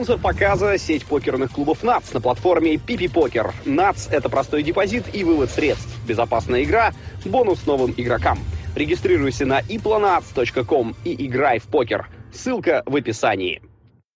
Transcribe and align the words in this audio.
Спонсор 0.00 0.18
показа– 0.18 0.78
сеть 0.78 1.04
покерных 1.04 1.52
клубов 1.52 1.82
Nuts 1.82 2.14
на 2.14 2.22
платформе 2.22 2.78
PPPoker. 2.78 3.52
Nuts– 3.66 4.08
это 4.10 4.30
простой 4.30 4.62
депозит 4.62 5.04
и 5.14 5.24
вывод 5.24 5.50
средств, 5.50 5.94
безопасная 6.08 6.62
игра, 6.62 6.92
бонус 7.26 7.66
новым 7.66 7.92
игрокам. 7.94 8.38
Регистрируйся 8.74 9.44
на 9.44 9.60
iplaynuts.com 9.60 10.94
и 11.04 11.26
играй 11.26 11.58
в 11.58 11.64
покер. 11.64 12.08
Ссылка 12.32 12.82
в 12.86 12.96
описании. 12.96 13.60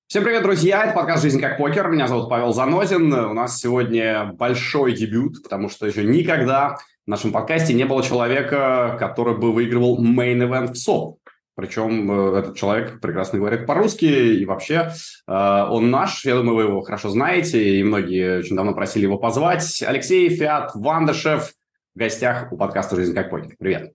Всем 0.06 0.24
привет, 0.24 0.42
друзья! 0.42 0.84
Это 0.84 0.94
подкаст 0.94 1.22
«Жизнь 1.22 1.38
как 1.38 1.58
покер». 1.58 1.88
Меня 1.88 2.08
зовут 2.08 2.30
Павел 2.30 2.54
Занозин. 2.54 3.12
У 3.12 3.34
нас 3.34 3.60
сегодня 3.60 4.32
большой 4.32 4.94
дебют, 4.94 5.42
потому 5.42 5.68
что 5.68 5.86
еще 5.86 6.02
никогда 6.02 6.78
в 7.04 7.10
нашем 7.10 7.30
подкасте 7.30 7.74
не 7.74 7.84
было 7.84 8.02
человека, 8.02 8.96
который 8.98 9.36
бы 9.36 9.52
выигрывал 9.52 10.02
main 10.02 10.72
event 10.72 10.76
WSOP. 10.76 11.18
Причем 11.56 12.10
э, 12.10 12.38
этот 12.38 12.56
человек 12.56 13.00
прекрасно 13.00 13.38
говорит 13.38 13.66
по-русски, 13.66 14.04
и 14.04 14.44
вообще 14.44 14.90
э, 15.26 15.32
он 15.32 15.90
наш, 15.90 16.24
я 16.24 16.34
думаю, 16.34 16.56
вы 16.56 16.62
его 16.62 16.80
хорошо 16.80 17.10
знаете, 17.10 17.78
и 17.78 17.82
многие 17.84 18.38
очень 18.38 18.56
давно 18.56 18.74
просили 18.74 19.04
его 19.04 19.18
позвать. 19.18 19.82
Алексей 19.86 20.28
Фиат 20.28 20.72
Вандышев 20.74 21.52
в 21.94 21.98
гостях 21.98 22.52
у 22.52 22.56
подкаста 22.56 22.96
«Жизнь 22.96 23.14
как 23.14 23.30
покер». 23.30 23.54
Привет. 23.58 23.92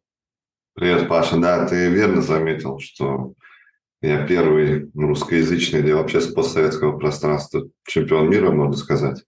Привет, 0.73 1.09
Паша. 1.09 1.38
Да, 1.38 1.67
ты 1.67 1.90
верно 1.90 2.22
заметил, 2.22 2.80
что 2.80 3.34
я 4.02 4.26
первый 4.26 4.89
русскоязычный 4.95 5.81
или 5.81 5.91
вообще 5.91 6.22
с 6.22 6.28
постсоветского 6.28 6.98
пространства 6.98 7.67
чемпион 7.86 8.30
мира, 8.30 8.52
можно 8.52 8.78
сказать. 8.78 9.26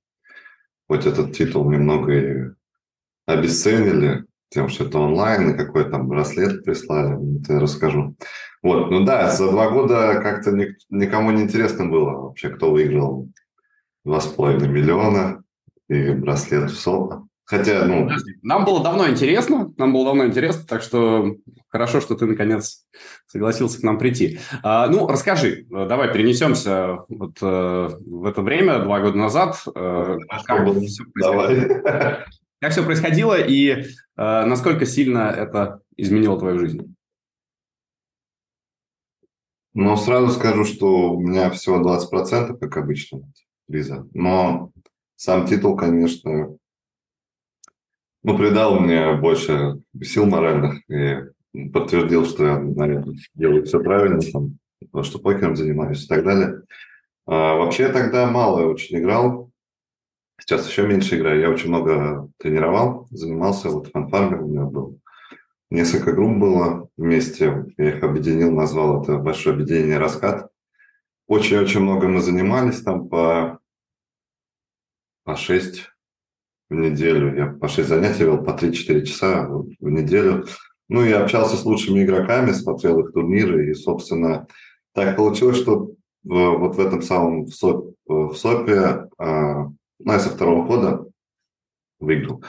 Хоть 0.87 1.05
этот 1.05 1.35
титул 1.35 1.69
немного 1.69 2.13
и 2.13 2.51
обесценили, 3.25 4.23
тем, 4.51 4.67
что 4.67 4.83
это 4.83 4.99
онлайн, 4.99 5.51
и 5.51 5.57
какой 5.57 5.89
там 5.89 6.07
браслет 6.07 6.63
прислали, 6.65 7.39
это 7.39 7.53
я 7.53 7.59
расскажу. 7.59 8.15
Вот, 8.61 8.91
ну 8.91 9.05
да, 9.05 9.31
за 9.31 9.49
два 9.49 9.69
года 9.69 10.19
как-то 10.21 10.51
ник- 10.51 10.77
никому 10.89 11.31
не 11.31 11.43
интересно 11.43 11.85
было 11.85 12.11
вообще, 12.11 12.49
кто 12.49 12.71
выиграл 12.71 13.29
два 14.03 14.19
с 14.19 14.27
половиной 14.27 14.67
миллиона 14.67 15.41
и 15.87 16.11
браслет 16.11 16.69
в 16.69 16.77
СОПа. 16.77 17.27
Хотя, 17.45 17.85
ну... 17.85 18.03
Подожди, 18.03 18.35
нам 18.43 18.65
было 18.65 18.83
давно 18.83 19.09
интересно, 19.09 19.73
нам 19.77 19.93
было 19.93 20.05
давно 20.05 20.25
интересно, 20.25 20.63
так 20.67 20.81
что 20.81 21.35
хорошо, 21.69 21.99
что 22.01 22.15
ты, 22.15 22.25
наконец, 22.25 22.85
согласился 23.27 23.79
к 23.79 23.83
нам 23.83 23.97
прийти. 23.97 24.39
А, 24.63 24.87
ну, 24.87 25.07
расскажи, 25.07 25.65
давай 25.69 26.13
перенесемся 26.13 26.99
вот 27.09 27.37
э, 27.41 27.89
в 28.05 28.25
это 28.25 28.41
время, 28.41 28.79
два 28.79 28.99
года 28.99 29.17
назад. 29.17 29.61
Э, 29.75 30.17
как, 30.45 30.69
все 30.75 31.03
давай. 31.15 32.25
Как 32.61 32.71
все 32.71 32.85
происходило 32.85 33.35
и 33.39 33.69
э, 33.69 33.83
насколько 34.15 34.85
сильно 34.85 35.29
это 35.35 35.81
изменило 35.97 36.37
твою 36.39 36.59
жизнь? 36.59 36.95
Ну, 39.73 39.95
сразу 39.97 40.29
скажу, 40.29 40.63
что 40.65 41.13
у 41.13 41.21
меня 41.21 41.49
всего 41.49 41.81
20%, 41.81 42.57
как 42.59 42.77
обычно, 42.77 43.21
виза. 43.67 44.07
Но 44.13 44.71
сам 45.15 45.47
титул, 45.47 45.75
конечно, 45.75 46.55
ну, 48.23 48.37
придал 48.37 48.79
мне 48.79 49.13
больше 49.13 49.81
сил 50.03 50.27
моральных 50.27 50.81
и 50.89 51.69
подтвердил, 51.73 52.25
что 52.25 52.45
я, 52.45 52.59
наверное, 52.59 53.15
делаю 53.33 53.65
все 53.65 53.79
правильно, 53.79 54.19
там, 54.21 55.03
что 55.03 55.19
покером 55.19 55.55
занимаюсь 55.55 56.03
и 56.03 56.07
так 56.07 56.23
далее. 56.23 56.61
А, 57.25 57.55
вообще 57.55 57.83
я 57.83 57.89
тогда 57.89 58.29
мало 58.29 58.65
очень 58.65 58.99
играл, 58.99 59.50
Сейчас 60.41 60.67
еще 60.67 60.87
меньше 60.87 61.17
играю. 61.17 61.39
Я 61.39 61.49
очень 61.49 61.69
много 61.69 62.29
тренировал, 62.37 63.07
занимался. 63.11 63.69
Вот 63.69 63.91
фанфармер 63.91 64.41
у 64.41 64.47
меня 64.47 64.63
был. 64.63 64.99
Несколько 65.69 66.13
групп 66.13 66.37
было 66.37 66.89
вместе. 66.97 67.65
Я 67.77 67.97
их 67.97 68.03
объединил, 68.03 68.51
назвал 68.51 69.03
это 69.03 69.17
большое 69.17 69.53
объединение 69.53 69.99
«Раскат». 69.99 70.49
Очень-очень 71.27 71.81
много 71.81 72.07
мы 72.07 72.21
занимались 72.21 72.81
там 72.81 73.07
по, 73.07 73.59
по 75.23 75.35
6 75.35 75.89
в 76.69 76.73
неделю. 76.73 77.35
Я 77.37 77.45
по 77.47 77.67
6 77.67 77.87
занятий 77.87 78.23
вел, 78.23 78.43
по 78.43 78.49
3-4 78.49 79.05
часа 79.05 79.47
в 79.47 79.89
неделю. 79.89 80.45
Ну, 80.89 81.05
и 81.05 81.11
общался 81.11 81.55
с 81.55 81.63
лучшими 81.63 82.03
игроками, 82.03 82.51
смотрел 82.51 82.99
их 82.99 83.13
турниры. 83.13 83.69
И, 83.69 83.73
собственно, 83.75 84.47
так 84.93 85.15
получилось, 85.15 85.57
что 85.57 85.91
вот 86.23 86.75
в 86.75 86.79
этом 86.79 87.01
самом 87.03 87.45
в, 87.45 87.53
СОП, 87.53 87.95
в 88.05 88.33
СОПе 88.33 89.07
а, 89.17 89.71
ну, 90.03 90.13
я 90.13 90.19
со 90.19 90.29
второго 90.29 90.65
хода 90.65 91.05
выиграл. 91.99 92.43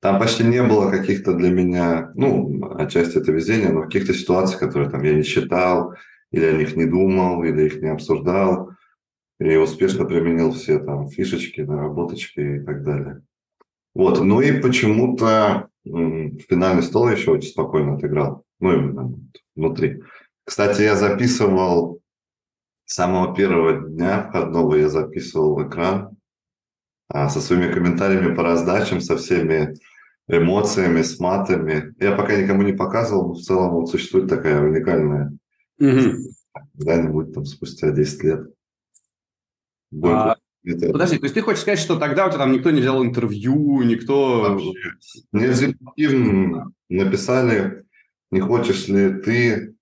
Там 0.00 0.20
почти 0.20 0.44
не 0.44 0.62
было 0.62 0.90
каких-то 0.90 1.34
для 1.34 1.50
меня, 1.50 2.12
ну, 2.14 2.72
отчасти 2.76 3.18
это 3.18 3.32
везение, 3.32 3.70
но 3.70 3.82
каких-то 3.82 4.14
ситуаций, 4.14 4.58
которые 4.58 4.90
там 4.90 5.02
я 5.02 5.14
не 5.14 5.22
считал, 5.22 5.94
или 6.30 6.44
о 6.44 6.56
них 6.56 6.76
не 6.76 6.84
думал, 6.84 7.42
или 7.42 7.66
их 7.66 7.82
не 7.82 7.88
обсуждал, 7.88 8.70
и 9.40 9.56
успешно 9.56 10.04
применил 10.04 10.52
все 10.52 10.78
там 10.78 11.08
фишечки, 11.08 11.62
наработочки 11.62 12.40
и 12.40 12.60
так 12.60 12.84
далее. 12.84 13.22
Вот, 13.94 14.20
ну 14.20 14.40
и 14.40 14.60
почему-то 14.60 15.68
финальный 15.84 16.82
стол 16.82 17.08
еще 17.08 17.32
очень 17.32 17.50
спокойно 17.50 17.94
отыграл, 17.94 18.44
ну, 18.60 18.72
именно 18.72 19.14
внутри. 19.56 20.02
Кстати, 20.44 20.82
я 20.82 20.94
записывал 20.94 22.00
с 22.84 22.94
самого 22.94 23.34
первого 23.34 23.88
дня 23.88 24.28
входного, 24.28 24.76
я 24.76 24.88
записывал 24.88 25.66
экран, 25.66 26.17
со 27.12 27.40
своими 27.40 27.72
комментариями 27.72 28.34
по 28.34 28.42
раздачам, 28.42 29.00
со 29.00 29.16
всеми 29.16 29.74
эмоциями, 30.28 31.02
с 31.02 31.18
матами. 31.18 31.94
Я 31.98 32.12
пока 32.12 32.36
никому 32.36 32.62
не 32.62 32.72
показывал, 32.72 33.28
но 33.28 33.34
в 33.34 33.40
целом 33.40 33.70
вот 33.70 33.90
существует 33.90 34.28
такая 34.28 34.60
уникальная 34.60 35.32
mm 35.80 36.16
когда-нибудь 36.76 37.34
там 37.34 37.44
спустя 37.44 37.90
10 37.90 38.24
лет. 38.24 38.46
а, 40.02 40.36
это... 40.64 40.90
Подожди, 40.90 41.18
то 41.18 41.24
есть 41.24 41.34
ты 41.34 41.40
хочешь 41.40 41.62
сказать, 41.62 41.78
что 41.78 41.98
тогда 41.98 42.26
у 42.26 42.30
тебя 42.30 42.38
там 42.38 42.52
никто 42.52 42.70
не 42.70 42.80
взял 42.80 43.04
интервью, 43.04 43.82
никто... 43.82 44.40
Вообще. 44.40 44.72
Мне 45.30 47.04
написали, 47.04 47.84
не 48.30 48.40
хочешь 48.40 48.88
ли 48.88 49.20
ты 49.20 49.76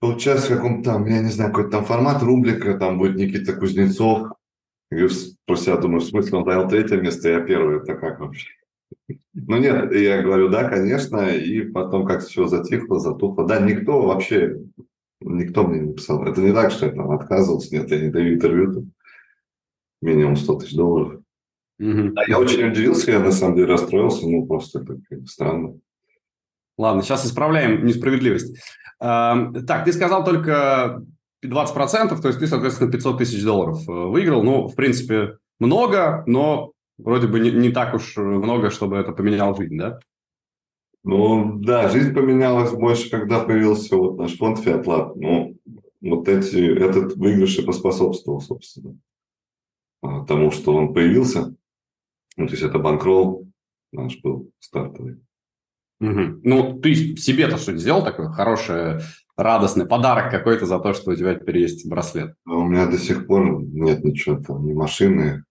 поучаствовать 0.00 0.60
в 0.60 0.62
каком-то 0.62 0.92
там, 0.92 1.06
я 1.06 1.20
не 1.20 1.30
знаю, 1.30 1.50
какой-то 1.50 1.70
там 1.70 1.84
формат, 1.84 2.22
рубрика, 2.22 2.78
там 2.78 2.98
будет 2.98 3.16
Никита 3.16 3.52
Кузнецов, 3.52 4.32
я 4.90 5.08
про 5.46 5.56
себя 5.56 5.76
думаю, 5.76 6.00
в 6.00 6.04
смысле 6.04 6.38
он 6.38 6.44
занял 6.44 6.68
третье 6.68 6.96
место, 6.96 7.28
я 7.28 7.40
первый, 7.40 7.78
это 7.78 7.94
как 7.94 8.20
вообще? 8.20 8.48
Ну 9.34 9.56
нет, 9.56 9.92
я 9.92 10.22
говорю, 10.22 10.48
да, 10.48 10.68
конечно, 10.68 11.28
и 11.28 11.62
потом 11.62 12.04
как 12.04 12.22
все 12.22 12.46
затихло, 12.46 12.98
затухло. 12.98 13.46
Да, 13.46 13.60
никто 13.60 14.02
вообще, 14.02 14.56
никто 15.20 15.66
мне 15.66 15.80
не 15.80 15.94
писал. 15.94 16.24
Это 16.24 16.40
не 16.40 16.52
так, 16.52 16.72
что 16.72 16.86
я 16.86 16.92
там 16.92 17.10
отказывался, 17.12 17.74
нет, 17.74 17.90
я 17.90 18.00
не 18.00 18.10
даю 18.10 18.34
интервью, 18.34 18.74
там, 18.74 18.92
минимум 20.02 20.36
100 20.36 20.54
тысяч 20.56 20.74
долларов. 20.74 21.20
Mm-hmm. 21.80 22.10
Да, 22.10 22.22
я 22.26 22.38
очень 22.38 22.66
удивился, 22.68 23.12
я 23.12 23.20
на 23.20 23.32
самом 23.32 23.56
деле 23.56 23.68
расстроился, 23.68 24.28
ну 24.28 24.46
просто 24.46 24.80
это 24.80 24.98
как 25.08 25.26
странно. 25.28 25.78
Ладно, 26.76 27.02
сейчас 27.02 27.26
исправляем 27.26 27.84
несправедливость. 27.84 28.58
Так, 28.98 29.84
ты 29.84 29.92
сказал 29.92 30.24
только 30.24 31.04
20%, 31.44 32.20
то 32.20 32.28
есть 32.28 32.38
ты, 32.38 32.46
соответственно, 32.46 32.92
500 32.92 33.18
тысяч 33.18 33.42
долларов 33.42 33.88
э, 33.88 33.92
выиграл. 33.92 34.42
Ну, 34.42 34.68
в 34.68 34.74
принципе, 34.74 35.38
много, 35.58 36.24
но 36.26 36.72
вроде 36.98 37.26
бы 37.26 37.40
не, 37.40 37.50
не 37.50 37.70
так 37.70 37.94
уж 37.94 38.16
много, 38.16 38.70
чтобы 38.70 38.96
это 38.96 39.12
поменяло 39.12 39.56
жизнь, 39.56 39.78
да? 39.78 40.00
Ну, 41.02 41.58
да, 41.58 41.88
жизнь 41.88 42.12
поменялась 42.12 42.72
больше, 42.72 43.10
когда 43.10 43.40
появился 43.40 43.96
вот 43.96 44.18
наш 44.18 44.36
фонд 44.36 44.58
Fiat 44.58 45.12
Ну, 45.16 45.56
вот 46.02 46.28
эти, 46.28 46.76
этот 46.78 47.16
выигрыш 47.16 47.58
и 47.58 47.64
поспособствовал, 47.64 48.40
собственно, 48.40 48.98
а, 50.02 50.24
тому, 50.26 50.50
что 50.50 50.74
он 50.74 50.92
появился. 50.92 51.54
Ну, 52.36 52.46
то 52.46 52.52
есть 52.52 52.62
это 52.62 52.78
банкролл 52.78 53.46
наш 53.92 54.20
был 54.20 54.50
стартовый. 54.58 55.20
Угу. 56.00 56.40
Ну, 56.44 56.80
ты 56.80 56.94
себе-то 57.16 57.58
что 57.58 57.76
сделал 57.76 58.02
такое 58.02 58.28
хорошее 58.30 59.00
радостный 59.40 59.86
подарок 59.86 60.30
какой-то 60.30 60.66
за 60.66 60.78
то, 60.78 60.92
что 60.92 61.10
у 61.10 61.14
тебя 61.14 61.34
теперь 61.34 61.58
есть 61.58 61.88
браслет? 61.88 62.34
А 62.46 62.56
у 62.56 62.64
меня 62.64 62.86
до 62.86 62.98
сих 62.98 63.26
пор 63.26 63.62
нет 63.62 64.04
ничего 64.04 64.36
там, 64.36 64.66
ни 64.66 64.72
машины. 64.72 65.44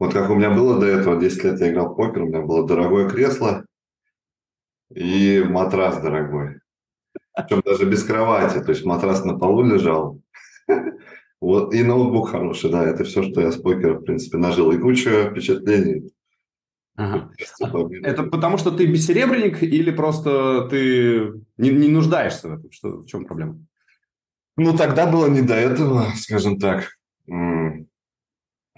Вот 0.00 0.12
как 0.12 0.30
у 0.30 0.34
меня 0.34 0.50
было 0.50 0.80
до 0.80 0.86
этого, 0.86 1.20
10 1.20 1.44
лет 1.44 1.60
я 1.60 1.70
играл 1.70 1.92
в 1.92 1.96
покер, 1.96 2.22
у 2.22 2.26
меня 2.26 2.42
было 2.42 2.66
дорогое 2.66 3.08
кресло 3.08 3.64
и 4.92 5.42
матрас 5.48 6.00
дорогой. 6.00 6.60
Причем 7.36 7.62
даже 7.64 7.88
без 7.88 8.04
кровати, 8.04 8.62
то 8.62 8.70
есть 8.70 8.84
матрас 8.84 9.24
на 9.24 9.38
полу 9.38 9.62
лежал. 9.62 10.20
Вот, 11.40 11.74
и 11.74 11.82
ноутбук 11.82 12.30
хороший, 12.30 12.70
да, 12.70 12.86
это 12.86 13.04
все, 13.04 13.22
что 13.22 13.42
я 13.42 13.52
с 13.52 13.58
покера, 13.58 13.98
в 13.98 14.04
принципе, 14.04 14.38
нажил. 14.38 14.72
И 14.72 14.78
куча 14.78 15.28
впечатлений. 15.28 16.10
Ага. 16.96 17.32
Это 18.02 18.22
потому, 18.22 18.56
что 18.56 18.70
ты 18.70 18.86
бессеребренник 18.86 19.62
или 19.62 19.90
просто 19.90 20.68
ты 20.70 21.42
не, 21.56 21.70
не 21.70 21.88
нуждаешься 21.88 22.48
в 22.48 22.52
этом? 22.52 22.70
Что, 22.70 22.98
в 22.98 23.06
чем 23.06 23.24
проблема? 23.24 23.58
Ну, 24.56 24.76
тогда 24.76 25.10
было 25.10 25.26
не 25.26 25.42
до 25.42 25.54
этого, 25.54 26.06
скажем 26.16 26.58
так. 26.58 26.96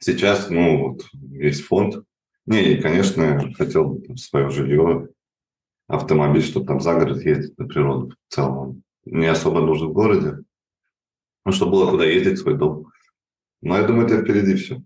Сейчас, 0.00 0.48
ну, 0.50 0.88
вот, 0.88 1.06
есть 1.12 1.62
фонд. 1.62 2.04
Не, 2.46 2.72
и, 2.72 2.80
конечно, 2.80 3.22
я 3.22 3.52
хотел 3.54 3.84
бы 3.86 4.00
там, 4.06 4.16
свое 4.16 4.50
жилье, 4.50 5.08
автомобиль, 5.88 6.42
чтобы 6.42 6.66
там 6.66 6.80
за 6.80 6.94
город 6.94 7.22
ездить 7.22 7.58
на 7.58 7.66
природу 7.66 8.14
в 8.28 8.34
целом. 8.34 8.82
Не 9.04 9.26
особо 9.26 9.60
нужен 9.60 9.88
в 9.88 9.92
городе. 9.92 10.38
Ну, 11.44 11.52
чтобы 11.52 11.72
было 11.72 11.90
куда 11.90 12.04
ездить, 12.04 12.38
свой 12.38 12.56
дом. 12.56 12.86
Но 13.60 13.76
я 13.76 13.86
думаю, 13.86 14.06
это 14.06 14.22
впереди 14.22 14.54
все. 14.54 14.82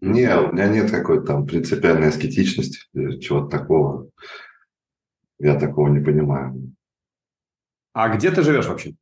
Не, 0.00 0.38
у 0.38 0.52
меня 0.52 0.68
нет 0.68 0.90
какой-то 0.90 1.24
там 1.24 1.46
принципиальной 1.46 2.08
аскетичности, 2.08 2.80
чего-то 3.20 3.58
такого. 3.58 4.10
Я 5.38 5.58
такого 5.58 5.88
не 5.88 6.04
понимаю. 6.04 6.74
А 7.92 8.08
где 8.14 8.30
ты 8.30 8.42
живешь 8.42 8.66
вообще? 8.66 8.94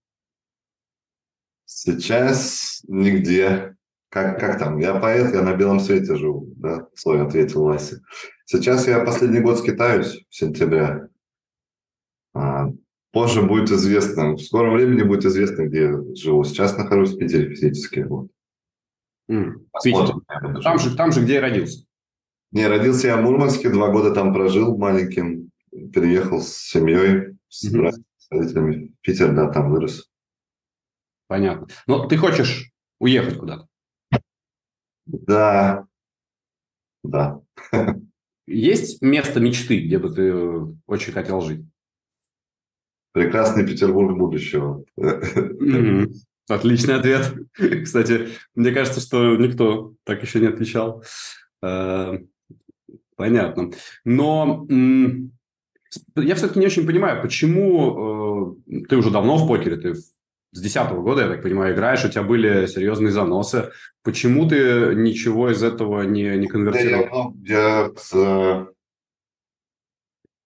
Сейчас 1.64 2.82
нигде. 2.86 3.76
Как, 4.08 4.38
как 4.38 4.58
там? 4.58 4.78
Я 4.78 4.94
поэт, 4.94 5.34
я 5.34 5.42
на 5.42 5.54
белом 5.54 5.80
свете 5.80 6.16
живу, 6.16 6.52
да? 6.56 6.88
Свой 6.94 7.26
ответил 7.26 7.64
Вася. 7.64 8.00
Сейчас 8.44 8.86
я 8.86 9.04
последний 9.04 9.40
год 9.40 9.58
скитаюсь 9.58 10.24
в 10.30 10.34
сентябре. 10.34 11.08
А, 12.32 12.68
позже 13.12 13.42
будет 13.42 13.70
известно, 13.70 14.34
в 14.34 14.40
скором 14.40 14.74
времени 14.74 15.02
будет 15.02 15.24
известно, 15.24 15.66
где 15.66 15.82
я 15.82 16.14
живу. 16.14 16.44
Сейчас 16.44 16.76
нахожусь 16.78 17.14
в 17.14 17.18
Питере 17.18 17.54
физически. 17.54 18.00
Вот. 18.00 18.30
Mm, 19.30 19.54
там, 20.62 20.78
же, 20.78 20.96
там 20.96 21.12
же, 21.12 21.22
где 21.22 21.34
я 21.34 21.40
родился. 21.40 21.84
Не, 22.52 22.68
родился 22.68 23.08
я 23.08 23.16
в 23.16 23.22
Мурманске, 23.22 23.70
два 23.70 23.90
года 23.90 24.14
там 24.14 24.32
прожил 24.32 24.78
маленьким, 24.78 25.50
переехал 25.70 26.40
с 26.40 26.56
семьей, 26.56 27.36
с 27.48 27.64
mm-hmm. 27.64 27.78
братьями, 27.78 28.04
с 28.18 28.30
родителями 28.30 28.86
в 28.88 29.00
Питер, 29.00 29.34
да, 29.34 29.50
там 29.50 29.70
вырос. 29.70 30.08
Понятно. 31.26 31.66
Но 31.86 32.06
ты 32.06 32.16
хочешь 32.16 32.70
уехать 33.00 33.38
куда-то? 33.38 33.68
Да, 35.06 35.86
да. 37.02 37.40
Есть 38.46 39.02
место 39.02 39.40
мечты, 39.40 39.84
где 39.84 39.98
бы 39.98 40.10
ты 40.14 40.32
очень 40.86 41.12
хотел 41.12 41.40
жить? 41.40 41.64
Прекрасный 43.12 43.66
Петербург 43.66 44.16
будущего. 44.16 44.84
Mm-hmm. 44.98 46.12
Отличный 46.48 46.94
ответ. 46.94 47.34
Кстати, 47.84 48.28
мне 48.54 48.72
кажется, 48.72 49.00
что 49.00 49.36
никто 49.36 49.94
так 50.04 50.22
еще 50.22 50.40
не 50.40 50.46
отвечал. 50.46 51.02
Э, 51.62 52.18
понятно. 53.16 53.70
Но 54.04 54.66
я 56.16 56.34
все-таки 56.34 56.60
не 56.60 56.66
очень 56.66 56.86
понимаю, 56.86 57.22
почему 57.22 58.56
э, 58.66 58.82
ты 58.88 58.96
уже 58.96 59.10
давно 59.10 59.36
в 59.36 59.48
покере, 59.48 59.76
ты 59.76 59.94
с 59.94 60.60
2010 60.60 60.92
года, 61.02 61.22
я 61.22 61.28
так 61.28 61.42
понимаю, 61.42 61.74
играешь, 61.74 62.04
у 62.04 62.08
тебя 62.08 62.22
были 62.22 62.66
серьезные 62.66 63.10
заносы. 63.10 63.70
Почему 64.02 64.48
ты 64.48 64.94
ничего 64.94 65.50
из 65.50 65.62
этого 65.62 66.02
не, 66.02 66.36
не 66.36 66.46
конвертировал? 66.46 67.34
Я, 67.42 67.90
я 68.12 68.66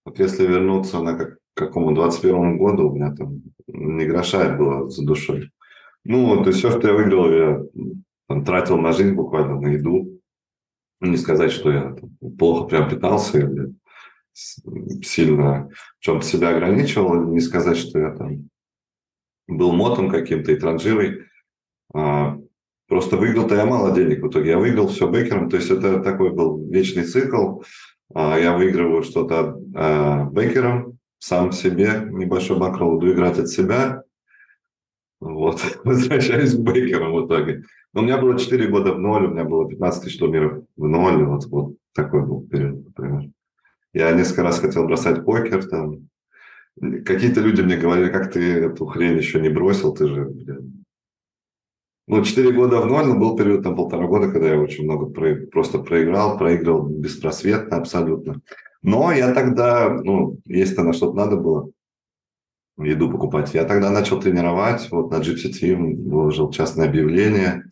вот 0.05 0.19
если 0.19 0.47
вернуться 0.47 1.01
на 1.01 1.17
как, 1.17 1.39
какому 1.55 1.95
21 1.95 2.59
году, 2.59 2.91
у 2.91 2.95
меня 2.95 3.15
там 3.15 3.43
не 3.67 4.07
гроша 4.07 4.57
было 4.57 4.89
за 4.89 5.05
душой. 5.05 5.51
Ну, 6.05 6.43
то 6.43 6.49
есть 6.49 6.59
все, 6.59 6.71
что 6.71 6.89
я 6.89 6.95
выиграл, 6.95 7.31
я 7.31 7.63
там, 8.29 8.45
тратил 8.45 8.79
на 8.79 8.93
жизнь 8.93 9.15
буквально, 9.15 9.61
на 9.61 9.69
еду. 9.69 10.21
Не 11.01 11.17
сказать, 11.17 11.53
что 11.53 11.71
я 11.71 11.95
там, 11.95 12.17
плохо 12.39 12.69
прям 12.69 12.89
питался 12.89 13.39
или 13.39 13.75
сильно 14.33 15.69
в 15.99 16.05
чем-то 16.05 16.27
себя 16.27 16.51
ограничивал, 16.51 17.25
не 17.25 17.41
сказать, 17.41 17.77
что 17.77 17.99
я 17.99 18.11
там 18.11 18.49
был 19.49 19.73
мотом 19.73 20.11
каким-то 20.11 20.53
и 20.53 20.57
транжирой. 20.57 21.25
А, 21.93 22.39
просто 22.89 23.17
выиграл-то 23.17 23.57
я 23.57 23.67
мало 23.67 23.95
денег 23.95 24.23
в 24.23 24.29
итоге. 24.29 24.51
Я 24.51 24.59
выиграл 24.59 24.89
все 24.89 25.11
бейкером, 25.11 25.51
то 25.51 25.57
есть 25.57 25.71
это 25.71 26.01
такой 26.01 26.31
был 26.31 26.69
вечный 26.71 27.05
цикл. 27.05 27.63
А, 28.15 28.39
я 28.39 28.57
выигрываю 28.57 29.03
что-то 29.03 29.61
а, 29.75 30.25
бейкером, 30.25 30.99
сам 31.19 31.53
себе 31.53 32.07
небольшой 32.11 32.59
бакрол, 32.59 32.95
буду 32.95 33.13
играть 33.13 33.39
от 33.39 33.49
себя, 33.49 34.05
вот, 35.21 35.61
возвращаюсь 35.85 36.55
к 36.55 36.61
Бейкеру 36.61 37.13
в 37.15 37.27
итоге. 37.27 37.65
Но 37.93 38.01
у 38.01 38.05
меня 38.05 38.19
было 38.19 38.39
4 38.39 38.69
года 38.69 38.95
в 38.95 38.99
ноль, 38.99 39.27
у 39.27 39.31
меня 39.31 39.45
было 39.45 39.69
15 39.69 40.05
тысяч 40.05 40.19
турниров 40.19 40.65
в 40.77 40.89
ноль, 40.89 41.25
вот, 41.25 41.47
вот 41.47 41.77
такой 41.95 42.27
был 42.27 42.47
период, 42.47 42.85
например. 42.85 43.31
Я 43.93 44.13
несколько 44.13 44.43
раз 44.43 44.61
хотел 44.61 44.87
бросать 44.87 45.25
покер, 45.25 45.65
там. 45.67 46.09
Какие-то 46.81 47.41
люди 47.41 47.61
мне 47.61 47.77
говорили, 47.77 48.11
как 48.11 48.33
ты 48.33 48.41
эту 48.41 48.87
хрень 48.87 49.19
еще 49.19 49.41
не 49.41 49.49
бросил, 49.49 49.93
ты 49.93 50.07
же, 50.07 50.25
блин. 50.25 50.85
Ну, 52.07 52.25
4 52.25 52.53
года 52.53 52.81
в 52.81 52.87
ноль, 52.87 53.07
но 53.07 53.19
был 53.19 53.37
период, 53.37 53.63
там, 53.63 53.77
полтора 53.77 54.07
года, 54.07 54.31
когда 54.31 54.49
я 54.49 54.61
очень 54.61 54.85
много 54.85 55.07
про... 55.07 55.35
просто 55.47 55.79
проиграл, 55.79 56.39
проиграл 56.39 56.83
беспросветно 56.83 57.77
абсолютно. 57.77 58.41
Но 58.83 59.13
я 59.13 59.33
тогда, 59.35 59.91
ну, 59.91 60.39
если-то 60.45 60.83
на 60.83 60.93
что-то 60.93 61.15
надо 61.15 61.37
было, 61.37 61.71
еду 62.83 63.11
покупать. 63.11 63.55
Я 63.55 63.65
тогда 63.65 63.91
начал 63.91 64.21
тренировать, 64.21 64.91
вот 64.91 65.11
на 65.11 65.17
Gypsy 65.17 65.51
Team 65.51 66.09
выложил 66.09 66.51
частное 66.51 66.89
объявление. 66.89 67.65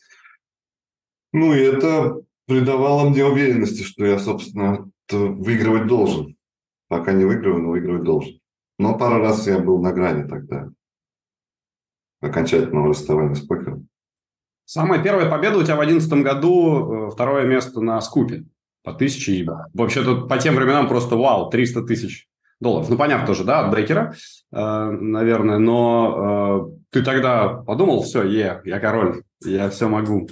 Ну, 1.33 1.53
и 1.55 1.59
это 1.59 2.21
придавало 2.47 3.09
мне 3.09 3.25
уверенности, 3.25 3.83
что 3.83 4.05
я, 4.05 4.19
собственно, 4.19 4.91
выигрывать 5.11 5.87
должен. 5.87 6.37
Пока 6.89 7.13
не 7.13 7.25
выигрываю, 7.25 7.63
но 7.63 7.71
выигрывать 7.71 8.05
должен. 8.05 8.41
Но 8.79 8.97
пару 8.97 9.19
раз 9.21 9.47
я 9.47 9.59
был 9.59 9.81
на 9.81 9.93
грани 9.93 10.27
тогда 10.27 10.71
окончательного 12.21 12.89
расставания 12.89 13.35
с 13.35 13.41
покером. 13.41 13.89
Самая 14.65 15.03
первая 15.03 15.31
победа 15.31 15.59
у 15.59 15.63
тебя 15.63 15.77
в 15.77 15.85
2011 15.87 16.23
году, 16.23 17.09
э, 17.09 17.11
второе 17.11 17.47
место 17.47 17.81
на 17.81 18.01
скупе 18.01 18.45
по 18.83 18.93
тысяче. 18.93 19.47
Вообще-то 19.73 20.27
по 20.27 20.39
тем 20.39 20.57
временам 20.57 20.89
просто 20.89 21.17
вау, 21.17 21.49
300 21.49 21.83
тысяч 21.83 22.29
долларов. 22.61 22.89
Ну, 22.89 22.97
понятно 22.97 23.27
тоже, 23.27 23.45
да, 23.45 23.61
от 23.61 23.71
брейкера, 23.71 24.15
э, 24.53 24.91
наверное, 24.91 25.59
но 25.59 26.71
э, 26.71 26.79
ты 26.91 27.03
тогда 27.03 27.49
подумал, 27.49 28.03
все, 28.03 28.23
е, 28.25 28.61
я 28.65 28.81
король, 28.81 29.23
я 29.45 29.71
все 29.71 29.89
могу. 29.89 30.29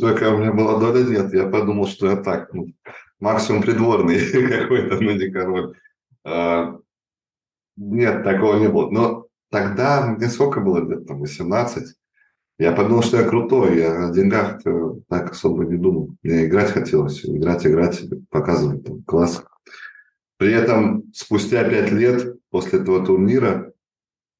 Только 0.00 0.30
у 0.30 0.38
меня 0.38 0.52
была 0.52 0.78
доля 0.78 1.02
нет, 1.04 1.32
я 1.32 1.46
подумал, 1.46 1.86
что 1.86 2.08
я 2.08 2.16
так, 2.16 2.52
ну, 2.52 2.66
максимум 3.20 3.62
придворный 3.62 4.18
какой-то, 4.60 5.02
но 5.02 5.12
не 5.12 5.30
король. 5.30 5.74
А, 6.24 6.76
нет, 7.76 8.24
такого 8.24 8.58
не 8.58 8.68
было. 8.68 8.90
Но 8.90 9.26
тогда 9.50 10.06
мне 10.06 10.28
сколько 10.28 10.60
было 10.60 10.78
лет, 10.88 11.06
там, 11.06 11.20
18, 11.20 11.94
я 12.58 12.72
подумал, 12.72 13.02
что 13.02 13.18
я 13.18 13.28
крутой, 13.28 13.78
я 13.78 14.08
о 14.08 14.12
деньгах 14.12 14.60
так 15.08 15.30
особо 15.30 15.64
не 15.64 15.76
думал. 15.76 16.10
Мне 16.22 16.46
играть 16.46 16.72
хотелось, 16.72 17.24
играть, 17.24 17.64
играть, 17.66 18.02
показывать 18.30 18.84
там, 18.84 19.02
класс. 19.04 19.44
При 20.38 20.52
этом 20.52 21.04
спустя 21.12 21.68
пять 21.68 21.90
лет 21.90 22.36
после 22.50 22.78
этого 22.78 23.04
турнира, 23.04 23.72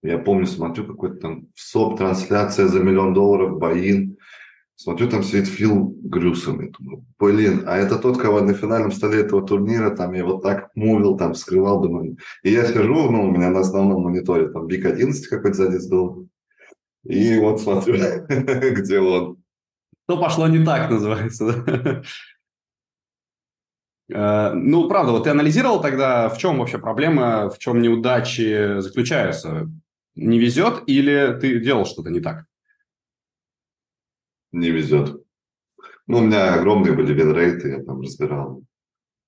я 0.02 0.18
помню, 0.18 0.46
смотрю 0.46 0.86
какой-то 0.86 1.16
там 1.16 1.48
СОП-трансляция 1.56 2.68
за 2.68 2.80
миллион 2.80 3.14
долларов, 3.14 3.58
Баин. 3.58 4.16
Смотрю, 4.76 5.08
там 5.08 5.24
сидит 5.24 5.48
Фил 5.48 5.92
Грюсон. 6.04 6.66
И 6.66 6.70
думаю, 6.70 7.04
блин, 7.18 7.64
а 7.66 7.76
это 7.76 7.98
тот, 7.98 8.16
кого 8.16 8.40
на 8.40 8.54
финальном 8.54 8.92
столе 8.92 9.22
этого 9.22 9.44
турнира, 9.44 9.90
там 9.90 10.12
я 10.12 10.24
вот 10.24 10.40
так 10.44 10.70
мувил, 10.76 11.16
там 11.16 11.34
скрывал, 11.34 11.80
думаю. 11.80 12.16
И 12.44 12.52
я 12.52 12.64
сижу, 12.64 13.10
ну, 13.10 13.24
у 13.24 13.30
меня 13.32 13.50
на 13.50 13.60
основном 13.60 14.04
мониторе 14.04 14.48
там 14.50 14.68
Биг 14.68 14.86
11 14.86 15.26
какой-то 15.26 15.56
сзади 15.56 15.90
был. 15.90 16.28
И 17.02 17.36
вот 17.40 17.60
смотрю, 17.60 17.96
где 18.28 19.00
он. 19.00 19.42
Что 20.04 20.16
пошло 20.16 20.46
не 20.46 20.64
так, 20.64 20.90
называется. 20.90 22.04
Э, 24.12 24.52
ну, 24.54 24.88
правда, 24.88 25.12
вот 25.12 25.24
ты 25.24 25.30
анализировал 25.30 25.80
тогда, 25.80 26.28
в 26.28 26.38
чем 26.38 26.58
вообще 26.58 26.78
проблема, 26.78 27.50
в 27.50 27.58
чем 27.58 27.82
неудачи 27.82 28.80
заключаются? 28.80 29.70
Не 30.14 30.38
везет 30.38 30.82
или 30.86 31.38
ты 31.40 31.60
делал 31.60 31.86
что-то 31.86 32.10
не 32.10 32.20
так? 32.20 32.44
Не 34.52 34.70
везет. 34.70 35.22
Ну, 36.06 36.18
у 36.18 36.20
меня 36.22 36.54
огромные 36.54 36.94
были 36.94 37.12
winrate 37.12 37.56
ы, 37.56 37.68
я 37.68 37.82
там 37.82 38.00
разбирал 38.00 38.62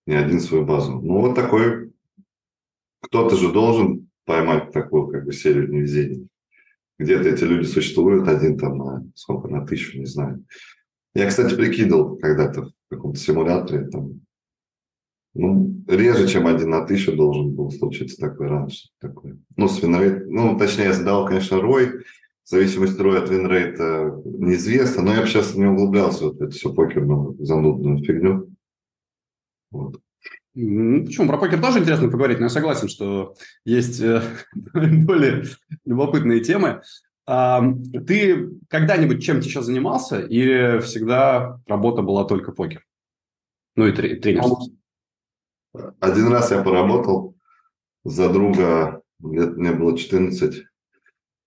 не 0.06 0.14
один 0.14 0.40
свою 0.40 0.64
базу. 0.64 1.00
Ну, 1.00 1.20
вот 1.20 1.34
такой, 1.34 1.92
кто-то 3.02 3.36
же 3.36 3.52
должен 3.52 4.08
поймать 4.24 4.72
такую 4.72 5.08
как 5.08 5.24
бы 5.24 5.32
серию 5.32 5.70
невезений. 5.70 6.28
Где-то 6.98 7.28
эти 7.28 7.44
люди 7.44 7.66
существуют, 7.66 8.28
один 8.28 8.58
там 8.58 8.78
на 8.78 9.04
сколько, 9.14 9.48
на 9.48 9.66
тысячу, 9.66 9.98
не 9.98 10.06
знаю. 10.06 10.44
Я, 11.14 11.28
кстати, 11.28 11.54
прикидывал 11.54 12.16
когда-то 12.16 12.64
в 12.64 12.72
каком-то 12.90 13.18
симуляторе, 13.18 13.86
там, 13.86 14.20
ну, 15.34 15.84
реже, 15.86 16.28
чем 16.28 16.46
один 16.46 16.70
на 16.70 16.84
тысячу 16.84 17.14
должен 17.14 17.54
был 17.54 17.70
случиться 17.70 18.20
такой 18.20 18.48
run 18.48 18.65
же. 18.65 18.88
Такой. 19.00 19.38
Ну, 19.56 19.68
с 19.68 19.82
winrate, 19.82 20.28
ну, 20.28 20.58
точнее, 20.58 20.86
я 20.86 20.92
задал, 20.92 21.26
конечно, 21.26 21.60
ROI. 21.60 22.04
В 22.44 22.48
зависимости 22.48 23.00
рой 23.00 23.18
от 23.22 23.30
винрейта 23.30 24.20
неизвестно, 24.24 25.02
но 25.02 25.14
я 25.14 25.20
бы 25.20 25.28
сейчас 25.28 25.54
не 25.54 25.66
углублялся 25.66 26.26
в 26.26 26.34
эту 26.34 26.50
всю 26.50 26.74
покерную 26.74 27.36
занудную 27.38 27.98
фигню. 27.98 28.48
Вот. 29.70 30.00
Почему? 30.52 31.28
Про 31.28 31.38
покер 31.38 31.60
тоже 31.60 31.78
интересно 31.78 32.10
поговорить, 32.10 32.38
но 32.38 32.46
я 32.46 32.50
согласен, 32.50 32.88
что 32.88 33.36
есть 33.64 34.00
э, 34.00 34.20
более 34.74 35.44
любопытные 35.84 36.40
темы. 36.40 36.82
А, 37.24 37.62
ты 38.04 38.50
когда-нибудь 38.68 39.22
чем-то 39.22 39.46
еще 39.46 39.62
занимался 39.62 40.18
или 40.20 40.80
всегда 40.80 41.60
работа 41.66 42.02
была 42.02 42.24
только 42.24 42.50
покер? 42.50 42.84
Ну 43.76 43.86
и 43.86 43.92
тренерство? 43.92 44.58
Один 45.72 46.28
раз 46.28 46.50
я 46.50 46.62
поработал 46.62 47.36
за 48.04 48.28
друга, 48.28 49.02
лет 49.22 49.56
мне 49.56 49.72
было 49.72 49.96
14, 49.96 50.64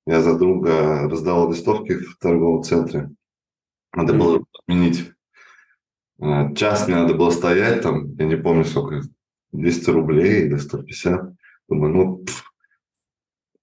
я 0.06 0.22
за 0.22 0.38
друга 0.38 1.10
раздавал 1.10 1.52
листовки 1.52 1.94
в 1.94 2.18
торговом 2.18 2.64
центре. 2.64 3.12
Надо 3.94 4.14
было 4.14 4.44
отменить. 4.54 5.12
Э, 6.20 6.54
час 6.56 6.88
мне 6.88 6.96
надо 6.96 7.14
было 7.14 7.30
стоять 7.30 7.82
там, 7.82 8.16
я 8.16 8.26
не 8.26 8.36
помню 8.36 8.66
сколько, 8.66 9.02
200 9.52 9.90
рублей 9.90 10.46
или 10.46 10.58
150. 10.58 11.34
Думаю, 11.70 11.94
ну, 11.94 12.18
пф, 12.18 12.44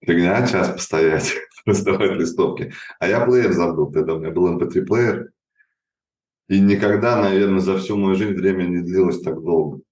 фигня, 0.04 0.46
час 0.46 0.68
постоять, 0.68 1.34
раздавать 1.66 2.12
листовки. 2.12 2.72
А 2.98 3.06
я 3.06 3.24
плеер 3.24 3.52
забыл, 3.52 3.90
тогда 3.92 4.14
у 4.14 4.18
меня 4.18 4.30
был 4.30 4.56
MP3-плеер. 4.56 5.18
Эм 5.18 5.28
И 6.48 6.60
никогда, 6.60 7.20
наверное, 7.20 7.60
за 7.60 7.76
всю 7.78 7.96
мою 7.96 8.14
жизнь 8.14 8.34
время 8.34 8.64
не 8.64 8.82
длилось 8.82 9.20
так 9.20 9.42
долго. 9.42 9.82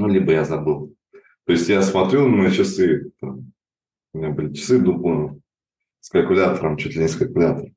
Ну, 0.00 0.08
либо 0.08 0.32
я 0.32 0.44
забыл. 0.44 0.94
То 1.44 1.52
есть 1.52 1.68
я 1.68 1.82
смотрю 1.82 2.28
на 2.28 2.50
часы, 2.50 3.10
там, 3.20 3.52
у 4.14 4.18
меня 4.18 4.30
были 4.30 4.52
часы 4.54 4.78
Дубона 4.78 5.38
с 6.00 6.08
калькулятором, 6.08 6.76
чуть 6.76 6.94
ли 6.94 7.02
не 7.02 7.08
с 7.08 7.16
калькулятором. 7.16 7.74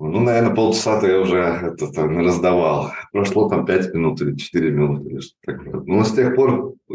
Ну, 0.00 0.20
наверное, 0.20 0.54
полчаса-то 0.54 1.06
я 1.06 1.20
уже 1.20 1.36
это, 1.36 1.92
там, 1.92 2.18
раздавал. 2.18 2.92
Прошло 3.12 3.48
там 3.48 3.64
5 3.64 3.94
минут 3.94 4.20
или 4.20 4.36
4 4.36 4.70
минуты 4.72 5.10
или 5.10 5.20
что 5.20 5.36
такое. 5.44 5.82
Ну, 5.86 6.02
с 6.02 6.12
тех 6.12 6.34
пор 6.34 6.74
э, 6.90 6.94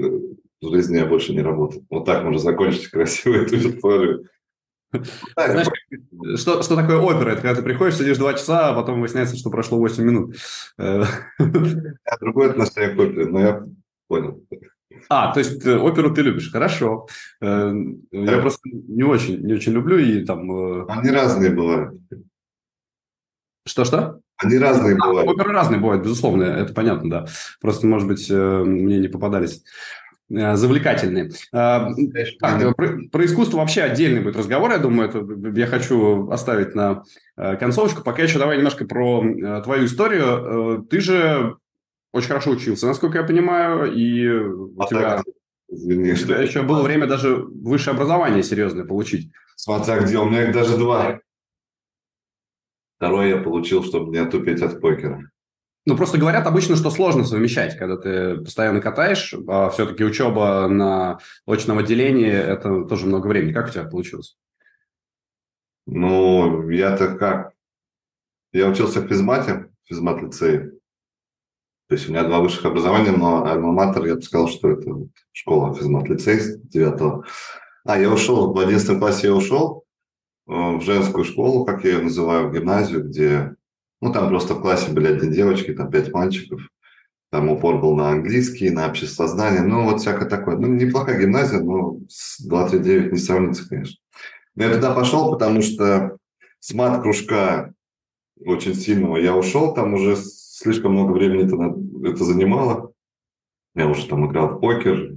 в 0.61 0.69
жизни 0.69 0.97
я 0.97 1.05
больше 1.05 1.33
не 1.33 1.41
работал. 1.41 1.85
Вот 1.89 2.05
так 2.05 2.23
можно 2.23 2.39
закончить 2.39 2.87
красиво 2.87 3.35
эту 3.35 3.55
историю. 3.55 4.25
Знаешь, 4.91 5.67
что, 6.35 6.61
что 6.63 6.75
такое 6.75 6.97
опера? 6.97 7.31
Это 7.31 7.41
когда 7.41 7.55
ты 7.55 7.61
приходишь, 7.61 7.97
сидишь 7.97 8.17
два 8.17 8.33
часа, 8.33 8.69
а 8.69 8.73
потом 8.73 8.99
выясняется, 8.99 9.37
что 9.37 9.49
прошло 9.49 9.77
8 9.77 10.03
минут. 10.03 10.35
А 10.77 11.05
другое 12.19 12.49
отношение 12.49 12.93
к 12.93 12.99
опере, 12.99 13.25
но 13.27 13.39
я 13.39 13.65
понял. 14.07 14.43
А, 15.09 15.33
то 15.33 15.39
есть 15.39 15.65
э, 15.65 15.77
оперу 15.77 16.13
ты 16.13 16.21
любишь, 16.21 16.51
хорошо. 16.51 17.07
Э, 17.41 17.73
я 18.11 18.37
просто 18.39 18.61
не 18.69 19.03
очень, 19.03 19.41
не 19.41 19.53
очень 19.53 19.73
люблю 19.73 19.97
и 19.97 20.25
там... 20.25 20.89
Они 20.89 21.11
разные 21.11 21.51
бывают. 21.51 21.99
Что-что? 23.67 24.21
Они 24.37 24.57
разные 24.57 24.95
а, 24.95 25.07
бывают. 25.07 25.29
Оперы 25.29 25.51
разные 25.51 25.79
бывают, 25.79 26.03
безусловно, 26.03 26.43
это 26.43 26.73
понятно, 26.73 27.09
да. 27.09 27.25
Просто, 27.59 27.87
может 27.87 28.07
быть, 28.07 28.29
э, 28.29 28.63
мне 28.63 28.99
не 28.99 29.07
попадались 29.07 29.63
э, 30.29 30.55
завлекательные. 30.55 31.31
А, 31.51 31.89
так, 32.39 32.75
про, 32.75 32.99
про 33.11 33.25
искусство 33.25 33.57
вообще 33.57 33.81
отдельный 33.81 34.21
будет 34.21 34.37
разговор, 34.37 34.71
я 34.71 34.77
думаю, 34.77 35.09
это 35.09 35.59
я 35.59 35.65
хочу 35.65 36.29
оставить 36.29 36.75
на 36.75 37.03
э, 37.35 37.55
концовочку. 37.57 38.03
Пока 38.03 38.21
еще 38.21 38.37
давай 38.37 38.57
немножко 38.57 38.85
про 38.85 39.61
твою 39.63 39.85
историю. 39.85 40.85
Ты 40.87 40.99
же 40.99 41.57
очень 42.17 42.27
хорошо 42.27 42.51
учился, 42.51 42.87
насколько 42.87 43.17
я 43.17 43.23
понимаю, 43.23 43.93
и 43.93 44.27
у 44.27 44.79
а 44.79 44.87
тебя, 44.87 45.23
извини, 45.69 46.15
что... 46.15 46.41
еще 46.41 46.63
было 46.63 46.81
время 46.83 47.07
даже 47.07 47.35
высшее 47.35 47.95
образование 47.95 48.43
серьезное 48.43 48.85
получить. 48.85 49.31
Смотря 49.55 49.99
где, 49.99 50.17
у 50.17 50.25
меня 50.25 50.43
их 50.43 50.53
даже 50.53 50.77
два. 50.77 51.19
Второе 52.97 53.35
я 53.35 53.41
получил, 53.41 53.83
чтобы 53.83 54.11
не 54.11 54.17
отупеть 54.17 54.61
от 54.61 54.81
покера. 54.81 55.29
Ну, 55.85 55.95
просто 55.95 56.17
говорят 56.17 56.45
обычно, 56.45 56.75
что 56.75 56.89
сложно 56.89 57.23
совмещать, 57.23 57.77
когда 57.77 57.95
ты 57.95 58.37
постоянно 58.37 58.81
катаешь, 58.81 59.33
а 59.47 59.69
все-таки 59.69 60.03
учеба 60.03 60.67
на 60.67 61.19
очном 61.45 61.77
отделении– 61.77 62.29
это 62.33 62.83
тоже 62.83 63.05
много 63.05 63.27
времени. 63.27 63.53
Как 63.53 63.69
у 63.69 63.71
тебя 63.71 63.85
получилось? 63.85 64.37
Ну, 65.85 66.69
я-то 66.69 67.15
как? 67.15 67.53
Я 68.51 68.67
учился 68.67 68.99
в 68.99 69.07
физмате, 69.07 69.69
в 69.83 69.87
физмат-лицее. 69.87 70.76
То 71.87 71.95
есть 71.95 72.09
у 72.09 72.11
меня 72.11 72.23
два 72.23 72.39
высших 72.39 72.65
образования, 72.65 73.11
но 73.11 73.45
альма-матер, 73.45 74.05
я 74.05 74.15
бы 74.15 74.21
сказал, 74.21 74.49
что 74.49 74.71
это 74.71 74.91
школа 75.31 75.73
физмат-лицей 75.73 76.57
9 76.63 77.23
А, 77.85 77.97
я 77.97 78.09
ушел, 78.09 78.53
в 78.53 78.59
11 78.59 78.99
классе 78.99 79.27
я 79.27 79.33
ушел, 79.33 79.85
Э, 80.47 80.77
в 80.77 80.81
женскую 80.81 81.25
школу, 81.25 81.65
как 81.65 81.83
я 81.83 81.91
ее 81.91 82.01
называю, 82.03 82.47
в 82.47 82.53
гимназию, 82.53 83.03
где, 83.03 83.55
ну, 84.01 84.13
там 84.13 84.29
просто 84.29 84.55
в 84.55 84.61
классе 84.61 84.91
были 84.91 85.07
одни 85.07 85.29
девочки, 85.29 85.73
там 85.73 85.91
пять 85.91 86.11
мальчиков, 86.13 86.61
там 87.31 87.49
упор 87.49 87.79
был 87.81 87.95
на 87.95 88.11
английский, 88.11 88.69
на 88.69 88.87
обществознание, 88.87 89.61
ну, 89.61 89.83
вот 89.83 89.99
всякое 89.99 90.29
такое. 90.29 90.55
Ну, 90.55 90.67
неплохая 90.67 91.19
гимназия, 91.19 91.59
но 91.59 91.97
с 92.07 92.41
239 92.41 93.11
не 93.11 93.19
сравнится, 93.19 93.67
конечно. 93.67 93.97
Но 94.55 94.63
я 94.63 94.73
туда 94.73 94.93
пошел, 94.93 95.31
потому 95.31 95.61
что 95.61 96.17
с 96.59 96.73
мат-кружка 96.73 97.73
очень 98.39 98.75
сильного 98.75 99.17
я 99.17 99.35
ушел, 99.35 99.73
там 99.73 99.93
уже 99.95 100.15
слишком 100.57 100.93
много 100.93 101.11
времени 101.11 101.45
это, 101.45 102.09
это 102.09 102.23
занимало. 102.23 102.91
Я 103.75 103.87
уже 103.87 104.07
там 104.07 104.27
играл 104.27 104.49
в 104.49 104.59
покер. 104.59 105.15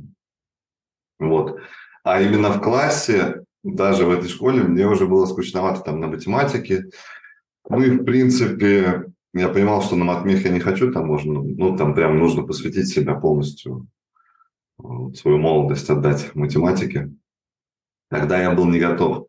Вот. 1.19 1.59
А 2.05 2.21
именно 2.21 2.51
в 2.51 2.61
классе 2.61 3.45
даже 3.63 4.05
в 4.05 4.11
этой 4.11 4.29
школе 4.29 4.63
мне 4.63 4.87
уже 4.87 5.07
было 5.07 5.27
скучновато 5.27 5.81
там 5.81 6.01
на 6.01 6.09
математике. 6.09 6.85
Ну 7.69 7.83
и, 7.83 7.91
в 7.91 8.05
принципе, 8.05 9.07
я 9.33 9.49
понимал, 9.49 9.83
что 9.83 9.97
на 9.97 10.05
матмех 10.05 10.45
я 10.45 10.51
не 10.51 10.61
хочу, 10.61 10.93
там 10.93 11.07
можно, 11.07 11.43
ну, 11.43 11.77
там 11.77 11.95
прям 11.95 12.19
нужно 12.19 12.43
посвятить 12.43 12.89
себя 12.89 13.15
полностью, 13.15 13.87
свою 15.15 15.39
молодость 15.39 15.89
отдать 15.89 16.35
математике. 16.35 17.13
Тогда 18.11 18.43
я 18.43 18.51
был 18.51 18.67
не 18.67 18.79
готов. 18.79 19.27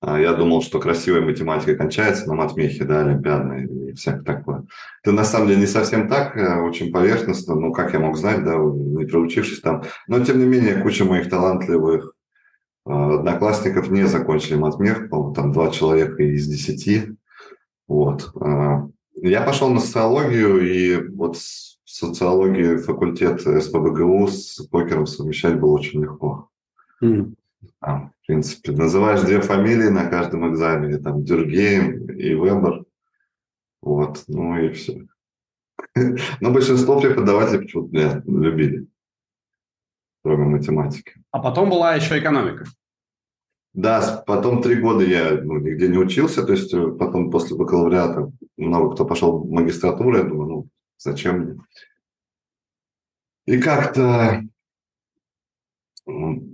А 0.00 0.18
я 0.18 0.32
думал, 0.32 0.62
что 0.62 0.80
красивая 0.80 1.20
математика 1.20 1.74
кончается 1.76 2.26
на 2.26 2.34
матмехе, 2.34 2.84
да, 2.84 3.00
олимпиадная 3.00 3.66
и 3.66 3.92
всякое 3.92 4.22
такое. 4.22 4.64
Это 5.02 5.12
на 5.12 5.24
самом 5.24 5.48
деле 5.48 5.60
не 5.60 5.66
совсем 5.66 6.08
так, 6.08 6.36
э, 6.36 6.60
очень 6.62 6.90
поверхностно, 6.90 7.54
ну, 7.54 7.70
как 7.72 7.92
я 7.92 8.00
мог 8.00 8.16
знать, 8.16 8.42
да, 8.42 8.56
не 8.56 9.04
проучившись 9.04 9.60
там. 9.60 9.84
Но, 10.08 10.24
тем 10.24 10.38
не 10.38 10.46
менее, 10.46 10.82
куча 10.82 11.04
моих 11.04 11.28
талантливых 11.28 12.14
а, 12.86 13.16
одноклассников 13.16 13.90
не 13.90 14.04
закончили 14.06 14.56
матмех, 14.56 15.10
там 15.10 15.52
два 15.52 15.70
человека 15.70 16.22
из 16.22 16.46
десяти. 16.46 17.16
Вот. 17.86 18.32
А, 18.40 18.88
я 19.16 19.42
пошел 19.42 19.68
на 19.68 19.80
социологию, 19.80 20.60
и 20.60 21.08
вот 21.08 21.36
социологию 21.84 22.82
факультет 22.82 23.42
СПБГУ 23.42 24.28
с 24.28 24.66
покером 24.70 25.06
совмещать 25.06 25.60
было 25.60 25.72
очень 25.72 26.00
легко. 26.00 26.48
Mm. 27.02 27.34
А, 27.80 28.08
в 28.08 28.12
принципе, 28.26 28.72
называешь 28.72 29.22
две 29.22 29.40
фамилии 29.40 29.88
на 29.88 30.06
каждом 30.06 30.50
экзамене, 30.52 30.98
там, 30.98 31.24
Дюргейм 31.24 32.10
и 32.10 32.34
Вебер. 32.34 32.84
Вот, 33.82 34.24
ну 34.28 34.58
и 34.58 34.72
все. 34.72 35.06
Но 36.40 36.50
большинство 36.50 37.00
преподавателей 37.00 37.60
почему-то 37.60 37.92
меня 37.92 38.22
любили 38.26 38.86
кроме 40.22 40.44
математики. 40.44 41.14
А 41.30 41.40
потом 41.40 41.70
была 41.70 41.94
еще 41.94 42.18
экономика. 42.18 42.64
Да, 43.72 44.22
потом 44.26 44.62
три 44.62 44.76
года 44.76 45.04
я 45.04 45.30
ну, 45.42 45.58
нигде 45.58 45.88
не 45.88 45.98
учился, 45.98 46.44
то 46.44 46.52
есть 46.52 46.74
э, 46.74 46.88
потом 46.88 47.30
после 47.30 47.56
бакалавриата 47.56 48.32
много 48.56 48.94
кто 48.94 49.04
пошел 49.04 49.38
в 49.38 49.50
магистратуру, 49.50 50.16
я 50.16 50.24
думаю, 50.24 50.48
ну, 50.48 50.68
зачем 50.98 51.38
мне? 51.38 51.60
И 53.46 53.60
как-то 53.60 54.42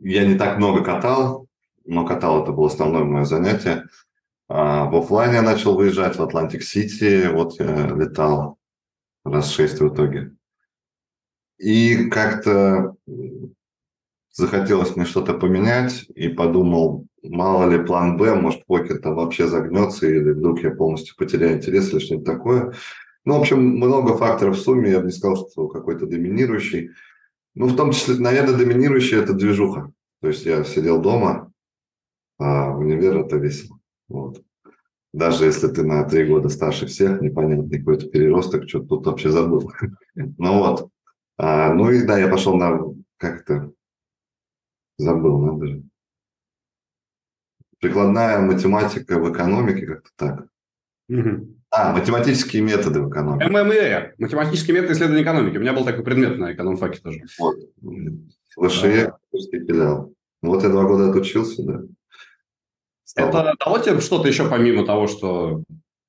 я 0.02 0.26
не 0.26 0.36
так 0.36 0.58
много 0.58 0.84
катал, 0.84 1.46
но 1.84 2.04
катал 2.06 2.42
это 2.42 2.52
было 2.52 2.66
основное 2.68 3.04
мое 3.04 3.25
занятие. 3.25 3.84
А 4.48 4.84
в 4.84 4.96
офлайне 4.96 5.36
я 5.36 5.42
начал 5.42 5.76
выезжать 5.76 6.16
в 6.16 6.22
Атлантик-Сити, 6.22 7.28
вот 7.32 7.58
я 7.58 7.88
летал 7.88 8.58
раз 9.25 9.50
шесть 9.50 9.80
в 9.80 9.88
итоге. 9.88 10.32
И 11.58 12.08
как-то 12.10 12.94
захотелось 14.30 14.94
мне 14.94 15.06
что-то 15.06 15.34
поменять 15.34 16.06
и 16.14 16.28
подумал, 16.28 17.06
мало 17.22 17.70
ли 17.70 17.84
план 17.84 18.18
Б, 18.18 18.34
может 18.34 18.66
покер 18.66 18.98
там 18.98 19.14
вообще 19.14 19.46
загнется 19.46 20.06
или 20.06 20.32
вдруг 20.32 20.62
я 20.62 20.70
полностью 20.70 21.16
потеряю 21.16 21.56
интерес 21.56 21.90
или 21.90 21.98
что-нибудь 21.98 22.26
такое. 22.26 22.75
Ну, 23.25 23.38
в 23.38 23.40
общем, 23.40 23.60
много 23.60 24.16
факторов 24.16 24.56
в 24.56 24.60
сумме, 24.60 24.90
я 24.90 25.00
бы 25.00 25.06
не 25.06 25.12
сказал, 25.12 25.48
что 25.50 25.66
какой-то 25.66 26.06
доминирующий. 26.06 26.90
Ну, 27.56 27.66
в 27.66 27.76
том 27.76 27.90
числе, 27.90 28.16
наверное, 28.18 28.56
доминирующий– 28.56 29.18
это 29.18 29.32
движуха. 29.32 29.92
То 30.20 30.28
есть 30.28 30.46
я 30.46 30.62
сидел 30.62 31.00
дома, 31.00 31.52
а 32.38 32.76
универ 32.76 33.16
это 33.18 33.36
весело. 33.36 33.80
Вот. 34.08 34.42
Даже 35.12 35.46
если 35.46 35.68
ты 35.68 35.82
на 35.82 36.04
три 36.04 36.26
года 36.26 36.48
старше 36.48 36.86
всех, 36.86 37.20
непонятный 37.22 37.78
какой-то 37.78 38.08
переросток, 38.08 38.68
что 38.68 38.80
тут 38.80 39.06
вообще 39.06 39.30
забыл. 39.30 39.72
ну 40.14 40.58
вот. 40.58 40.90
А, 41.38 41.72
ну 41.72 41.90
и 41.90 42.06
да, 42.06 42.18
я 42.18 42.28
пошел 42.28 42.54
на 42.54 42.78
как-то 43.16 43.72
Забыл, 44.98 45.38
надо 45.38 45.66
же. 45.66 45.82
Прикладная 47.80 48.40
математика 48.40 49.18
в 49.18 49.30
экономике, 49.30 49.86
как-то 49.86 50.10
так. 50.16 50.48
А, 51.70 51.92
математические 51.92 52.62
методы 52.62 53.00
в 53.00 53.11
экономике. 53.11 53.49
ММЭ, 53.49 54.14
математические 54.18 54.76
методы 54.76 54.94
исследования 54.94 55.23
экономики. 55.23 55.56
У 55.56 55.61
меня 55.61 55.73
был 55.73 55.85
такой 55.85 56.04
предмет 56.04 56.38
на 56.38 56.52
экономфаке 56.52 57.00
тоже. 57.00 57.20
Вот. 57.38 57.56
В 58.56 58.68
ВШЕ 58.68 59.12
филиал. 59.32 60.12
Вот 60.42 60.62
я 60.62 60.68
два 60.68 60.85
года 60.85 61.11
отучился, 61.11 61.62
да. 61.62 61.82
Стал... 63.04 63.28
Это 63.28 63.54
дало 63.64 63.78
тебе 63.78 64.00
что-то 64.00 64.28
еще 64.28 64.49
помимо 64.49 64.87
того, 64.87 65.06
что 65.06 65.62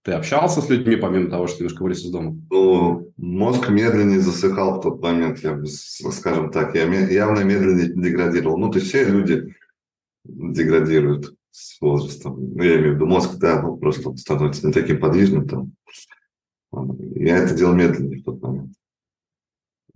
ты 0.04 0.14
общался 0.14 0.62
с 0.62 0.70
людьми, 0.70 0.96
помимо 0.96 1.30
того, 1.30 1.48
что 1.48 1.60
немножко 1.60 1.84
вылез 1.84 2.04
из 2.04 2.12
дома? 2.12 2.38
Ну, 2.50 3.12
мозг 3.18 3.70
медленнее 3.70 4.20
засыхал 4.20 4.80
в 4.80 4.84
тот 4.84 5.02
момент, 5.02 5.40
я 5.40 5.54
бы, 5.54 5.68
скажем 5.68 6.52
так. 6.52 6.76
Я 6.76 6.84
явно 6.84 7.44
медленнее 7.44 7.88
деградировал. 7.88 8.58
Ну, 8.58 8.72
то 8.72 8.80
есть 8.80 8.90
все 8.90 9.04
люди 9.04 9.54
деградируют. 10.24 11.37
С 11.58 11.82
возрастом. 11.82 12.54
Ну, 12.56 12.64
я 12.64 12.76
имею 12.76 12.92
в 12.92 12.96
виду 12.96 13.08
мозг, 13.08 13.38
да, 13.40 13.62
ну, 13.62 13.78
просто 13.78 14.16
становится 14.16 14.68
не 14.68 14.74
таким 14.74 15.00
подвижным 15.00 15.48
там. 15.48 15.74
Я 17.16 17.38
это 17.38 17.56
делал 17.56 17.74
медленнее 17.74 18.22
в 18.22 18.24
тот 18.24 18.42
момент. 18.42 18.74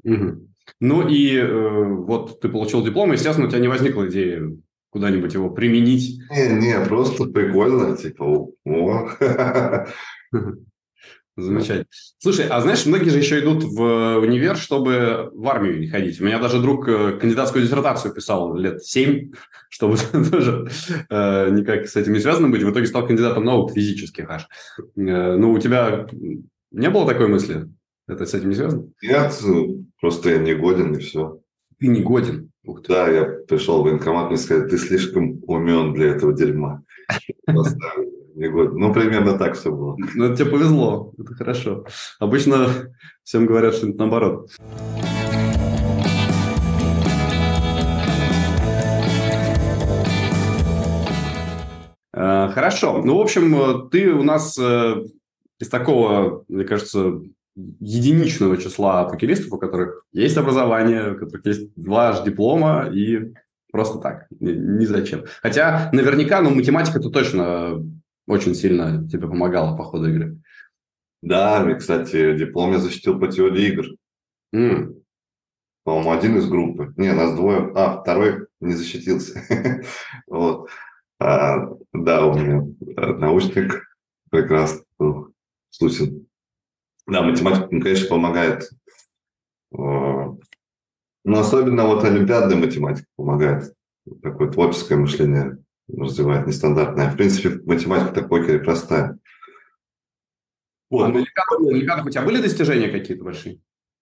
Угу. 0.04 0.48
Ну 0.80 1.08
и 1.08 1.36
э, 1.38 1.84
вот 1.84 2.40
ты 2.40 2.50
получил 2.50 2.84
диплом, 2.84 3.12
естественно, 3.12 3.48
у 3.48 3.50
тебя 3.50 3.62
не 3.62 3.68
возникла 3.68 4.10
идея 4.10 4.58
куда-нибудь 4.90 5.34
его 5.34 5.52
применить? 5.52 6.20
Не, 6.32 6.60
не, 6.60 6.86
просто 6.86 7.26
прикольно, 7.26 7.96
типа, 7.96 8.24
о. 8.66 9.10
Замечательно. 11.38 11.86
Слушай, 12.18 12.48
а 12.48 12.60
знаешь, 12.60 12.86
многие 12.86 13.10
же 13.10 13.18
еще 13.18 13.40
идут 13.40 13.64
в 13.64 14.20
универ, 14.20 14.58
чтобы 14.58 15.32
в 15.34 15.48
армию 15.48 15.80
не 15.80 15.88
ходить. 15.88 16.20
У 16.20 16.26
меня 16.26 16.40
даже 16.40 16.62
друг 16.62 16.88
э, 16.90 17.18
кандидатскую 17.20 17.64
диссертацию 17.64 18.14
писал 18.14 18.56
лет 18.56 18.84
семь, 18.84 19.32
чтобы 19.70 19.98
тоже 20.32 20.68
э, 21.10 21.50
никак 21.52 21.88
с 21.88 21.96
этим 21.96 22.14
не 22.14 22.20
связано 22.20 22.50
быть. 22.50 22.64
В 22.64 22.72
итоге 22.72 22.86
стал 22.86 23.08
кандидатом 23.08 23.46
наук 23.46 23.72
физических 23.72 24.30
аж. 24.30 24.48
Э, 24.98 25.36
ну, 25.38 25.54
у 25.54 25.60
тебя 25.60 26.08
не 26.72 26.90
было 26.90 27.08
такой 27.08 27.28
мысли? 27.28 27.70
Это 28.08 28.26
с 28.26 28.34
этим 28.34 28.50
не 28.50 28.56
связано? 28.56 28.90
Нет, 29.02 29.40
просто 30.02 30.32
я 30.32 30.38
не 30.38 30.54
годен, 30.54 30.96
и 30.96 31.00
все. 31.00 31.40
Ты 31.80 31.88
не 31.88 32.02
годен? 32.02 32.52
Ух 32.66 32.84
ты. 32.84 32.90
Да, 32.90 33.08
я 33.08 33.24
пришел 33.24 33.82
в 33.82 33.86
военкомат, 33.86 34.30
мне 34.30 34.38
сказали, 34.38 34.68
ты 34.68 34.78
слишком 34.78 35.42
умен 35.48 35.94
для 35.94 36.08
этого 36.08 36.34
дерьма. 36.34 36.84
не 38.42 38.50
год. 38.50 38.74
Ну, 38.74 38.92
примерно 38.92 39.38
так 39.38 39.54
все 39.56 39.72
было. 39.72 39.96
Ну, 40.16 40.26
это 40.26 40.36
тебе 40.36 40.52
повезло, 40.52 41.14
это 41.18 41.36
хорошо. 41.36 41.86
Обычно 42.20 42.68
всем 43.24 43.46
говорят, 43.46 43.76
что 43.76 43.88
это 43.88 43.98
наоборот. 43.98 44.50
Э, 52.14 52.50
хорошо. 52.52 53.02
Ну, 53.04 53.18
в 53.18 53.22
общем, 53.22 53.90
ты 53.90 54.12
у 54.12 54.24
нас 54.24 54.58
э, 54.58 54.96
из 55.60 55.70
такого, 55.70 56.44
мне 56.48 56.64
кажется, 56.64 57.22
единичного 57.56 58.58
числа 58.58 59.04
покеристов, 59.04 59.54
у 59.54 59.58
которых 59.58 60.04
есть 60.14 60.38
образование, 60.38 61.12
у 61.12 61.20
которых 61.20 61.46
есть 61.46 61.70
два 61.76 62.24
диплома 62.24 62.90
и 62.92 63.34
просто 63.72 64.00
так, 64.00 64.26
ни, 64.40 64.52
ни 64.52 64.86
зачем. 64.86 65.26
Хотя 65.44 65.90
наверняка, 65.94 66.42
ну, 66.42 66.50
математика-то 66.50 67.10
точно 67.10 67.84
очень 68.28 68.56
сильно 68.56 69.08
тебе 69.08 69.28
помогала 69.28 69.76
по 69.76 69.84
ходу 69.84 70.10
игры. 70.10 70.42
Да, 71.22 71.70
и, 71.70 71.76
кстати, 71.76 72.38
диплом 72.38 72.72
я 72.72 72.80
защитил 72.80 73.20
по 73.20 73.28
теории 73.28 73.68
игр. 73.68 73.86
Mm. 74.56 75.02
По-моему, 75.84 76.12
один 76.12 76.38
из 76.38 76.48
группы. 76.48 76.94
Не, 76.98 77.14
нас 77.14 77.36
двое. 77.36 77.72
А, 77.76 78.02
второй 78.02 78.48
не 78.60 78.74
защитился. 78.74 79.42
вот. 80.28 80.70
А, 81.20 81.68
да, 81.94 82.26
у 82.26 82.38
меня 82.38 82.66
научник 83.18 83.84
прекрасный 84.30 84.86
был. 84.98 85.34
Да, 87.08 87.22
математика, 87.24 87.68
конечно, 87.68 88.08
помогает. 88.08 88.70
Но 89.72 90.40
особенно 91.26 91.86
вот 91.86 92.04
олимпиадная 92.04 92.58
математика 92.58 93.08
помогает. 93.16 93.74
Такое 94.22 94.50
творческое 94.50 94.96
мышление 94.96 95.64
развивает 95.98 96.48
нестандартное. 96.48 97.12
В 97.12 97.18
принципе, 97.18 97.62
математика 97.66 98.14
такой 98.14 98.42
покере 98.42 98.60
простая. 98.60 99.18
Вот. 100.90 101.06
А 101.06 101.08
на 101.08 101.20
Олимпиадах 101.70 102.06
у 102.06 102.10
тебя 102.10 102.24
были 102.24 102.42
достижения 102.42 102.90
какие-то 102.90 103.24
большие? 103.24 103.60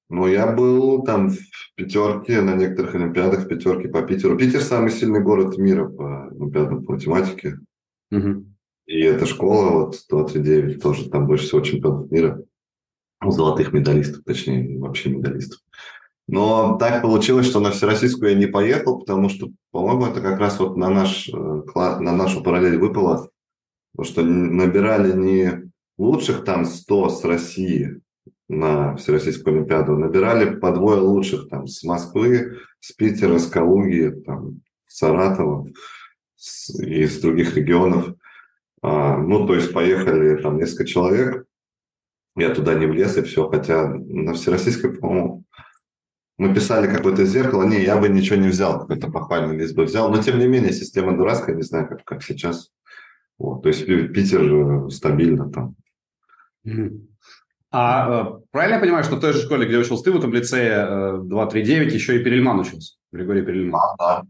Ну, 0.10 0.26
я 0.28 0.48
был 0.52 1.04
там 1.04 1.30
в 1.30 1.38
пятерке, 1.76 2.42
на 2.42 2.56
некоторых 2.56 2.96
Олимпиадах 2.96 3.42
в 3.42 3.48
пятерке 3.48 3.90
по 3.90 4.02
Питеру. 4.02 4.38
Питер 4.38 4.62
самый 4.62 4.90
сильный 4.90 5.22
город 5.22 5.58
мира 5.58 5.88
по 5.88 6.28
Олимпиадам 6.30 6.84
по 6.84 6.94
математике. 6.94 7.60
Угу. 8.12 8.46
И 8.88 9.02
эта 9.02 9.28
школа, 9.28 9.86
вот 9.86 10.04
239, 10.10 10.82
тоже 10.82 11.10
там 11.12 11.28
больше 11.28 11.46
всего 11.46 11.62
чемпионов 11.62 12.10
мира. 12.10 12.44
Ну, 13.22 13.30
золотых 13.30 13.72
медалистов, 13.72 14.24
точнее, 14.24 14.80
вообще 14.80 15.10
медалистов. 15.10 15.60
Но 16.32 16.78
так 16.78 17.02
получилось, 17.02 17.48
что 17.48 17.60
на 17.60 17.72
всероссийскую 17.72 18.32
я 18.32 18.38
не 18.38 18.46
поехал, 18.46 19.00
потому 19.00 19.30
что, 19.30 19.50
по-моему, 19.72 20.06
это 20.06 20.22
как 20.22 20.40
раз 20.40 20.60
вот 20.60 20.78
на, 20.78 20.88
наш, 20.90 21.28
э, 21.28 21.34
на 21.34 22.12
нашу 22.12 22.44
параллель 22.44 22.78
выпало, 22.78 23.30
потому 23.92 24.12
что 24.12 24.22
набирали 24.24 25.12
не 25.18 25.72
лучших 25.98 26.44
там 26.46 26.66
100 26.66 27.10
с 27.10 27.24
России 27.24 28.02
на 28.48 28.96
Всероссийскую 28.98 29.56
Олимпиаду, 29.56 29.98
набирали 29.98 30.56
по 30.56 30.72
двое 30.72 31.00
лучших 31.00 31.50
там 31.50 31.66
с 31.66 31.84
Москвы, 31.84 32.60
с 32.80 32.92
Питера, 32.92 33.40
с 33.40 33.48
Калуги, 33.48 34.14
там, 34.24 34.62
с 34.86 34.98
Саратова 35.00 35.68
с, 36.36 36.80
и 36.80 37.06
из 37.06 37.20
других 37.20 37.56
регионов. 37.58 38.14
А, 38.84 39.18
ну, 39.18 39.48
то 39.48 39.56
есть 39.56 39.74
поехали 39.74 40.40
там 40.40 40.58
несколько 40.58 40.86
человек, 40.86 41.46
я 42.36 42.54
туда 42.54 42.76
не 42.76 42.86
влез 42.86 43.18
и 43.18 43.24
все, 43.24 43.50
хотя 43.50 43.88
на 43.88 44.34
Всероссийской, 44.34 44.94
по-моему, 44.94 45.44
мы 46.40 46.54
писали 46.54 46.88
какое-то 46.88 47.26
зеркало. 47.26 47.64
Не, 47.64 47.84
я 47.84 47.98
бы 47.98 48.08
ничего 48.08 48.38
не 48.38 48.48
взял, 48.48 48.80
какой-то 48.80 49.12
похвальный 49.12 49.58
лист 49.58 49.76
бы 49.76 49.84
взял. 49.84 50.10
Но, 50.10 50.24
тем 50.24 50.40
не 50.40 50.48
менее, 50.48 50.72
система 50.72 51.16
дурацкая, 51.16 51.56
не 51.56 51.64
знаю, 51.64 51.88
как, 51.88 52.06
как 52.06 52.24
сейчас. 52.24 52.72
Вот. 53.38 53.62
То 53.62 53.70
есть 53.70 53.86
Питер 53.86 54.90
стабильно 54.90 55.52
там. 55.52 55.76
А 57.72 58.10
э, 58.10 58.42
правильно 58.52 58.76
я 58.76 58.82
понимаю, 58.82 59.04
что 59.04 59.18
в 59.18 59.20
той 59.20 59.34
же 59.34 59.42
школе, 59.42 59.68
где 59.68 59.78
учился 59.78 60.06
ты, 60.06 60.12
в 60.12 60.18
этом 60.18 60.34
лицее 60.34 61.20
239, 61.24 61.92
э, 61.92 61.96
еще 61.96 62.20
и 62.20 62.24
Перельман 62.24 62.60
учился? 62.60 62.96
Григорий 63.12 63.44
Перельман. 63.44 63.82
А, 64.00 64.22
да. 64.22 64.24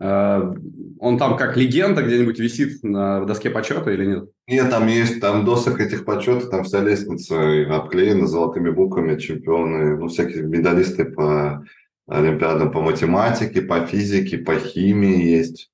Э, 0.00 0.52
он 0.98 1.18
там 1.18 1.36
как 1.36 1.56
легенда 1.56 2.02
где-нибудь 2.02 2.38
висит 2.38 2.82
на 2.82 3.24
доске 3.24 3.50
почета 3.50 3.90
или 3.90 4.06
нет? 4.06 4.30
Нет, 4.46 4.70
там 4.70 4.86
есть, 4.88 5.20
там 5.20 5.44
досок 5.44 5.80
этих 5.80 6.04
почетов, 6.04 6.50
там 6.50 6.64
вся 6.64 6.80
лестница 6.80 7.76
обклеена 7.76 8.26
золотыми 8.26 8.70
буквами, 8.70 9.18
чемпионы, 9.18 9.96
ну, 9.96 10.08
всякие 10.08 10.42
медалисты 10.42 11.04
по 11.04 11.64
олимпиадам 12.06 12.70
по 12.70 12.80
математике, 12.80 13.62
по 13.62 13.86
физике, 13.86 14.38
по 14.38 14.56
химии 14.56 15.22
есть. 15.22 15.70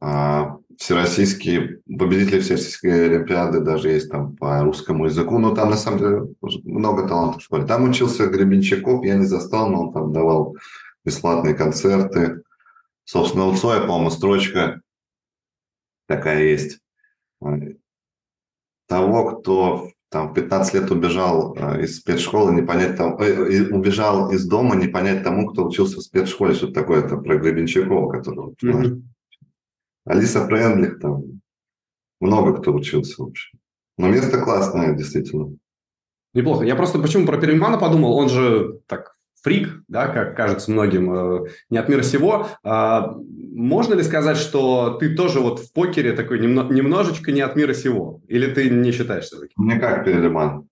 А, 0.00 0.58
всероссийские, 0.78 1.80
победители 1.86 2.40
всероссийской 2.40 3.06
олимпиады 3.06 3.60
даже 3.60 3.90
есть 3.90 4.10
там 4.10 4.36
по 4.36 4.60
русскому 4.62 5.06
языку. 5.06 5.38
Но 5.38 5.54
там, 5.54 5.70
на 5.70 5.76
самом 5.76 5.98
деле, 5.98 6.22
много 6.64 7.08
талантов 7.08 7.40
в 7.40 7.44
школе. 7.44 7.64
Там 7.64 7.88
учился 7.88 8.26
Гребенщиков, 8.26 9.04
я 9.04 9.14
не 9.14 9.24
застал, 9.24 9.70
но 9.70 9.86
он 9.86 9.92
там 9.92 10.12
давал 10.12 10.56
бесплатные 11.04 11.54
концерты. 11.54 12.42
Собственно, 13.06 13.46
у 13.46 13.54
Цоя, 13.54 13.80
по-моему, 13.82 14.10
строчка 14.10 14.82
такая 16.08 16.42
есть. 16.42 16.80
Того, 18.88 19.30
кто 19.30 19.90
там 20.10 20.30
в 20.30 20.34
15 20.34 20.74
лет 20.74 20.90
убежал 20.90 21.56
э, 21.56 21.82
из 21.82 21.98
спецшколы, 21.98 22.52
не 22.54 22.62
понять 22.62 22.96
там, 22.96 23.16
э, 23.18 23.68
убежал 23.72 24.30
из 24.32 24.46
дома, 24.46 24.76
не 24.76 24.88
понять 24.88 25.22
тому, 25.22 25.48
кто 25.48 25.66
учился 25.66 25.98
в 25.98 26.02
спецшколе, 26.02 26.54
что 26.54 26.72
такое 26.72 27.04
это 27.04 27.16
про 27.16 27.36
Гребенщикова, 27.36 28.10
который 28.10 28.54
mm-hmm. 28.62 29.02
Алиса 30.04 30.46
Френдлих 30.46 31.00
там, 31.00 31.40
много 32.20 32.60
кто 32.60 32.72
учился 32.72 33.22
вообще. 33.22 33.56
Но 33.98 34.08
место 34.08 34.40
классное, 34.40 34.94
действительно. 34.94 35.56
Неплохо. 36.34 36.64
Я 36.64 36.76
просто 36.76 36.98
почему 36.98 37.26
про 37.26 37.38
Перельмана 37.38 37.78
подумал, 37.78 38.16
он 38.16 38.28
же 38.28 38.80
так 38.86 39.15
фрик, 39.46 39.84
да, 39.86 40.08
как 40.08 40.36
кажется 40.36 40.72
многим, 40.72 41.14
э, 41.14 41.48
не 41.70 41.78
от 41.78 41.88
мира 41.88 42.02
сего. 42.02 42.48
А 42.64 43.14
можно 43.16 43.94
ли 43.94 44.02
сказать, 44.02 44.38
что 44.38 44.96
ты 44.98 45.14
тоже 45.14 45.38
вот 45.38 45.60
в 45.60 45.72
покере 45.72 46.14
такой 46.14 46.40
немножечко 46.40 47.30
не 47.30 47.42
от 47.42 47.54
мира 47.54 47.72
сего? 47.72 48.20
Или 48.26 48.52
ты 48.52 48.68
не 48.68 48.90
считаешься 48.90 49.38
таким? 49.38 49.68
Не 49.68 49.78
как 49.78 50.04
Перельман. 50.04 50.66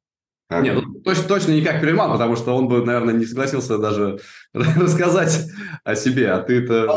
Как... 0.48 0.64
Нет, 0.64 0.74
ну, 0.74 0.94
точно, 1.02 1.28
точно 1.28 1.52
не 1.52 1.62
как 1.62 1.80
Перельман, 1.80 2.10
потому 2.10 2.34
что 2.34 2.56
он 2.56 2.66
бы, 2.66 2.84
наверное, 2.84 3.14
не 3.14 3.26
согласился 3.26 3.78
даже 3.78 4.18
рассказать 4.52 5.46
о 5.84 5.94
себе, 5.94 6.32
а 6.32 6.42
ты-то... 6.42 6.88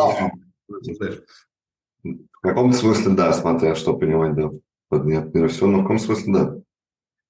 В 2.03 2.41
каком 2.41 2.73
смысле, 2.73 3.13
да, 3.13 3.33
смотря 3.33 3.75
что 3.75 3.95
понимать, 3.95 4.33
да. 4.33 4.49
Под 4.89 5.05
нет 5.05 5.31
мира 5.31 5.47
всего, 5.47 5.67
но 5.67 5.79
в 5.79 5.81
каком 5.83 5.99
смысле, 5.99 6.33
да. 6.33 6.55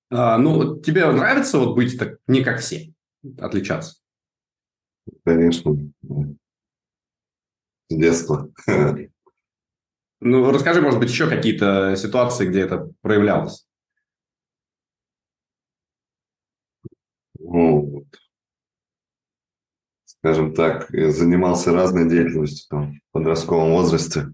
А, 0.09 0.37
ну, 0.37 0.79
тебе 0.79 1.05
нравится 1.11 1.59
вот 1.59 1.75
быть 1.75 1.99
так 1.99 2.19
не 2.27 2.45
как 2.45 2.59
все, 2.59 2.93
отличаться? 3.41 3.97
Конечно. 5.25 5.91
С 7.89 7.95
детства. 7.95 8.51
Ну, 10.19 10.51
расскажи, 10.51 10.81
может 10.81 10.99
быть, 10.99 11.09
еще 11.09 11.29
какие-то 11.29 11.95
ситуации, 11.95 12.47
где 12.47 12.61
это 12.61 12.91
проявлялось. 13.01 13.67
Ну, 17.39 17.81
вот. 17.85 18.07
скажем 20.27 20.53
так, 20.53 20.89
я 20.91 21.11
занимался 21.11 21.71
разной 21.71 22.09
деятельностью 22.09 22.67
там, 22.69 22.93
в 22.93 23.11
подростковом 23.11 23.71
возрасте. 23.71 24.33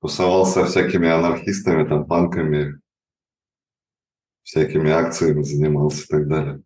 Тусовался 0.00 0.64
всякими 0.64 1.08
анархистами, 1.08 1.86
там, 1.86 2.06
панками, 2.06 2.80
всякими 4.42 4.90
акциями 4.90 5.42
занимался 5.42 6.04
и 6.04 6.08
так 6.08 6.28
далее. 6.28 6.62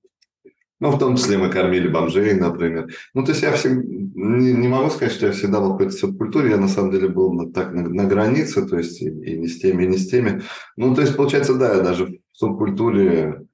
Ну, 0.84 0.90
в 0.90 0.98
том 0.98 1.16
числе 1.16 1.38
мы 1.38 1.48
кормили 1.48 1.88
бомжей, 1.88 2.34
например. 2.34 2.92
Ну, 3.14 3.24
то 3.24 3.30
есть 3.30 3.42
я 3.42 3.52
всегда, 3.52 3.80
не, 3.80 4.52
не 4.52 4.68
могу 4.68 4.90
сказать, 4.90 5.14
что 5.14 5.24
я 5.24 5.32
всегда 5.32 5.58
был 5.58 5.70
в 5.70 5.78
какой-то 5.78 5.96
субкультуре, 5.96 6.50
я 6.50 6.58
на 6.58 6.68
самом 6.68 6.90
деле 6.90 7.08
был 7.08 7.32
на, 7.32 7.50
так 7.50 7.72
на, 7.72 7.88
на 7.88 8.04
границе, 8.04 8.66
то 8.66 8.76
есть 8.76 9.00
и, 9.00 9.08
и 9.08 9.38
не 9.38 9.48
с 9.48 9.58
теми, 9.60 9.84
и 9.84 9.86
не 9.86 9.96
с 9.96 10.10
теми. 10.10 10.42
Ну, 10.76 10.94
то 10.94 11.00
есть, 11.00 11.16
получается, 11.16 11.54
да, 11.54 11.76
я 11.76 11.82
даже 11.82 12.04
в 12.04 12.18
субкультуре 12.32 13.46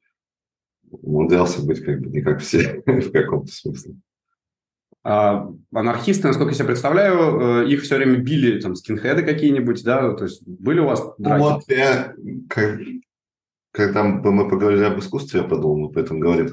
умудрялся 0.91 1.65
быть 1.65 1.85
как 1.85 2.01
бы 2.01 2.09
не 2.09 2.21
как 2.21 2.41
все 2.41 2.83
в 2.87 3.13
каком-то 3.13 3.53
смысле. 3.53 3.95
А, 5.05 5.49
анархисты, 5.73 6.27
насколько 6.27 6.51
я 6.51 6.57
себе 6.57 6.67
представляю, 6.67 7.63
э, 7.63 7.69
их 7.69 7.83
все 7.83 7.95
время 7.95 8.17
били 8.17 8.59
там 8.61 8.75
скинхеды 8.75 9.23
какие-нибудь, 9.23 9.85
да? 9.85 10.15
То 10.15 10.25
есть 10.25 10.43
были 10.49 10.81
у 10.81 10.87
вас 10.87 11.01
драки? 11.17 11.41
Ну, 11.41 11.49
вот 11.49 11.63
я, 11.69 12.13
как, 12.49 12.81
когда 13.71 14.03
мы 14.03 14.49
поговорили 14.49 14.83
об 14.83 14.99
искусстве, 14.99 15.43
я 15.43 15.47
подумал, 15.47 15.79
мы 15.79 15.87
об 15.87 15.97
этом 15.97 16.19
говорим, 16.19 16.49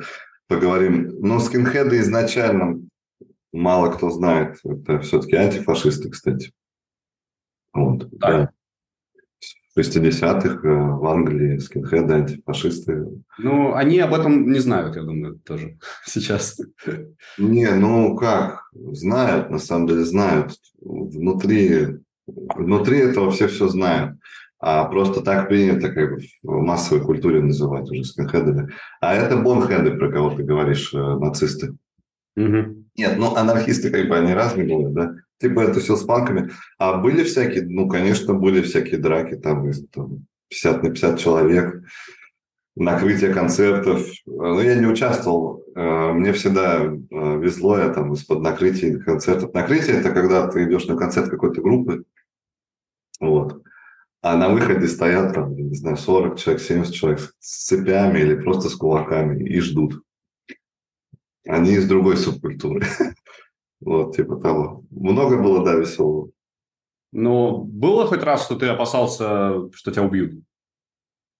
поговорим. 0.48 1.20
Но 1.20 1.40
скинхеды 1.40 2.00
изначально 2.00 2.82
мало 3.52 3.92
кто 3.92 4.10
знает. 4.10 4.58
Это 4.64 5.00
все-таки 5.00 5.36
антифашисты, 5.36 6.10
кстати. 6.10 6.52
Вот. 7.74 8.10
Да. 8.12 8.50
В 9.76 9.80
60-х 9.80 10.68
э, 10.68 10.92
в 10.98 11.06
Англии 11.06 11.60
скинхеды, 11.60 12.14
антифашисты. 12.16 13.24
Ну, 13.38 13.76
они 13.76 14.00
об 14.00 14.16
этом 14.16 14.52
не 14.52 14.58
знают, 14.58 14.96
я 14.96 15.04
думаю, 15.04 15.40
тоже 15.46 15.78
сейчас. 16.06 16.60
Не, 17.38 17.70
ну 17.76 18.16
как? 18.16 18.70
Знают, 18.74 19.52
на 19.52 19.60
самом 19.60 19.88
деле 19.88 20.04
знают. 20.04 20.56
Внутри, 20.82 22.00
внутри 22.26 23.00
этого 23.00 23.30
все 23.30 23.48
все 23.48 23.68
знают. 23.68 24.18
А 24.60 24.86
просто 24.86 25.22
так 25.22 25.48
принято 25.48 25.90
как 25.90 26.16
бы 26.16 26.22
в 26.44 26.62
массовой 26.62 27.04
культуре 27.04 27.42
называть 27.42 27.90
уже 27.92 28.04
скинхедами. 28.04 28.74
А 29.02 29.14
это 29.14 29.38
бонхеды, 29.38 29.92
про 29.92 30.12
кого 30.12 30.32
ты 30.32 30.44
говоришь, 30.44 30.94
э, 30.94 30.98
нацисты. 30.98 31.76
Угу. 32.36 32.86
Нет, 32.98 33.18
ну 33.18 33.36
анархисты 33.36 33.92
как 33.92 34.08
бы 34.08 34.18
они 34.18 34.34
разные 34.34 34.68
были, 34.68 34.92
да? 34.92 35.16
Типа 35.40 35.60
это 35.62 35.80
все 35.80 35.96
с 35.96 36.04
панками. 36.04 36.52
А 36.80 36.98
были 36.98 37.24
всякие, 37.24 37.68
ну, 37.68 37.88
конечно, 37.88 38.34
были 38.34 38.62
всякие 38.62 39.00
драки, 39.00 39.36
там, 39.36 39.72
там 39.94 40.26
50 40.50 40.84
на 40.84 40.90
50 40.90 41.20
человек, 41.20 41.84
накрытие 42.76 43.34
концертов. 43.34 44.08
Но 44.26 44.62
я 44.62 44.76
не 44.76 44.88
участвовал. 44.88 45.64
Э, 45.76 46.14
мне 46.14 46.34
всегда 46.34 46.84
э, 46.86 46.90
везло, 47.40 47.78
я 47.78 47.90
там 47.90 48.14
из-под 48.14 48.42
накрытия 48.42 48.98
концертов. 48.98 49.54
Накрытие– 49.54 49.98
это 50.00 50.10
когда 50.10 50.48
ты 50.48 50.64
идешь 50.64 50.88
на 50.88 50.96
концерт 50.96 51.30
какой-то 51.30 51.62
группы, 51.62 52.06
вот, 53.20 53.62
а 54.32 54.38
на 54.38 54.50
выходе 54.50 54.88
стоят 54.88 55.34
там, 55.34 55.56
не 55.56 55.76
знаю, 55.76 55.96
40 55.96 56.38
человек, 56.38 56.62
70 56.62 56.94
человек 56.94 57.34
с 57.40 57.66
цепями 57.68 58.20
или 58.20 58.36
просто 58.36 58.70
с 58.70 58.76
кулаками 58.76 59.48
и 59.48 59.60
ждут. 59.62 60.04
Они 61.46 61.72
из 61.72 61.88
другой 61.88 62.18
субкультуры. 62.18 62.86
Вот, 63.80 64.16
типа 64.16 64.38
того. 64.38 64.84
Много 64.90 65.40
было, 65.40 65.64
да, 65.64 65.76
веселого. 65.76 66.32
Но 67.12 67.60
было 67.60 68.08
хоть 68.08 68.24
раз, 68.24 68.44
что 68.44 68.56
ты 68.56 68.66
опасался, 68.66 69.72
что 69.72 69.92
тебя 69.92 70.02
убьют? 70.02 70.44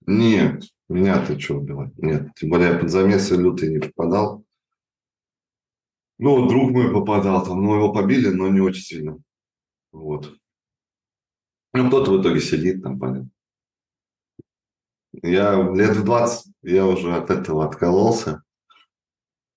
Нет, 0.06 0.64
меня 0.88 1.26
ты 1.26 1.40
что 1.40 1.56
убивать? 1.56 1.98
Нет, 1.98 2.30
тем 2.36 2.52
более 2.52 2.74
я 2.74 2.78
под 2.78 2.92
замесы 2.92 3.36
лютый 3.36 3.70
не 3.70 3.80
попадал. 3.80 4.46
Ну, 6.20 6.48
друг 6.48 6.70
мой 6.70 6.94
попадал, 6.94 7.44
там, 7.44 7.64
ну, 7.64 7.74
его 7.74 7.92
побили, 7.92 8.28
но 8.30 8.50
не 8.50 8.62
очень 8.62 8.84
сильно. 8.84 9.18
Вот. 9.92 10.32
Ну, 11.78 11.90
кто-то 11.90 12.12
в 12.12 12.22
итоге 12.22 12.40
сидит 12.40 12.82
там, 12.82 13.00
понятно. 13.00 13.30
Я 15.22 15.72
лет 15.74 15.96
в 15.96 16.04
20, 16.04 16.54
я 16.64 16.86
уже 16.86 17.14
от 17.16 17.30
этого 17.30 17.66
откололся. 17.66 18.44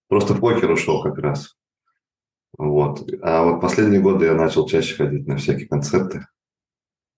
Просто 0.08 0.34
в 0.34 0.40
покер 0.40 0.70
ушел 0.70 1.02
как 1.02 1.18
раз. 1.18 1.56
Вот. 2.58 3.08
А 3.22 3.44
вот 3.44 3.60
последние 3.60 4.00
годы 4.00 4.26
я 4.26 4.34
начал 4.34 4.66
чаще 4.66 4.96
ходить 4.96 5.26
на 5.26 5.36
всякие 5.36 5.68
концерты. 5.68 6.26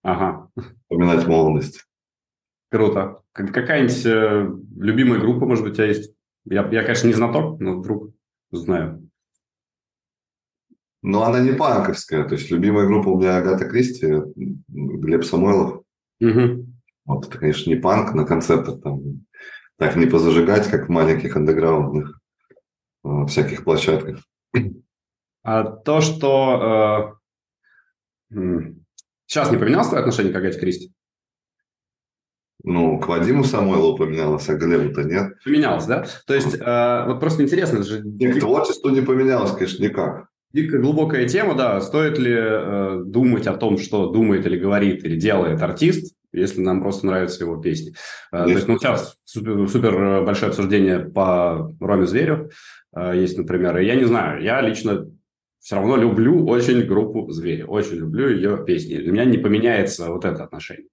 Ага. 0.03 0.49
Вспоминать 0.57 1.27
молодость. 1.27 1.87
Круто. 2.71 3.23
Какая-нибудь 3.33 4.07
э, 4.07 4.51
любимая 4.77 5.21
группа, 5.21 5.47
может 5.47 5.65
быть, 5.65 5.75
у 5.75 5.77
тебя 5.77 5.87
есть? 5.87 6.15
Я, 6.45 6.69
я, 6.71 6.83
конечно, 6.83 7.07
не 7.07 7.15
знаток, 7.15 7.61
но 7.61 7.79
вдруг 7.79 8.13
знаю. 8.51 9.02
Ну, 11.03 11.23
она 11.23 11.41
не 11.41 11.53
панковская. 11.53 12.25
То 12.25 12.35
есть 12.35 12.51
любимая 12.51 12.87
группа 12.87 13.09
у 13.09 13.21
меня 13.21 13.37
Агата 13.37 13.69
Кристи, 13.69 14.07
Глеб 14.69 15.25
Самойлов. 15.25 15.83
Угу. 16.21 16.67
Вот 17.05 17.27
это, 17.27 17.39
конечно, 17.39 17.69
не 17.69 17.77
панк 17.77 18.15
на 18.15 18.25
концертах 18.25 18.81
там. 18.81 19.27
Так 19.79 19.97
не 19.97 20.07
позажигать, 20.07 20.71
как 20.71 20.87
в 20.87 20.93
маленьких 20.93 21.37
андеграундных 21.37 22.21
э, 23.05 23.27
всяких 23.27 23.65
площадках. 23.65 24.21
А 25.43 25.65
то, 25.65 26.01
что 26.01 27.19
э, 28.31 28.61
сейчас 29.27 29.51
не 29.51 29.57
поменялось 29.57 29.89
твое 29.89 30.03
отношение 30.03 30.33
к 30.33 30.37
Агате 30.37 30.61
Кристи? 30.61 30.93
Ну, 32.63 33.01
к 33.01 33.09
Вадиму 33.09 33.43
Самойлову 33.43 33.97
поменялось, 33.97 34.49
а 34.49 34.55
Глебу-то 34.55 35.03
нет. 35.03 35.33
Поменялось, 35.45 35.87
да? 35.87 36.07
То 36.29 36.35
есть, 36.35 36.55
э, 36.55 37.05
вот 37.09 37.19
просто 37.19 37.43
интересно 37.43 37.83
же... 37.83 38.03
К 38.05 38.39
творчеству 38.39 38.91
не 38.91 39.01
поменялось, 39.01 39.51
конечно, 39.51 39.83
никак. 39.83 40.29
Дико 40.53 40.79
глубокая 40.79 41.27
тема, 41.29 41.55
да. 41.55 41.81
Стоит 41.81 42.19
ли 42.19 42.35
э, 42.35 43.03
думать 43.05 43.47
о 43.47 43.55
том, 43.55 43.79
что 43.79 44.11
думает 44.11 44.47
или 44.47 44.59
говорит, 44.59 45.05
или 45.05 45.19
делает 45.19 45.63
артист, 45.63 46.15
если 46.33 46.61
нам 46.61 46.83
просто 46.83 47.07
нравятся 47.07 47.45
его 47.45 47.57
песни. 47.57 47.95
Э, 48.33 48.45
то 48.45 48.51
есть, 48.51 48.69
ну, 48.69 48.79
сейчас 48.79 49.17
супер, 49.25 49.69
супер 49.69 50.25
большое 50.25 50.51
обсуждение 50.51 50.99
по 51.01 51.75
Роме 51.81 52.07
Зверю 52.07 52.51
э, 52.95 53.13
есть, 53.17 53.39
например. 53.39 53.79
И 53.79 53.87
я 53.87 53.95
не 53.95 54.05
знаю, 54.05 54.43
я 54.43 54.61
лично 54.61 55.07
все 55.63 55.77
равно 55.77 55.97
люблю 55.97 56.45
очень 56.47 56.83
группу 56.83 57.31
«Звери», 57.31 57.63
очень 57.63 57.97
люблю 57.97 58.29
ее 58.29 58.65
песни. 58.67 58.97
Для 58.97 59.13
меня 59.13 59.25
не 59.25 59.39
поменяется 59.39 60.11
вот 60.11 60.25
это 60.25 60.43
отношение. 60.43 60.89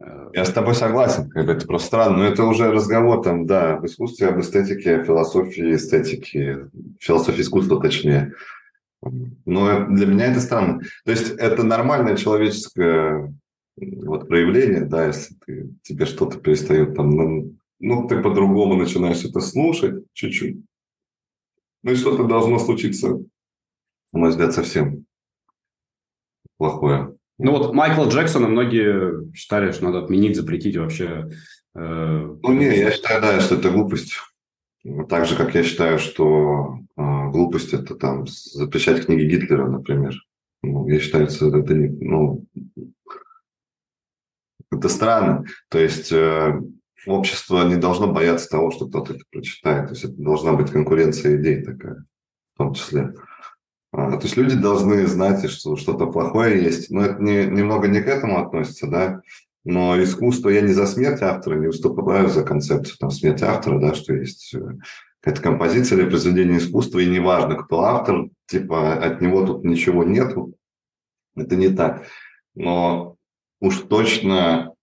Э, 0.00 0.30
Я 0.32 0.44
с 0.44 0.50
тобой 0.50 0.74
согласен, 0.74 1.28
как 1.28 1.46
бы 1.46 1.52
это 1.52 1.66
просто 1.66 1.88
странно, 1.88 2.16
но 2.18 2.24
это 2.24 2.44
уже 2.44 2.70
разговор 2.72 3.22
там, 3.22 3.46
да, 3.46 3.74
об 3.74 3.86
искусстве, 3.86 4.28
об 4.28 4.40
эстетике, 4.40 5.04
философии 5.04 5.74
эстетики, 5.74 6.66
философии 6.98 7.42
искусства 7.42 7.80
точнее. 7.80 8.32
Но 9.44 9.86
для 9.88 10.06
меня 10.06 10.26
это 10.26 10.40
странно. 10.40 10.80
То 11.04 11.10
есть 11.10 11.30
это 11.30 11.62
нормальное 11.64 12.16
человеческое 12.16 13.34
вот, 13.76 14.28
проявление, 14.28 14.84
да, 14.84 15.06
если 15.06 15.34
ты, 15.44 15.70
тебе 15.82 16.06
что-то 16.06 16.38
перестает 16.38 16.94
там, 16.94 17.10
ну, 17.10 17.56
ну, 17.80 18.06
ты 18.06 18.22
по-другому 18.22 18.76
начинаешь 18.76 19.24
это 19.24 19.40
слушать 19.40 20.04
чуть-чуть. 20.12 20.58
Ну 21.82 21.90
и 21.90 21.96
что-то 21.96 22.24
должно 22.24 22.60
случиться 22.60 23.18
на 24.12 24.18
мой 24.18 24.30
взгляд, 24.30 24.52
совсем 24.52 25.06
плохое. 26.58 27.16
Ну 27.38 27.52
вот 27.52 27.74
Майкла 27.74 28.08
Джексона 28.08 28.46
многие 28.46 29.32
считали, 29.34 29.72
что 29.72 29.84
надо 29.84 30.04
отменить, 30.04 30.36
запретить 30.36 30.76
вообще. 30.76 31.30
Э, 31.74 32.36
ну 32.42 32.52
не, 32.52 32.76
я 32.76 32.90
считаю, 32.90 33.22
да, 33.22 33.40
что 33.40 33.56
это 33.56 33.70
глупость. 33.70 34.14
Так 35.08 35.26
же, 35.26 35.36
как 35.36 35.54
я 35.54 35.64
считаю, 35.64 35.98
что 35.98 36.78
глупость 36.96 37.72
это 37.72 37.94
там 37.94 38.26
запрещать 38.26 39.06
книги 39.06 39.24
Гитлера, 39.24 39.68
например. 39.68 40.14
Ну, 40.62 40.86
я 40.88 41.00
считаю, 41.00 41.26
это 41.26 41.74
не, 41.74 41.88
ну, 41.88 42.46
это 44.70 44.88
странно. 44.88 45.44
То 45.68 45.78
есть 45.78 46.12
э, 46.12 46.60
общество 47.06 47.66
не 47.68 47.76
должно 47.76 48.12
бояться 48.12 48.48
того, 48.48 48.70
что 48.70 48.88
кто-то 48.88 49.14
это 49.14 49.24
прочитает. 49.30 49.88
То 49.88 49.94
есть 49.94 50.04
это 50.04 50.14
должна 50.14 50.52
быть 50.52 50.70
конкуренция 50.70 51.36
идей 51.36 51.62
такая, 51.62 52.04
в 52.54 52.58
том 52.58 52.74
числе. 52.74 53.14
А, 53.92 54.16
то 54.16 54.22
есть 54.22 54.36
люди 54.36 54.56
должны 54.56 55.06
знать, 55.06 55.50
что 55.50 55.76
что-то 55.76 56.06
плохое 56.06 56.62
есть. 56.62 56.90
Но 56.90 57.04
это 57.04 57.22
не, 57.22 57.44
немного 57.46 57.88
не 57.88 58.00
к 58.00 58.06
этому 58.06 58.38
относится, 58.38 58.86
да. 58.86 59.22
Но 59.64 60.02
искусство, 60.02 60.48
я 60.48 60.60
не 60.60 60.72
за 60.72 60.86
смерть 60.86 61.22
автора, 61.22 61.58
не 61.58 61.68
выступаю 61.68 62.28
за 62.28 62.42
концепцию 62.42 62.96
там, 62.98 63.10
смерти 63.10 63.44
автора, 63.44 63.78
да, 63.78 63.94
что 63.94 64.14
есть 64.14 64.54
э, 65.22 65.24
какая-то 65.24 65.42
композиция 65.42 65.98
или 65.98 66.08
произведение 66.08 66.58
искусства, 66.58 66.98
и 66.98 67.08
неважно, 67.08 67.56
кто 67.56 67.82
автор, 67.82 68.28
типа 68.46 68.94
от 68.94 69.20
него 69.20 69.46
тут 69.46 69.64
ничего 69.64 70.04
нету. 70.04 70.54
Это 71.36 71.56
не 71.56 71.68
так. 71.68 72.06
Но 72.54 73.16
уж 73.60 73.78
точно, 73.80 74.74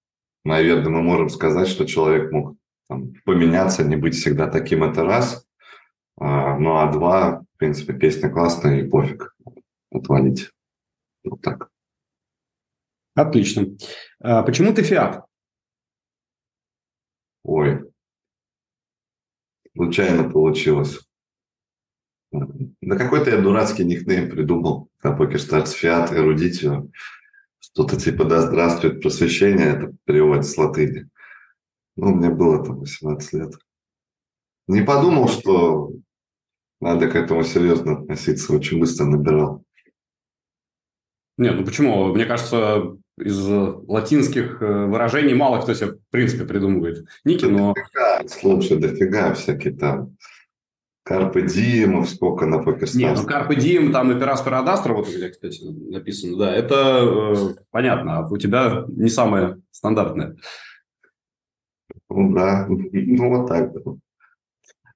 наверное, 0.43 0.89
мы 0.91 1.01
можем 1.01 1.29
сказать, 1.29 1.67
что 1.67 1.85
человек 1.85 2.31
мог 2.31 2.55
там, 2.87 3.13
поменяться, 3.25 3.83
не 3.83 3.95
быть 3.95 4.15
всегда 4.15 4.47
таким, 4.47 4.83
это 4.83 5.03
раз. 5.03 5.45
А, 6.17 6.57
ну 6.57 6.77
а 6.77 6.91
два, 6.91 7.41
в 7.41 7.57
принципе, 7.57 7.93
песня 7.93 8.29
классная 8.29 8.81
и 8.81 8.87
пофиг. 8.87 9.35
Отвалить. 9.91 10.49
Вот 11.23 11.41
так. 11.41 11.69
Отлично. 13.15 13.65
А 14.19 14.43
почему 14.43 14.73
ты 14.73 14.83
фиат? 14.83 15.25
Ой. 17.43 17.88
Случайно 19.75 20.29
получилось. 20.29 20.99
Да 22.31 22.97
какой-то 22.97 23.31
я 23.31 23.41
дурацкий 23.41 23.83
никнейм 23.83 24.29
придумал 24.29 24.89
на 25.03 25.13
PokerStars 25.13 25.71
Fiat 25.71 26.11
Eruditio. 26.11 26.87
Что-то 27.59 27.97
типа 27.97 28.25
«Да 28.25 28.41
здравствует 28.41 29.01
просвещение», 29.01 29.67
это 29.67 29.93
переводится 30.05 30.51
с 30.51 30.57
латыни. 30.57 31.09
Ну, 31.95 32.15
мне 32.15 32.29
было 32.29 32.63
там 32.63 32.79
18 32.79 33.33
лет. 33.33 33.53
Не 34.67 34.81
подумал, 34.81 35.27
что 35.27 35.91
надо 36.79 37.09
к 37.09 37.15
этому 37.15 37.43
серьезно 37.43 37.93
относиться. 37.93 38.53
Очень 38.53 38.79
быстро 38.79 39.05
набирал. 39.05 39.63
Нет, 41.37 41.55
ну 41.55 41.65
почему? 41.65 42.13
Мне 42.13 42.25
кажется, 42.25 42.97
из 43.21 43.47
латинских 43.87 44.61
э, 44.61 44.85
выражений 44.85 45.33
мало 45.33 45.61
кто 45.61 45.73
себе, 45.73 45.91
в 45.91 46.11
принципе, 46.11 46.45
придумывает 46.45 47.05
ники, 47.23 47.45
но... 47.45 47.73
Дофига, 47.73 48.27
слушай, 48.27 48.77
дофига 48.77 49.33
всякие 49.33 49.73
там 49.73 50.15
Карпе 51.03 51.41
Диемов, 51.41 52.07
сколько 52.09 52.45
на 52.45 52.59
покерстарс. 52.59 52.95
Нет, 52.95 53.17
ну 53.17 53.25
Карпе 53.25 53.55
Дием, 53.55 53.91
там 53.91 54.11
и 54.11 54.19
Пирас 54.19 54.41
Парадастра, 54.41 54.93
вот 54.93 55.07
где, 55.07 55.29
кстати, 55.29 55.63
написано, 55.63 56.37
да, 56.37 56.53
это 56.53 57.35
э, 57.35 57.35
понятно, 57.71 58.19
а 58.19 58.27
у 58.27 58.37
тебя 58.37 58.85
не 58.87 59.09
самое 59.09 59.59
стандартное. 59.71 60.35
Ну 62.09 62.33
да, 62.33 62.67
ну 62.67 63.29
вот 63.29 63.47
так. 63.47 63.71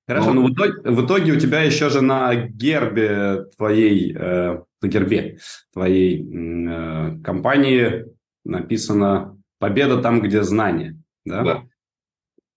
Хорошо, 0.07 0.33
но, 0.33 0.41
но 0.41 0.47
в, 0.47 0.53
итоге, 0.53 0.73
в 0.83 1.05
итоге 1.05 1.31
у 1.31 1.39
тебя 1.39 1.61
еще 1.61 1.89
же 1.89 2.01
на 2.01 2.35
гербе 2.35 3.45
твоей, 3.57 4.15
э, 4.15 4.61
на 4.81 4.87
гербе 4.87 5.37
твоей 5.71 6.21
э, 6.21 7.17
компании 7.23 8.05
написано 8.43 9.37
«Победа 9.59 10.01
там, 10.01 10.21
где 10.21 10.43
знание». 10.43 10.99
Да? 11.25 11.43
да. 11.43 11.63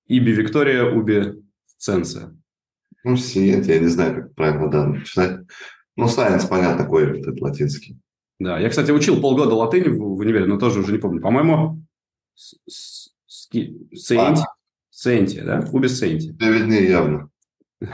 Иби 0.07 0.31
Виктория, 0.31 0.85
Уби 0.85 1.42
Ценция. 1.79 2.37
Ну, 3.05 3.16
сиет, 3.16 3.66
я 3.66 3.79
не 3.79 3.87
знаю, 3.87 4.14
как 4.14 4.35
правильно 4.35 4.70
да, 4.70 5.01
читать. 5.05 5.40
Ну, 5.96 6.09
сайенс, 6.09 6.44
понятно, 6.44 6.85
такой 6.85 7.20
этот 7.20 7.40
латинский. 7.40 7.99
Да, 8.38 8.59
я, 8.59 8.68
кстати, 8.68 8.90
учил 8.90 9.20
полгода 9.20 9.55
латыни 9.55 9.88
в, 9.88 9.99
в 9.99 10.18
универе, 10.18 10.46
но 10.46 10.59
тоже 10.59 10.81
уже 10.81 10.92
не 10.92 10.99
помню. 10.99 11.22
По-моему, 11.22 11.83
Сенти, 12.35 14.16
а. 14.16 14.55
Сенти, 14.90 15.40
да? 15.40 15.64
Уби 15.72 15.88
Сенти. 15.88 16.37
Виднее 16.38 16.88
явно. 16.88 17.31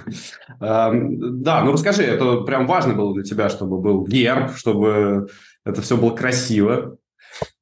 Да, 0.61 1.65
ну 1.65 1.73
расскажи, 1.73 2.05
это 2.05 2.43
прям 2.43 2.67
важно 2.67 2.95
было 2.95 3.13
для 3.15 3.25
тебя, 3.25 3.49
чтобы 3.49 3.81
был 3.81 4.07
герб, 4.07 4.55
чтобы 4.55 5.29
это 5.65 5.83
все 5.83 5.97
было 5.97 6.15
красиво. 6.15 6.99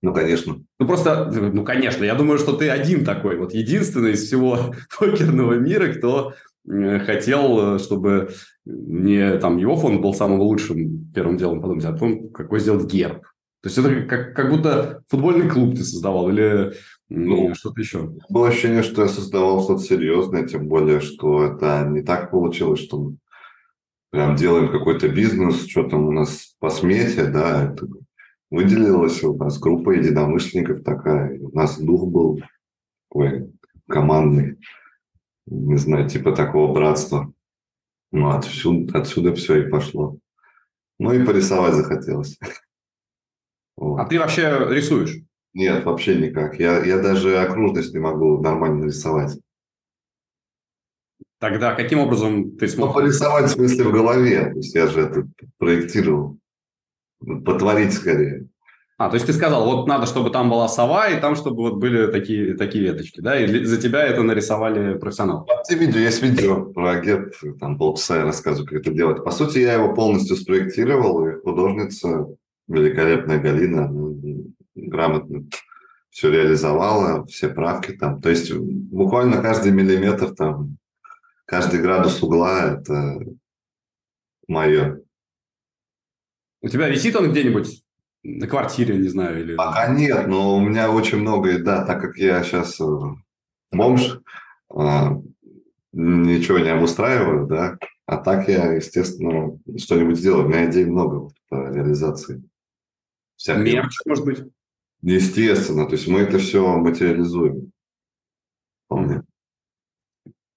Ну, 0.03 0.13
конечно. 0.13 0.63
Ну, 0.79 0.87
просто, 0.87 1.31
ну, 1.31 1.65
конечно, 1.65 2.05
я 2.05 2.15
думаю, 2.15 2.39
что 2.39 2.53
ты 2.53 2.69
один 2.69 3.05
такой, 3.05 3.37
вот 3.37 3.55
единственный 3.55 4.13
из 4.13 4.25
всего 4.25 4.75
покерного 4.99 5.55
мира, 5.55 5.93
кто 5.93 6.35
хотел, 6.67 7.79
чтобы 7.79 8.31
не 8.65 9.39
там 9.39 9.57
его 9.57 9.77
фонд 9.77 10.01
был 10.01 10.15
самым 10.15 10.41
лучшим 10.41 11.11
первым 11.15 11.37
делом 11.37 11.61
подумать, 11.61 11.85
а 11.85 11.97
том, 11.97 12.31
какой 12.31 12.61
сделать 12.61 12.91
герб. 12.91 13.23
То 13.63 13.69
есть 13.69 13.79
это 13.79 14.03
как, 14.03 14.35
как 14.35 14.51
будто 14.51 15.03
футбольный 15.09 15.49
клуб 15.49 15.75
ты 15.77 15.85
создавал 15.85 16.31
или 16.31 16.73
ну, 17.11 17.55
что-то 17.55 17.81
еще? 17.81 18.13
Было 18.29 18.49
ощущение, 18.49 18.83
что 18.83 19.03
я 19.03 19.09
создавал 19.09 19.63
что-то 19.63 19.83
серьезное, 19.83 20.47
тем 20.47 20.69
более, 20.69 21.01
что 21.01 21.45
это 21.45 21.85
не 21.89 22.03
так 22.03 22.31
получилось, 22.31 22.81
что 22.81 22.99
мы 22.99 23.17
прям 24.11 24.37
делаем 24.37 24.71
какой-то 24.71 25.09
бизнес, 25.09 25.67
что 25.67 25.83
там 25.83 26.07
у 26.07 26.13
нас 26.13 26.55
по 26.61 26.71
смете, 26.71 27.27
да, 27.27 27.73
это 27.73 27.87
выделилась 28.51 29.23
у 29.23 29.37
нас 29.37 29.59
группа 29.59 29.91
единомышленников 29.91 30.83
такая, 30.83 31.39
у 31.41 31.51
нас 31.57 31.79
дух 31.79 32.07
был 32.09 32.41
такой 33.09 33.53
командный, 33.89 34.59
не 35.47 35.77
знаю, 35.77 36.09
типа 36.09 36.33
такого 36.33 36.73
братства. 36.73 37.33
Ну, 38.13 38.31
отсюда, 38.31 38.99
отсюда 38.99 39.35
все 39.35 39.63
и 39.63 39.71
пошло. 39.71 40.19
Ну 40.99 41.13
и 41.13 41.25
порисовать 41.25 41.75
захотелось. 41.75 42.39
А 43.83 44.05
ты 44.05 44.19
вообще 44.19 44.67
рисуешь? 44.69 45.23
Нет, 45.55 45.87
вообще 45.87 46.15
никак. 46.17 46.61
Я, 46.61 46.85
я 46.85 46.99
даже 46.99 47.39
окружность 47.39 47.95
не 47.95 47.99
могу 47.99 48.39
нормально 48.39 48.81
нарисовать. 48.81 49.39
Тогда 51.39 51.75
каким 51.75 52.01
образом 52.01 52.59
ты 52.59 52.69
смог? 52.69 52.89
Ну, 52.89 52.95
порисовать 52.95 53.47
в 53.47 53.55
смысле 53.55 53.85
в 53.85 53.93
голове. 53.93 54.51
То 54.51 54.57
есть 54.57 54.75
я 54.75 54.87
же 54.87 55.01
это 55.01 55.27
проектировал. 55.57 56.39
Потворить 57.21 57.93
скорее. 57.93 58.47
А, 58.97 59.09
то 59.09 59.15
есть 59.15 59.27
ты 59.27 59.33
сказал, 59.33 59.65
вот 59.65 59.87
надо, 59.87 60.05
чтобы 60.05 60.29
там 60.29 60.51
была 60.51 60.69
сова, 60.69 61.09
и 61.09 61.19
там, 61.21 61.35
чтобы 61.35 61.63
вот 61.63 61.77
были 61.77 62.11
такие, 62.13 62.55
такие 62.55 62.85
веточки, 62.85 63.23
да? 63.23 63.41
И 63.41 63.65
за 63.65 63.81
тебя 63.81 64.05
это 64.05 64.23
нарисовали 64.23 64.99
профессионалы? 64.99 65.47
А 65.49 65.75
видео, 65.75 66.01
есть 66.01 66.23
видео 66.23 66.67
про 66.67 67.01
герб, 67.01 67.33
там 67.59 67.79
полчаса 67.79 68.19
я 68.19 68.25
рассказываю, 68.25 68.69
как 68.69 68.81
это 68.81 68.91
делать. 68.91 69.25
По 69.25 69.31
сути, 69.31 69.59
я 69.59 69.73
его 69.73 69.95
полностью 69.95 70.37
спроектировал, 70.37 71.27
и 71.27 71.41
художница, 71.41 72.27
великолепная 72.69 73.39
Галина, 73.39 73.91
грамотно 74.75 75.47
все 76.11 76.31
реализовала, 76.31 77.25
все 77.27 77.49
правки 77.49 77.93
там. 77.93 78.21
То 78.21 78.29
есть 78.29 78.53
буквально 78.53 79.41
каждый 79.41 79.73
миллиметр 79.73 80.35
там, 80.35 80.77
каждый 81.47 81.81
градус 81.81 82.23
угла– 82.23 82.65
это 82.81 83.19
мое. 84.47 85.01
У 86.63 86.69
тебя 86.69 86.89
висит 86.89 87.17
он 87.17 87.31
где-нибудь 87.31 87.83
на 88.23 88.47
квартире, 88.47 88.99
не 88.99 89.09
знаю, 89.09 89.41
или... 89.41 89.57
Пока 89.57 89.89
нет, 89.89 90.27
но 90.27 90.57
у 90.57 90.61
меня 90.61 90.91
очень 90.91 91.19
много, 91.19 91.59
да, 91.59 91.85
так 91.85 92.01
как 92.01 92.17
я 92.19 92.43
сейчас 92.43 92.79
э, 92.81 92.85
бомж, 93.73 94.21
а, 94.69 95.19
ничего 95.93 96.59
не 96.59 96.69
обустраиваю, 96.69 97.47
да, 97.47 97.79
а 98.07 98.19
так 98.19 98.49
я, 98.49 98.73
естественно, 98.73 99.59
что-нибудь 99.79 100.19
сделаю. 100.19 100.45
У 100.45 100.49
меня 100.49 100.69
идей 100.69 100.85
много 100.85 101.33
по 101.49 101.71
реализации. 101.73 102.43
Мерч, 103.47 103.97
может 104.05 104.25
быть? 104.25 104.43
Естественно, 105.03 105.87
то 105.87 105.93
есть 105.93 106.09
мы 106.09 106.21
это 106.21 106.39
все 106.39 106.77
материализуем. 106.77 107.73
Вполне. 108.85 109.23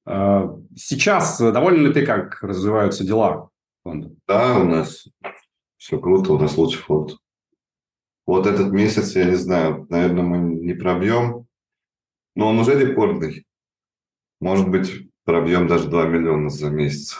А, 0.06 0.54
сейчас 0.76 1.40
доволен 1.40 1.86
ли 1.86 1.94
ты, 1.94 2.06
как 2.06 2.42
развиваются 2.42 3.06
дела 3.06 3.50
фонда? 3.84 4.12
Да, 4.28 4.58
у 4.58 4.66
нас 4.66 5.08
все 5.84 6.00
круто, 6.00 6.32
у 6.32 6.40
нас 6.40 6.56
лучший 6.56 6.80
фонд. 6.80 7.18
Вот 8.26 8.48
этот 8.48 8.72
месяц, 8.72 9.18
я 9.18 9.26
не 9.26 9.36
знаю, 9.36 9.86
наверное, 9.90 10.24
мы 10.24 10.38
не 10.38 10.74
пробьем, 10.74 11.46
но 12.36 12.48
он 12.48 12.60
уже 12.60 12.80
рекордный. 12.80 13.46
Может 14.40 14.70
быть, 14.70 15.10
пробьем 15.26 15.68
даже 15.68 15.90
2 15.90 16.08
миллиона 16.08 16.50
за 16.50 16.70
месяц. 16.70 17.18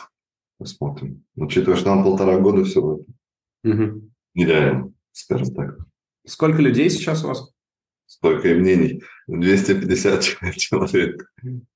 Посмотрим. 0.56 1.26
Учитывая, 1.36 1.76
что 1.76 1.94
нам 1.94 2.04
полтора 2.04 2.38
года 2.40 2.64
всего. 2.64 3.04
Угу. 3.64 4.10
Нереально, 4.32 4.94
скажем 5.12 5.54
так. 5.54 5.76
Сколько 6.26 6.62
людей 6.62 6.88
сейчас 6.88 7.22
у 7.22 7.28
вас? 7.28 7.52
Сколько 8.06 8.48
и 8.48 8.54
мнений? 8.54 9.02
250 9.26 10.22
человек. 10.56 11.30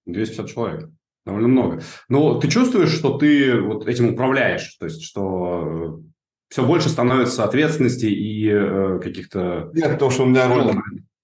250 0.06 0.48
человек. 0.48 0.88
Довольно 1.26 1.48
много. 1.48 1.82
Но 2.08 2.40
ты 2.40 2.48
чувствуешь, 2.48 2.94
что 2.94 3.18
ты 3.18 3.60
вот 3.60 3.86
этим 3.86 4.14
управляешь? 4.14 4.74
То 4.76 4.86
есть, 4.86 5.02
что 5.02 6.00
э, 6.00 6.07
все 6.48 6.66
больше 6.66 6.88
становится 6.88 7.44
ответственности 7.44 8.06
и 8.06 8.48
э, 8.48 9.00
каких-то... 9.02 9.70
Нет, 9.74 9.92
потому 9.92 10.10
что 10.10 10.22
у 10.24 10.26
меня 10.26 10.48
роль 10.48 10.80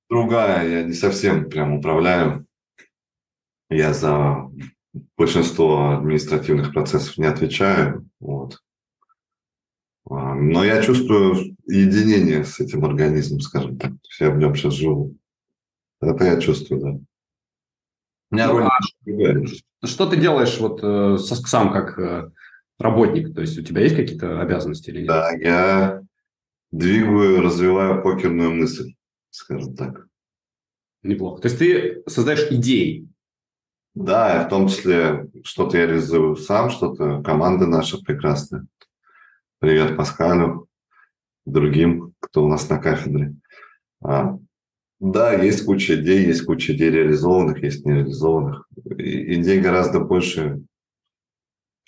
другая. 0.08 0.68
Я 0.68 0.82
не 0.82 0.92
совсем 0.92 1.48
прям 1.48 1.74
управляю. 1.74 2.46
Я 3.70 3.94
за 3.94 4.50
большинство 5.16 5.92
административных 5.96 6.72
процессов 6.72 7.16
не 7.16 7.24
отвечаю. 7.24 8.08
Вот. 8.20 8.60
А, 10.10 10.34
но 10.34 10.64
я 10.64 10.82
чувствую 10.82 11.56
единение 11.66 12.44
с 12.44 12.60
этим 12.60 12.84
организмом, 12.84 13.40
скажем 13.40 13.78
так. 13.78 13.92
Я 14.20 14.30
в 14.30 14.36
нем 14.36 14.54
сейчас 14.54 14.74
живу. 14.74 15.16
Это 16.00 16.24
я 16.24 16.40
чувствую, 16.40 16.80
да. 16.80 16.90
У 18.30 18.34
меня 18.34 18.48
ну, 18.48 18.58
роль 18.58 18.68
а 19.80 19.86
Что 19.86 20.06
ты 20.06 20.16
делаешь 20.16 20.58
вот 20.58 20.80
э, 20.82 21.18
сам 21.18 21.72
как 21.72 21.98
э, 21.98 22.30
работник? 22.78 23.34
То 23.34 23.40
есть 23.40 23.58
у 23.58 23.62
тебя 23.62 23.82
есть 23.82 23.96
какие-то 23.96 24.40
обязанности 24.40 24.90
или 24.90 25.00
нет? 25.00 25.08
Да, 25.08 25.30
я 25.32 26.02
двигаю, 26.70 27.42
развиваю 27.42 28.02
покерную 28.02 28.52
мысль, 28.52 28.94
скажем 29.30 29.74
так. 29.74 30.06
Неплохо. 31.02 31.42
То 31.42 31.48
есть 31.48 31.58
ты 31.58 32.02
создаешь 32.06 32.50
идеи? 32.50 33.08
Да, 33.94 34.44
в 34.44 34.48
том 34.48 34.68
числе 34.68 35.28
что-то 35.44 35.78
я 35.78 35.86
реализую 35.86 36.34
сам, 36.36 36.70
что-то 36.70 37.22
команда 37.22 37.66
наша 37.66 37.98
прекрасная. 37.98 38.66
Привет 39.60 39.96
Паскалю, 39.96 40.66
другим, 41.46 42.12
кто 42.20 42.44
у 42.44 42.48
нас 42.48 42.68
на 42.68 42.78
кафедре. 42.78 43.34
А, 44.02 44.36
да, 44.98 45.34
есть 45.34 45.64
куча 45.64 45.94
идей, 45.94 46.26
есть 46.26 46.44
куча 46.44 46.72
идей 46.72 46.90
реализованных, 46.90 47.62
есть 47.62 47.84
нереализованных. 47.84 48.66
И, 48.98 49.34
идей 49.34 49.60
гораздо 49.60 50.00
больше, 50.00 50.62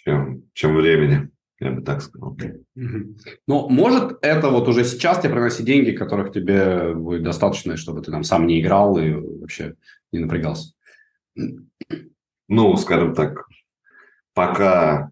чем, 0.07 0.45
чем 0.53 0.77
времени, 0.77 1.31
я 1.59 1.73
бы 1.73 1.83
так 1.83 2.01
сказал. 2.01 2.37
Но 3.47 3.69
может 3.69 4.19
это 4.23 4.51
вот 4.51 4.69
уже 4.69 4.85
сейчас 4.85 5.19
тебе 5.21 5.33
приносить 5.33 5.66
деньги, 5.66 5.90
которых 5.90 6.33
тебе 6.33 6.95
будет 6.95 7.25
достаточно, 7.25 7.77
чтобы 7.77 8.03
ты 8.03 8.11
там 8.11 8.23
сам 8.23 8.47
не 8.47 8.61
играл 8.61 8.99
и 8.99 9.11
вообще 9.11 9.75
не 10.12 10.21
напрягался? 10.21 10.75
Ну, 12.49 12.77
скажем 12.77 13.14
так, 13.14 13.47
пока 14.33 15.11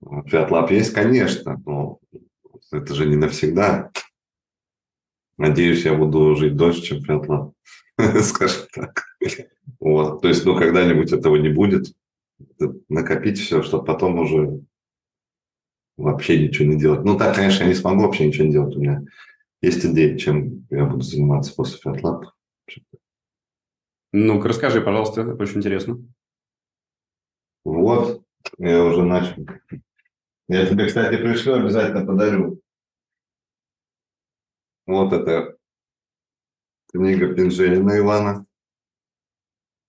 FiatLab 0.00 0.70
есть, 0.70 0.94
конечно, 0.94 1.60
но 1.66 1.98
это 2.70 2.94
же 2.94 3.06
не 3.06 3.16
навсегда. 3.16 3.90
Надеюсь, 5.36 5.84
я 5.84 5.94
буду 5.94 6.34
жить 6.36 6.56
дольше, 6.56 6.82
чем 6.82 7.02
FiatLab, 7.02 7.52
скажем 8.22 8.66
так. 8.72 9.04
Вот. 9.78 10.22
То 10.22 10.28
есть, 10.28 10.44
ну, 10.46 10.56
когда-нибудь 10.56 11.12
этого 11.12 11.36
не 11.36 11.50
будет. 11.50 11.92
Накопить 12.88 13.38
все, 13.38 13.62
чтобы 13.62 13.84
потом 13.84 14.18
уже 14.18 14.62
вообще 15.96 16.46
ничего 16.46 16.68
не 16.68 16.78
делать. 16.78 17.04
Ну, 17.04 17.16
так, 17.16 17.36
конечно, 17.36 17.62
я 17.62 17.68
не 17.68 17.74
смогу 17.74 18.02
вообще 18.02 18.26
ничего 18.26 18.46
не 18.46 18.52
делать. 18.52 18.76
У 18.76 18.80
меня 18.80 19.02
есть 19.60 19.84
идеи, 19.84 20.16
чем 20.16 20.66
я 20.70 20.86
буду 20.86 21.02
заниматься 21.02 21.54
после 21.54 21.78
FiatLab. 21.80 22.24
Ну-ка, 24.12 24.48
расскажи, 24.48 24.80
пожалуйста, 24.80 25.22
это 25.22 25.42
очень 25.42 25.58
интересно. 25.58 26.04
Вот, 27.64 28.24
я 28.58 28.84
уже 28.84 29.04
начал. 29.04 29.46
Я 30.48 30.66
тебе, 30.66 30.86
кстати, 30.86 31.16
пришлю, 31.16 31.54
обязательно 31.54 32.04
подарю. 32.04 32.60
Вот 34.86 35.12
это 35.12 35.56
книга 36.92 37.34
Пинжелина 37.34 37.98
Ивана. 37.98 38.46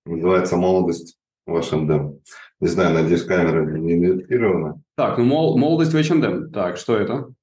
Называется 0.05 0.55
«Молодость 0.57 1.17
в 1.45 1.55
H&M». 1.55 2.19
Не 2.59 2.67
знаю, 2.67 2.93
надеюсь, 2.93 3.23
камера 3.23 3.65
не 3.65 3.93
инвертирована. 3.93 4.81
Так, 4.95 5.17
ну 5.17 5.25
«Молодость 5.25 5.93
в 5.93 5.97
H&M». 5.97 6.51
Так, 6.51 6.77
что 6.77 6.95
это? 6.95 7.33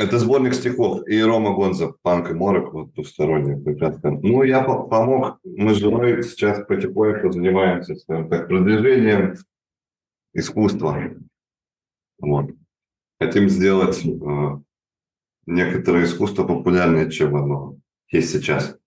Это 0.00 0.18
сборник 0.18 0.54
стихов 0.54 1.06
и 1.06 1.22
Рома 1.22 1.54
Гонза, 1.54 1.92
Панк 2.00 2.30
и 2.30 2.32
Морок, 2.32 2.72
вот 2.72 2.94
двусторонняя 2.94 3.60
преградка. 3.60 4.10
Ну, 4.10 4.42
я 4.44 4.62
помог, 4.62 5.40
мы 5.44 5.74
с 5.74 5.76
женой 5.76 6.22
сейчас 6.22 6.64
потихоньку 6.66 7.30
занимаемся, 7.30 7.96
скажем 7.96 8.30
так, 8.30 8.48
продвижением 8.48 9.34
искусства. 10.32 10.96
Вот. 12.18 12.46
Хотим 13.20 13.50
сделать 13.50 14.02
э, 14.02 14.60
некоторое 15.44 16.04
искусство 16.04 16.46
популярнее, 16.46 17.10
чем 17.10 17.36
оно 17.36 17.76
есть 18.10 18.30
сейчас. 18.30 18.78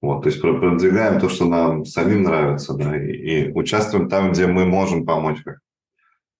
Вот, 0.00 0.22
то 0.22 0.30
есть 0.30 0.40
продвигаем 0.40 1.20
то, 1.20 1.28
что 1.28 1.44
нам 1.44 1.84
самим 1.84 2.22
нравится, 2.22 2.72
да, 2.74 2.96
и, 2.96 3.12
и 3.12 3.52
участвуем 3.52 4.08
там, 4.08 4.32
где 4.32 4.46
мы 4.46 4.64
можем 4.64 5.04
помочь, 5.04 5.42
как, 5.44 5.58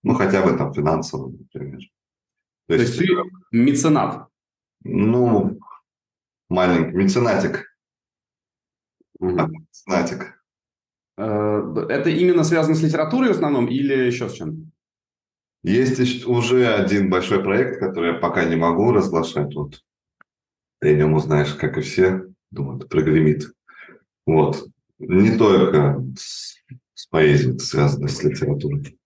ну, 0.02 0.14
хотя 0.14 0.42
бы 0.42 0.56
там 0.56 0.72
финансово, 0.72 1.30
например. 1.30 1.80
То, 2.68 2.76
то 2.76 2.82
есть, 2.82 2.98
ты 2.98 3.06
меценат? 3.52 4.28
Ну, 4.82 5.58
маленький, 6.48 6.96
меценатик. 6.96 7.66
Угу. 9.18 9.32
меценатик. 9.32 10.40
Э, 11.18 11.86
это 11.90 12.08
именно 12.08 12.44
связано 12.44 12.74
с 12.74 12.82
литературой 12.82 13.28
в 13.28 13.32
основном 13.32 13.66
или 13.66 13.92
еще 13.92 14.30
с 14.30 14.32
чем? 14.32 14.72
Есть 15.62 16.26
уже 16.26 16.66
один 16.66 17.10
большой 17.10 17.42
проект, 17.42 17.78
который 17.78 18.14
я 18.14 18.18
пока 18.18 18.44
не 18.44 18.56
могу 18.56 18.92
разглашать. 18.92 19.54
Вот. 19.54 19.82
Ты 20.80 20.94
о 20.94 20.96
нем 20.96 21.12
узнаешь, 21.12 21.52
как 21.52 21.76
и 21.76 21.82
все 21.82 22.30
думаю, 22.50 22.78
прогремит. 22.80 23.52
Вот. 24.26 24.66
Не 24.98 25.36
только 25.36 26.04
с, 26.16 26.56
с 26.94 27.06
поэзией 27.06 27.54
это 27.54 27.64
связано, 27.64 28.08
с 28.08 28.22
литературой. 28.22 28.98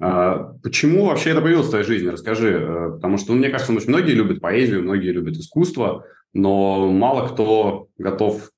А 0.00 0.54
почему 0.62 1.06
вообще 1.06 1.30
это 1.30 1.40
появилось 1.40 1.66
в 1.66 1.70
твоей 1.70 1.84
жизни? 1.84 2.08
Расскажи. 2.08 2.50
Э, 2.50 2.90
потому 2.94 3.16
что, 3.16 3.32
ну, 3.32 3.38
мне 3.38 3.48
кажется, 3.48 3.72
очень 3.72 3.88
многие 3.88 4.12
любят 4.12 4.40
поэзию, 4.40 4.82
многие 4.82 5.12
любят 5.12 5.36
искусство, 5.36 6.04
но 6.32 6.90
мало 6.90 7.28
кто 7.28 7.88
готов 7.96 8.50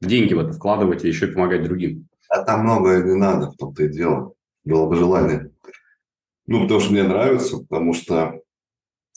деньги 0.00 0.34
в 0.34 0.40
это 0.40 0.52
вкладывать 0.52 1.04
и 1.04 1.08
еще 1.08 1.28
и 1.28 1.32
помогать 1.32 1.62
другим. 1.62 2.08
А 2.28 2.42
там 2.42 2.64
многое 2.64 3.04
не 3.04 3.14
надо, 3.14 3.50
в 3.50 3.56
том-то 3.56 3.84
и 3.84 3.88
дело. 3.88 4.34
Было 4.64 4.86
бы 4.86 4.96
желание. 4.96 5.50
Ну, 6.46 6.62
потому 6.62 6.80
что 6.80 6.92
мне 6.92 7.02
нравится, 7.04 7.58
потому 7.58 7.94
что 7.94 8.40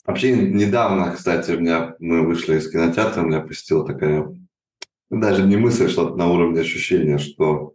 Вообще 0.04 0.36
недавно, 0.36 1.12
кстати, 1.12 1.52
у 1.52 1.60
меня 1.60 1.94
мы 2.00 2.26
вышли 2.26 2.58
из 2.58 2.70
кинотеатра, 2.70 3.22
у 3.22 3.26
меня 3.26 3.40
посетила 3.40 3.86
такая 3.86 4.28
даже 5.10 5.46
не 5.46 5.56
мысль, 5.56 5.88
что 5.88 6.16
на 6.16 6.26
уровне 6.26 6.60
ощущения, 6.60 7.18
что 7.18 7.74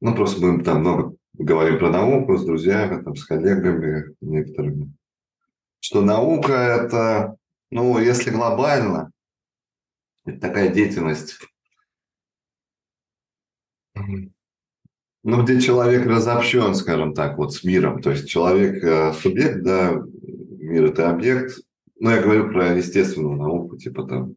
ну 0.00 0.14
просто 0.14 0.44
мы 0.44 0.62
там 0.62 0.80
много 0.80 1.16
говорим 1.32 1.78
про 1.78 1.90
науку 1.90 2.36
с 2.36 2.44
друзьями, 2.44 3.02
там, 3.02 3.14
с 3.16 3.24
коллегами 3.24 4.14
некоторыми, 4.20 4.92
что 5.80 6.02
наука 6.02 6.52
это, 6.52 7.36
ну, 7.70 7.98
если 7.98 8.30
глобально, 8.30 9.12
это 10.24 10.40
такая 10.40 10.72
деятельность, 10.72 11.38
ну, 15.26 15.42
где 15.42 15.60
человек 15.60 16.06
разобщен, 16.06 16.76
скажем 16.76 17.12
так, 17.12 17.36
вот 17.36 17.52
с 17.52 17.64
миром. 17.64 18.00
То 18.00 18.12
есть 18.12 18.28
человек 18.28 18.82
э, 18.84 19.12
субъект, 19.12 19.60
да, 19.64 20.00
мир 20.22 20.84
это 20.84 21.10
объект. 21.10 21.58
Ну, 21.98 22.10
я 22.10 22.22
говорю 22.22 22.52
про 22.52 22.76
естественную 22.76 23.36
науку, 23.36 23.76
типа 23.76 24.04
там 24.04 24.36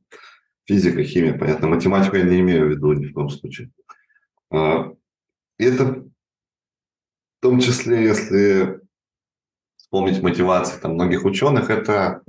физика, 0.66 1.04
химия, 1.04 1.38
понятно. 1.38 1.68
Математику 1.68 2.16
я 2.16 2.24
не 2.24 2.40
имею 2.40 2.66
в 2.66 2.70
виду 2.72 2.94
ни 2.94 3.06
в 3.06 3.14
коем 3.14 3.30
случае. 3.30 3.70
А, 4.50 4.92
это 5.60 5.86
в 5.86 6.10
том 7.40 7.60
числе, 7.60 8.02
если 8.02 8.80
вспомнить 9.78 10.24
мотивации 10.24 10.80
там, 10.80 10.96
многих 10.96 11.24
ученых, 11.24 11.70
это 11.70 12.24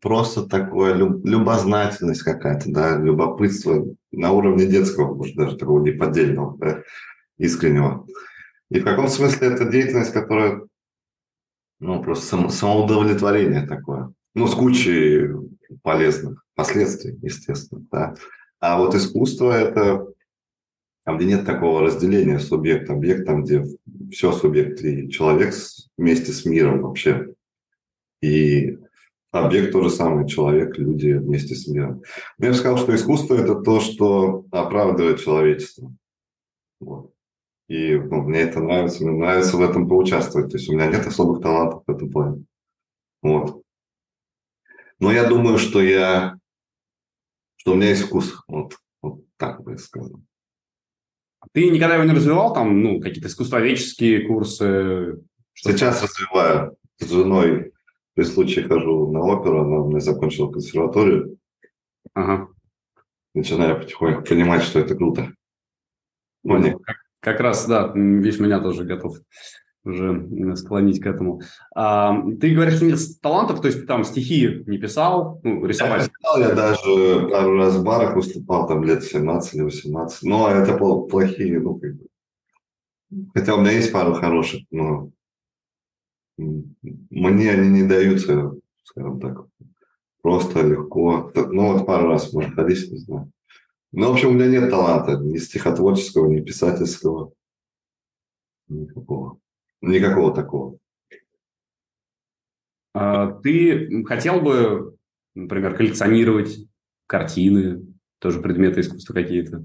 просто 0.00 0.46
такое 0.46 0.94
любознательность 0.94 2.22
какая-то, 2.22 2.70
да, 2.70 2.96
любопытство 2.96 3.84
на 4.12 4.30
уровне 4.30 4.66
детского, 4.66 5.16
может, 5.16 5.34
даже 5.34 5.56
такого 5.56 5.84
неподдельного, 5.84 6.56
да, 6.58 6.82
искреннего. 7.38 8.06
И 8.70 8.80
в 8.80 8.84
каком 8.84 9.08
смысле 9.08 9.48
это 9.48 9.64
деятельность, 9.66 10.12
которая, 10.12 10.62
ну, 11.80 12.02
просто 12.02 12.26
само, 12.26 12.48
самоудовлетворение 12.48 13.66
такое. 13.66 14.12
Ну, 14.34 14.46
с 14.46 14.54
кучей 14.54 15.28
полезных 15.82 16.44
последствий, 16.54 17.18
естественно, 17.22 17.84
да. 17.90 18.14
А 18.60 18.78
вот 18.78 18.94
искусство– 18.94 19.52
это 19.52 20.06
там, 21.04 21.18
где 21.18 21.26
нет 21.26 21.44
такого 21.44 21.82
разделения 21.82 22.38
субъект-объект, 22.38 23.26
там, 23.26 23.44
где 23.44 23.64
все 24.10 24.32
субъект 24.32 24.80
и 24.82 25.10
человек 25.10 25.54
вместе 25.98 26.32
с 26.32 26.44
миром 26.44 26.82
вообще. 26.82 27.34
И 28.22 28.78
объект 29.30 29.72
тоже 29.72 29.90
самый, 29.90 30.26
человек, 30.26 30.78
люди 30.78 31.12
вместе 31.12 31.54
с 31.54 31.68
миром. 31.68 32.02
Но 32.38 32.46
я 32.46 32.52
бы 32.52 32.56
сказал, 32.56 32.78
что 32.78 32.94
искусство– 32.94 33.34
это 33.36 33.56
то, 33.56 33.80
что 33.80 34.46
оправдывает 34.50 35.20
человечество. 35.20 35.94
Вот. 36.80 37.13
И 37.68 37.96
ну, 37.96 38.22
мне 38.22 38.40
это 38.40 38.60
нравится, 38.60 39.04
мне 39.04 39.16
нравится 39.18 39.56
в 39.56 39.62
этом 39.62 39.88
поучаствовать. 39.88 40.50
То 40.50 40.58
есть 40.58 40.68
у 40.68 40.74
меня 40.74 40.86
нет 40.86 41.06
особых 41.06 41.42
талантов 41.42 41.82
в 41.86 41.90
этом 41.90 42.10
плане. 42.10 42.44
Вот. 43.22 43.62
Но 44.98 45.10
я 45.12 45.28
думаю, 45.28 45.58
что 45.58 45.80
я, 45.82 46.38
что 47.56 47.72
у 47.72 47.76
меня 47.76 47.88
есть 47.88 48.02
вкус. 48.02 48.42
Вот, 48.46 48.76
вот 49.02 49.24
так 49.36 49.62
бы 49.62 49.72
я 49.72 49.78
сказал. 49.78 50.20
Ты 51.52 51.70
никогда 51.70 51.96
его 51.96 52.04
не 52.04 52.14
развивал, 52.14 52.54
там, 52.54 52.80
ну, 52.82 53.00
какие-то 53.00 53.28
искусствоведческие 53.28 54.26
курсы? 54.26 55.22
Сейчас 55.54 56.02
развиваю. 56.02 56.76
С 56.98 57.10
женой 57.10 57.72
при 58.14 58.24
случае 58.24 58.66
хожу 58.66 59.10
на 59.10 59.20
оперу, 59.20 59.62
она 59.62 59.78
у 59.78 59.88
меня 59.88 60.00
закончила 60.00 60.50
консерваторию. 60.50 61.38
Ага. 62.12 62.48
Начинаю 63.34 63.80
потихоньку 63.80 64.22
понимать, 64.22 64.62
что 64.62 64.78
это 64.78 64.94
круто. 64.94 65.34
Понял. 66.42 66.78
Как, 66.78 66.96
как 67.24 67.40
раз, 67.40 67.66
да, 67.66 67.90
видишь, 67.94 68.38
меня 68.38 68.60
тоже 68.60 68.84
готов 68.84 69.16
уже 69.84 70.56
склонить 70.56 71.00
к 71.00 71.06
этому. 71.06 71.40
А, 71.74 72.22
ты 72.40 72.54
говоришь, 72.54 72.80
нет 72.80 72.98
талантов, 73.20 73.60
то 73.60 73.68
есть 73.68 73.80
ты 73.80 73.86
там 73.86 74.04
стихи 74.04 74.62
не 74.66 74.78
писал, 74.78 75.40
ну, 75.42 75.64
рисовать? 75.66 76.02
Я 76.02 76.08
писал, 76.08 76.40
я 76.40 76.54
даже 76.54 77.28
пару 77.28 77.56
раз 77.56 77.76
в 77.76 77.84
барах 77.84 78.16
выступал, 78.16 78.66
там 78.66 78.84
лет 78.84 79.02
17 79.02 79.54
или 79.54 79.62
18, 79.62 80.22
но 80.22 80.48
это 80.50 80.76
плохие, 80.76 81.60
ну, 81.60 81.74
как 81.78 81.96
бы. 81.96 82.06
Хотя 83.34 83.54
у 83.54 83.60
меня 83.60 83.72
есть 83.72 83.92
пару 83.92 84.14
хороших, 84.14 84.62
но 84.70 85.10
мне 86.36 87.50
они 87.50 87.68
не 87.68 87.86
даются, 87.86 88.54
скажем 88.84 89.20
так, 89.20 89.44
просто 90.22 90.62
легко. 90.62 91.30
Ну, 91.34 91.72
вот 91.72 91.86
пару 91.86 92.08
раз, 92.08 92.32
может, 92.32 92.54
ходить, 92.54 92.90
не 92.90 92.98
знаю. 92.98 93.30
Ну, 93.96 94.08
в 94.08 94.12
общем, 94.12 94.30
у 94.30 94.32
меня 94.32 94.48
нет 94.48 94.70
таланта 94.70 95.16
ни 95.18 95.36
стихотворческого, 95.38 96.26
ни 96.26 96.40
писательского. 96.40 97.32
Никакого. 98.66 99.38
Никакого 99.80 100.34
такого. 100.34 100.78
А 102.92 103.30
ты 103.40 104.04
хотел 104.04 104.40
бы, 104.40 104.96
например, 105.36 105.76
коллекционировать 105.76 106.66
картины, 107.06 107.86
тоже 108.18 108.40
предметы 108.40 108.80
искусства 108.80 109.14
какие-то? 109.14 109.64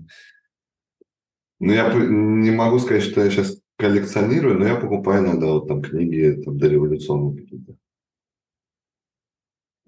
Ну, 1.60 1.74
я 1.74 1.92
не 1.92 2.52
могу 2.52 2.78
сказать, 2.78 3.04
что 3.04 3.24
я 3.24 3.32
сейчас 3.32 3.60
коллекционирую, 3.78 4.60
но 4.60 4.68
я 4.68 4.76
покупаю 4.76 5.26
иногда 5.26 5.48
вот 5.48 5.68
там 5.68 5.82
книги 5.82 6.40
там, 6.44 6.60
дореволюционные 6.60 7.42
какие-то. 7.42 7.76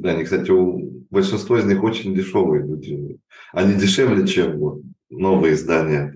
Да, 0.01 0.11
они, 0.11 0.23
кстати, 0.23 0.49
у 0.49 1.05
большинство 1.11 1.57
из 1.59 1.65
них 1.65 1.83
очень 1.83 2.15
дешевые 2.15 2.65
люди. 2.65 3.19
Они 3.53 3.75
дешевле, 3.75 4.25
чем 4.25 4.57
вот, 4.57 4.81
новые 5.11 5.53
издания, 5.53 6.15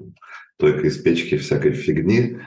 только 0.58 0.88
из 0.88 0.98
печки 0.98 1.38
всякой 1.38 1.74
фигни. 1.74 2.40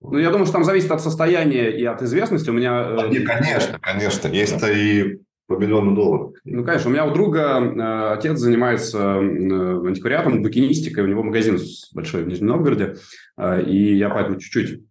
Ну, 0.00 0.18
я 0.18 0.30
думаю, 0.30 0.46
что 0.46 0.52
там 0.52 0.64
зависит 0.64 0.92
от 0.92 1.00
состояния 1.00 1.76
и 1.76 1.84
от 1.84 2.00
известности. 2.02 2.50
У 2.50 2.52
меня... 2.52 2.96
Э, 2.96 3.08
не, 3.08 3.18
конечно, 3.18 3.80
конечно. 3.80 4.28
Есть-то 4.28 4.70
и 4.70 5.18
по 5.48 5.54
миллиону 5.54 5.96
долларов. 5.96 6.32
Ну, 6.44 6.62
конечно, 6.62 6.90
у 6.90 6.92
меня 6.92 7.06
у 7.06 7.12
друга 7.12 7.58
э, 7.60 8.12
отец 8.12 8.38
занимается 8.38 8.98
э, 8.98 9.88
антиквариатом, 9.88 10.42
букинистикой, 10.42 11.02
у 11.02 11.08
него 11.08 11.24
магазин 11.24 11.58
большой 11.92 12.22
в 12.22 12.28
Нижнем 12.28 12.48
Новгороде, 12.48 12.98
э, 13.36 13.62
и 13.64 13.96
я 13.96 14.10
поэтому 14.10 14.38
чуть-чуть 14.38 14.82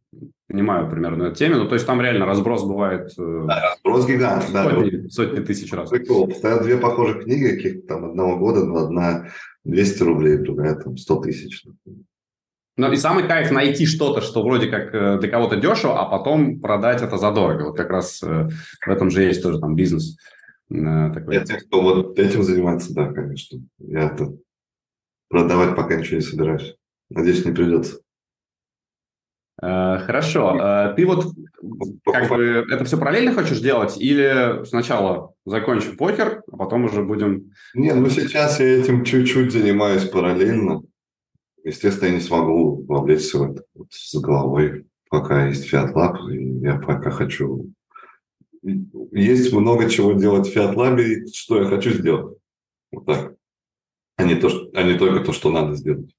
понимаю 0.48 0.90
примерно 0.90 1.24
эту 1.24 1.36
тему. 1.36 1.56
Ну, 1.56 1.68
то 1.68 1.76
есть 1.76 1.86
там 1.86 2.02
реально 2.02 2.26
разброс 2.26 2.64
бывает... 2.64 3.12
Э, 3.18 3.46
да, 3.48 3.72
разброс 3.72 4.08
гигант, 4.08 4.44
сотни, 4.44 4.90
да. 4.90 5.10
Сотни 5.10 5.40
тысяч 5.42 5.74
раз. 5.74 5.90
Прикол. 5.90 6.32
Стоят 6.32 6.64
две 6.64 6.78
похожих 6.78 7.24
книги 7.24 7.56
каких-то 7.56 7.88
там 7.88 8.06
одного 8.06 8.38
года, 8.38 8.66
но 8.66 8.78
одна 8.78 9.28
200 9.66 10.04
рублей, 10.04 10.38
другая 10.38 10.76
там 10.76 10.98
100 10.98 11.22
тысяч. 11.22 11.66
Ну 12.78 12.92
и 12.92 12.96
самый 12.96 13.28
кайф 13.28 13.52
найти 13.52 13.86
что-то, 13.86 14.22
что 14.22 14.44
вроде 14.44 14.68
как 14.68 14.94
э, 14.94 15.20
для 15.20 15.30
кого-то 15.30 15.58
дешево, 15.58 16.00
а 16.00 16.06
потом 16.06 16.60
продать 16.60 17.02
это 17.02 17.18
задорого. 17.18 17.68
Вот 17.68 17.78
как 17.78 17.90
раз 17.90 18.22
э, 18.24 18.50
в 18.86 18.90
этом 18.90 19.10
же 19.10 19.24
есть 19.24 19.44
тоже 19.44 19.60
там 19.60 19.76
бизнес. 19.76 20.18
Такой. 20.70 21.34
Я 21.34 21.46
тех, 21.46 21.66
кто 21.66 21.82
вот 21.82 22.20
этим 22.20 22.44
занимается, 22.44 22.94
да, 22.94 23.12
конечно. 23.12 23.60
Я 23.80 24.08
это 24.08 24.34
продавать 25.30 25.76
пока 25.76 25.96
ничего 25.96 26.18
не 26.18 26.22
собираюсь. 26.22 26.76
Надеюсь, 27.10 27.46
не 27.46 27.54
придется. 27.54 28.00
Хорошо. 29.60 30.94
Ты 30.96 31.06
вот 31.06 31.26
как 32.06 32.30
бы 32.30 32.66
это 32.70 32.86
все 32.86 32.98
параллельно 32.98 33.34
хочешь 33.34 33.60
делать 33.60 34.00
или 34.00 34.64
сначала 34.66 35.34
закончим 35.46 35.98
покер, 35.98 36.44
а 36.52 36.58
потом 36.58 36.86
уже 36.86 37.04
будем... 37.04 37.52
Не, 37.74 37.94
ну 37.94 38.10
сейчас 38.10 38.60
я 38.60 38.78
этим 38.78 39.04
чуть-чуть 39.04 39.52
занимаюсь 39.52 40.06
параллельно. 40.06 40.84
Естественно, 41.64 42.10
я 42.10 42.16
не 42.16 42.22
смогу 42.22 42.86
вовлечься 42.86 43.40
в 43.40 43.52
это 43.52 43.64
вот 43.74 43.88
с 43.92 44.16
головой, 44.16 44.86
пока 45.10 45.48
есть 45.48 45.74
Lab, 45.74 46.18
и 46.32 46.60
я 46.60 46.76
пока 46.76 47.10
хочу... 47.10 47.74
Есть 49.12 49.52
много 49.52 49.90
чего 49.90 50.14
делать 50.14 50.48
в 50.48 50.56
Lab, 50.56 51.02
и 51.04 51.28
что 51.34 51.62
я 51.62 51.66
хочу 51.68 51.90
сделать. 51.92 52.38
Вот 52.92 53.06
так. 53.06 53.34
А 54.16 54.24
не, 54.24 54.36
то, 54.36 54.50
а 54.74 54.84
не 54.84 54.98
только 54.98 55.26
то, 55.26 55.34
что 55.34 55.50
надо 55.50 55.76
сделать. 55.76 56.16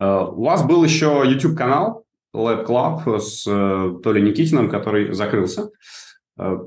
У 0.00 0.44
вас 0.44 0.64
был 0.64 0.82
еще 0.82 1.22
YouTube-канал 1.26 2.04
Lab 2.34 2.66
Club 2.66 3.18
с 3.18 3.44
э, 3.46 3.98
Толей 4.02 4.22
Никитиным, 4.22 4.70
который 4.70 5.12
закрылся. 5.12 5.70
Э, 6.38 6.58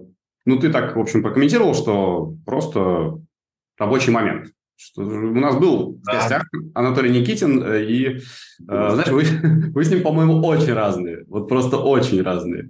ну, 0.45 0.59
ты 0.59 0.71
так, 0.71 0.95
в 0.95 0.99
общем, 0.99 1.23
прокомментировал, 1.23 1.73
что 1.73 2.35
просто 2.45 3.19
рабочий 3.77 4.11
момент. 4.11 4.51
Что 4.75 5.03
у 5.03 5.39
нас 5.39 5.55
был 5.55 5.99
да. 6.03 6.11
в 6.11 6.15
гостях 6.15 6.43
Анатолий 6.73 7.11
Никитин, 7.11 7.63
и, 7.63 8.19
знаешь, 8.59 9.07
вы, 9.07 9.23
вы 9.73 9.83
с 9.85 9.89
ним, 9.89 10.03
по-моему, 10.03 10.45
очень 10.45 10.73
разные. 10.73 11.23
Вот 11.27 11.47
просто 11.47 11.77
очень 11.77 12.21
разные. 12.21 12.69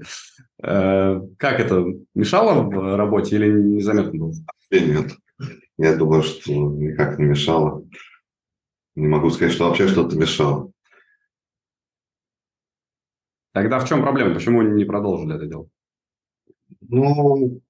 Как 0.62 1.60
это, 1.60 1.86
мешало 2.14 2.62
в 2.62 2.96
работе 2.96 3.38
или 3.38 3.52
незаметно 3.52 4.20
было? 4.20 4.34
Нет, 4.70 5.14
я 5.78 5.96
думаю, 5.96 6.22
что 6.22 6.52
никак 6.52 7.18
не 7.18 7.26
мешало. 7.26 7.84
Не 8.96 9.08
могу 9.08 9.30
сказать, 9.30 9.54
что 9.54 9.68
вообще 9.68 9.88
что-то 9.88 10.16
мешало. 10.16 10.72
Тогда 13.54 13.80
в 13.80 13.88
чем 13.88 14.02
проблема? 14.02 14.34
Почему 14.34 14.62
не 14.62 14.84
продолжили 14.84 15.36
это 15.36 15.46
дело? 15.46 15.70
Ну, 16.82 17.62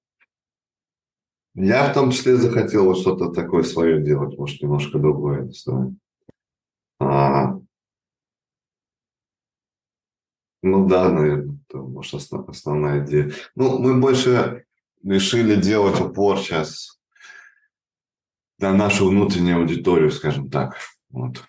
я 1.54 1.90
в 1.90 1.94
том 1.94 2.10
числе 2.10 2.36
захотел 2.36 2.94
что-то 2.94 3.30
такое 3.30 3.62
свое 3.62 4.02
делать, 4.02 4.36
может, 4.36 4.60
немножко 4.60 4.98
другое. 4.98 5.50
А, 6.98 7.58
ну 10.62 10.88
да, 10.88 11.10
наверное, 11.10 11.58
это, 11.68 11.78
может, 11.78 12.14
основ, 12.14 12.48
основная 12.48 13.04
идея. 13.04 13.32
Ну, 13.54 13.78
мы 13.78 14.00
больше 14.00 14.64
решили 15.02 15.60
делать 15.60 16.00
упор 16.00 16.38
сейчас 16.38 16.98
на 18.58 18.72
нашу 18.72 19.08
внутреннюю 19.08 19.58
аудиторию, 19.58 20.10
скажем 20.10 20.50
так. 20.50 20.76
Вот. 21.14 21.44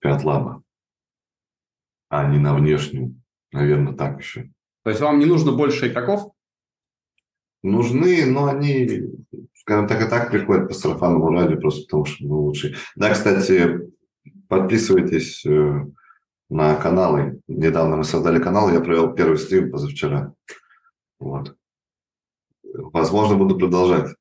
Пятлаба. 0.00 0.62
А 2.08 2.26
не 2.26 2.38
на 2.38 2.54
внешнюю. 2.54 3.20
Наверное, 3.52 3.92
так 3.92 4.18
еще. 4.18 4.50
То 4.82 4.90
есть 4.90 5.02
вам 5.02 5.18
не 5.18 5.26
нужно 5.26 5.52
больше 5.52 5.88
игроков? 5.88 6.32
Нужны, 7.62 8.24
но 8.24 8.46
они, 8.46 9.02
скажем 9.54 9.86
так, 9.86 10.00
и 10.00 10.08
так 10.08 10.30
приходят 10.30 10.68
по 10.68 10.74
сарафанному 10.74 11.30
радио, 11.30 11.60
просто 11.60 11.82
потому 11.82 12.06
что 12.06 12.24
мы 12.24 12.36
лучшие. 12.36 12.76
Да, 12.96 13.12
кстати, 13.12 13.92
подписывайтесь 14.48 15.44
э, 15.44 15.84
на 16.48 16.76
каналы. 16.76 17.42
Недавно 17.46 17.96
мы 17.96 18.04
создали 18.04 18.42
канал, 18.42 18.72
я 18.72 18.80
провел 18.80 19.12
первый 19.12 19.36
стрим 19.36 19.70
позавчера. 19.70 20.32
Вот. 21.18 21.54
Возможно, 22.62 23.36
буду 23.36 23.58
продолжать. 23.58 24.16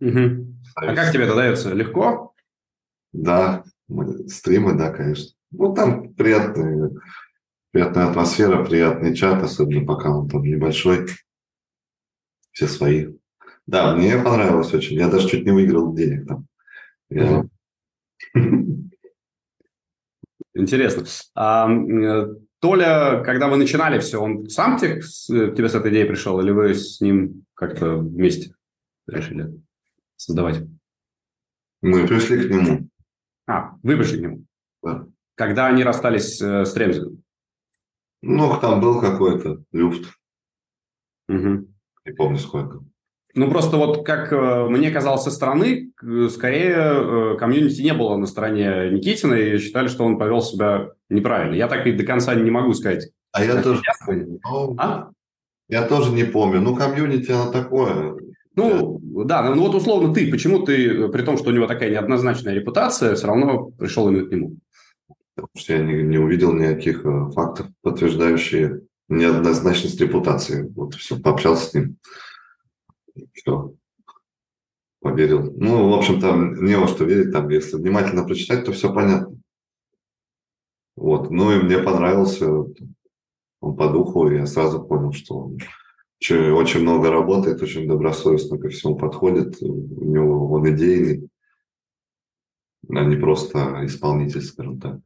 Угу. 0.00 0.54
А 0.76 0.94
как 0.94 1.12
тебе 1.12 1.24
это 1.24 1.34
дается? 1.34 1.74
Легко? 1.74 2.32
Да, 3.12 3.64
стримы, 4.28 4.74
да, 4.76 4.90
конечно. 4.90 5.34
Ну, 5.50 5.74
там 5.74 6.12
приятная, 6.14 6.90
приятная 7.70 8.08
атмосфера, 8.08 8.64
приятный 8.64 9.14
чат, 9.14 9.42
особенно 9.42 9.86
пока 9.86 10.10
он 10.10 10.28
там 10.28 10.42
небольшой. 10.42 11.06
Все 12.52 12.66
свои. 12.66 13.14
Да, 13.66 13.94
мне 13.94 14.16
понравилось 14.18 14.72
очень. 14.74 14.96
Я 14.96 15.08
даже 15.08 15.28
чуть 15.28 15.44
не 15.44 15.52
выиграл 15.52 15.94
денег 15.94 16.26
там. 16.26 16.46
Я... 17.10 17.44
Интересно. 20.54 21.04
А, 21.34 21.68
Толя, 22.60 23.22
когда 23.24 23.48
вы 23.48 23.56
начинали 23.56 24.00
все, 24.00 24.20
он 24.20 24.48
сам 24.48 24.76
тебе, 24.78 25.00
тебе 25.00 25.68
с 25.68 25.74
этой 25.74 25.90
идеей 25.92 26.06
пришел, 26.06 26.40
или 26.40 26.50
вы 26.50 26.74
с 26.74 27.00
ним 27.00 27.44
как-то 27.54 27.96
вместе 27.96 28.54
решили 29.06 29.62
создавать? 30.16 30.62
Мы 31.80 32.06
пришли 32.08 32.48
к 32.48 32.50
нему. 32.50 32.88
А, 33.48 33.72
вы 33.82 33.96
пришли 33.96 34.18
к 34.18 34.22
нему? 34.22 34.44
Да. 34.82 35.06
Когда 35.34 35.66
они 35.66 35.82
расстались 35.82 36.40
э, 36.40 36.66
с 36.66 36.76
Ремзином? 36.76 37.22
Ну, 38.20 38.54
там 38.60 38.80
был 38.80 39.00
какой-то 39.00 39.62
люфт. 39.72 40.12
Угу. 41.28 41.66
Не 42.04 42.12
помню 42.14 42.38
сколько. 42.38 42.80
Ну, 43.34 43.50
просто 43.50 43.78
вот 43.78 44.04
как 44.04 44.32
э, 44.32 44.68
мне 44.68 44.90
казалось 44.90 45.22
со 45.22 45.30
стороны, 45.30 45.92
скорее 46.28 46.74
э, 46.76 47.36
комьюнити 47.38 47.80
не 47.80 47.94
было 47.94 48.16
на 48.16 48.26
стороне 48.26 48.90
Никитина 48.90 49.34
и 49.34 49.58
считали, 49.58 49.88
что 49.88 50.04
он 50.04 50.18
повел 50.18 50.42
себя 50.42 50.90
неправильно. 51.08 51.54
Я 51.54 51.68
так 51.68 51.86
и 51.86 51.92
до 51.92 52.04
конца 52.04 52.34
не 52.34 52.50
могу 52.50 52.74
сказать. 52.74 53.10
А 53.32 53.42
я 53.42 53.62
тоже... 53.62 53.80
Ну, 54.08 54.74
а? 54.78 55.10
Я 55.68 55.86
тоже 55.86 56.12
не 56.12 56.24
помню. 56.24 56.60
Ну, 56.60 56.76
комьюнити, 56.76 57.30
оно 57.30 57.50
такое. 57.50 58.16
Ну, 58.58 59.24
да, 59.24 59.54
ну 59.54 59.62
вот 59.62 59.74
условно 59.76 60.12
ты, 60.12 60.28
почему 60.30 60.64
ты, 60.64 61.08
при 61.08 61.22
том, 61.22 61.38
что 61.38 61.50
у 61.50 61.52
него 61.52 61.68
такая 61.68 61.90
неоднозначная 61.90 62.54
репутация, 62.54 63.14
все 63.14 63.28
равно 63.28 63.66
пришел 63.70 64.08
именно 64.08 64.26
к 64.26 64.32
нему? 64.32 64.56
Потому 65.36 65.50
что 65.56 65.72
я 65.74 65.78
не, 65.84 66.02
не 66.02 66.18
увидел 66.18 66.52
никаких 66.52 67.06
э, 67.06 67.30
фактов, 67.30 67.68
подтверждающих 67.82 68.80
неоднозначность 69.08 70.00
репутации. 70.00 70.68
Вот 70.74 70.94
все, 70.94 71.20
пообщался 71.20 71.70
с 71.70 71.74
ним. 71.74 71.98
Все. 73.32 73.74
Поверил. 75.00 75.52
Ну, 75.56 75.90
в 75.90 75.94
общем, 75.94 76.20
там 76.20 76.64
не 76.64 76.76
во 76.76 76.88
что 76.88 77.04
верить. 77.04 77.32
Там, 77.32 77.48
если 77.50 77.76
внимательно 77.76 78.24
прочитать, 78.24 78.64
то 78.64 78.72
все 78.72 78.92
понятно. 78.92 79.38
Вот. 80.96 81.30
Ну, 81.30 81.52
и 81.52 81.62
мне 81.62 81.78
понравился 81.78 82.50
он 82.50 83.76
по 83.76 83.88
духу, 83.88 84.28
и 84.28 84.38
я 84.38 84.46
сразу 84.46 84.82
понял, 84.82 85.12
что 85.12 85.38
он 85.38 85.58
очень 86.20 86.80
много 86.80 87.10
работает, 87.10 87.62
очень 87.62 87.86
добросовестно 87.86 88.58
ко 88.58 88.68
всему 88.68 88.96
подходит. 88.96 89.62
У 89.62 90.04
него 90.04 90.50
он 90.50 90.68
идейный, 90.74 91.28
а 92.88 93.04
не 93.04 93.16
просто 93.16 93.84
исполнитель, 93.84 94.42
скажем 94.42 94.80
так. 94.80 94.98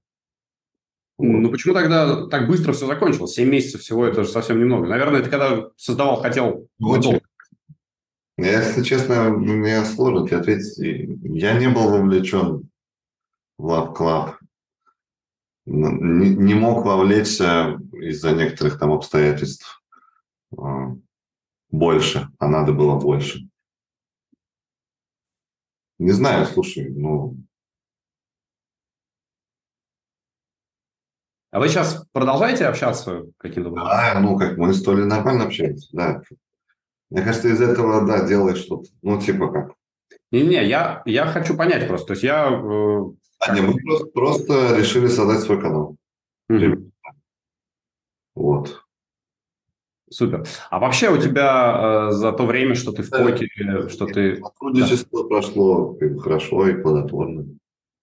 Ну, 1.19 1.51
почему 1.51 1.75
тогда 1.75 2.27
так 2.27 2.49
быстро 2.49 2.73
все 2.73 2.87
закончилось? 2.87 3.35
Семь 3.35 3.51
месяцев 3.51 3.83
всего, 3.83 4.07
это 4.07 4.25
же 4.25 4.31
совсем 4.31 4.59
немного. 4.59 4.89
Наверное, 4.89 5.21
это 5.21 5.31
когда 5.31 5.71
создавал, 5.77 6.21
хотел... 6.21 6.69
Очень. 6.81 7.21
Я, 8.39 8.61
если 8.61 8.83
честно, 8.83 9.31
мне 9.31 9.85
сложно 9.85 10.27
тебе 10.27 10.39
ответить. 10.39 10.79
Я 10.79 11.59
не 11.59 11.69
был 11.69 11.91
вовлечен 11.91 12.71
в 13.59 13.71
Lab 13.71 13.95
Club. 13.95 14.35
Не, 15.67 16.31
не 16.31 16.55
мог 16.55 16.85
вовлечься 16.85 17.79
из-за 17.93 18.33
некоторых 18.33 18.79
там 18.79 18.91
обстоятельств. 18.93 19.82
А, 20.59 20.95
больше, 21.71 22.29
а 22.39 22.49
надо 22.49 22.73
было 22.73 22.99
больше. 22.99 23.49
Не 25.99 26.13
знаю, 26.13 26.47
слушай, 26.47 26.91
ну... 26.91 27.37
А 31.51 31.61
вы 31.61 31.69
сейчас 31.69 32.07
продолжаете 32.13 32.67
общаться 32.67 33.25
каким-то 33.37 33.69
образом? 33.69 33.89
Да, 33.89 34.21
ну, 34.21 34.39
как 34.39 34.57
мы 34.57 34.73
с 34.73 34.83
Толей 34.83 35.05
нормально 35.05 35.45
общаемся, 35.45 35.89
да. 35.93 36.23
Мне 37.11 37.23
кажется, 37.23 37.49
из 37.49 37.61
этого, 37.61 38.07
да, 38.07 38.27
делаешь 38.27 38.59
что-то. 38.59 38.89
Ну, 39.03 39.21
типа 39.21 39.53
как. 39.53 39.75
Не-не, 40.31 40.67
я, 40.67 41.03
я 41.05 41.27
хочу 41.27 41.55
понять 41.55 41.87
просто. 41.87 42.07
То 42.07 42.13
есть 42.15 42.25
я... 42.25 42.49
Э, 42.49 43.03
а 43.39 43.55
не, 43.55 43.61
мы 43.61 43.75
просто, 43.75 44.07
просто 44.07 44.79
решили 44.79 45.09
создать 45.09 45.41
свой 45.41 45.61
канал. 45.61 45.97
Угу. 46.49 46.91
Вот. 48.35 48.82
Супер. 50.13 50.45
А 50.71 50.79
вообще 50.79 51.11
у 51.11 51.17
тебя 51.17 52.09
э, 52.09 52.13
за 52.13 52.33
то 52.33 52.45
время, 52.45 52.75
что 52.75 52.93
ты 52.93 53.03
в 53.03 53.11
покере, 53.11 53.89
что 53.89 54.07
ты... 54.07 54.37
Сотрудничество 54.37 55.23
да. 55.23 55.29
прошло 55.29 55.99
хорошо 56.21 56.69
и 56.69 56.75
плодотворно. 56.75 57.47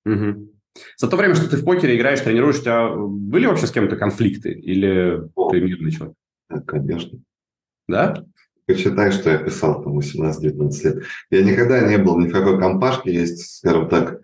Угу. 0.05 0.49
За 0.97 1.07
то 1.07 1.17
время, 1.17 1.35
что 1.35 1.49
ты 1.49 1.57
в 1.57 1.65
покере 1.65 1.95
играешь, 1.95 2.21
тренируешь, 2.21 2.59
у 2.59 2.61
тебя 2.61 2.89
были 2.95 3.45
вообще 3.45 3.67
с 3.67 3.71
кем-то 3.71 3.95
конфликты? 3.95 4.51
Или 4.51 5.21
О, 5.35 5.51
ты 5.51 5.61
мирный 5.61 5.91
человек? 5.91 6.15
Да, 6.49 6.61
конечно. 6.61 7.19
Да? 7.87 8.23
Почитай, 8.65 9.11
что 9.11 9.29
я 9.29 9.37
писал 9.37 9.83
там 9.83 9.97
18-19 9.97 10.83
лет. 10.83 11.03
Я 11.31 11.43
никогда 11.43 11.87
не 11.87 11.97
был 11.97 12.19
ни 12.19 12.27
в 12.27 12.31
какой 12.31 12.59
компашке, 12.59 13.13
есть, 13.13 13.57
скажем 13.57 13.89
так, 13.89 14.19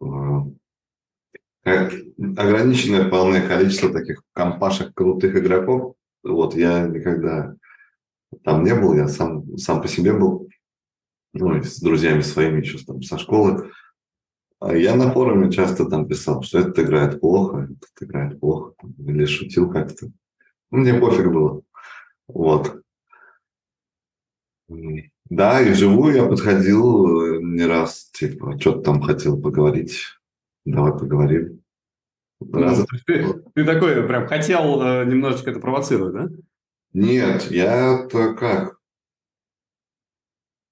э, 0.00 0.06
ограниченное 2.36 3.08
полное 3.08 3.46
количество 3.46 3.92
таких 3.92 4.22
компашек 4.32 4.94
крутых 4.94 5.36
игроков. 5.36 5.94
Вот 6.22 6.54
я 6.54 6.86
никогда 6.86 7.54
там 8.44 8.64
не 8.64 8.74
был, 8.74 8.94
я 8.94 9.08
сам, 9.08 9.56
сам 9.56 9.80
по 9.80 9.88
себе 9.88 10.12
был, 10.12 10.48
ну, 11.32 11.62
с 11.62 11.80
друзьями 11.80 12.20
своими 12.20 12.60
еще 12.60 12.78
там 12.84 13.02
со 13.02 13.18
школы. 13.18 13.70
А 14.60 14.76
я 14.76 14.96
на 14.96 15.12
форуме 15.12 15.52
часто 15.52 15.84
там 15.86 16.08
писал, 16.08 16.42
что 16.42 16.58
этот 16.58 16.78
играет 16.80 17.20
плохо, 17.20 17.68
этот 17.70 18.02
играет 18.08 18.40
плохо, 18.40 18.74
или 18.98 19.24
шутил 19.24 19.70
как-то. 19.70 20.08
Мне 20.70 20.94
пофиг 20.94 21.32
было. 21.32 21.62
Вот. 22.26 22.82
Да, 25.30 25.60
и 25.60 25.70
вживую 25.70 26.14
я 26.14 26.26
подходил 26.26 27.36
э, 27.36 27.42
не 27.42 27.64
раз, 27.66 28.10
типа, 28.12 28.58
что-то 28.58 28.80
там 28.80 29.02
хотел 29.02 29.40
поговорить. 29.40 30.04
Давай 30.64 30.92
поговорим. 30.92 31.62
Раз... 32.52 32.86
Ты, 33.06 33.42
ты 33.54 33.64
такой 33.64 34.06
прям 34.06 34.26
хотел 34.26 34.80
э, 34.82 35.04
немножечко 35.04 35.50
это 35.50 35.60
провоцировать, 35.60 36.14
да? 36.14 36.28
Нет, 36.92 37.50
я-то 37.50 38.34
как? 38.34 38.78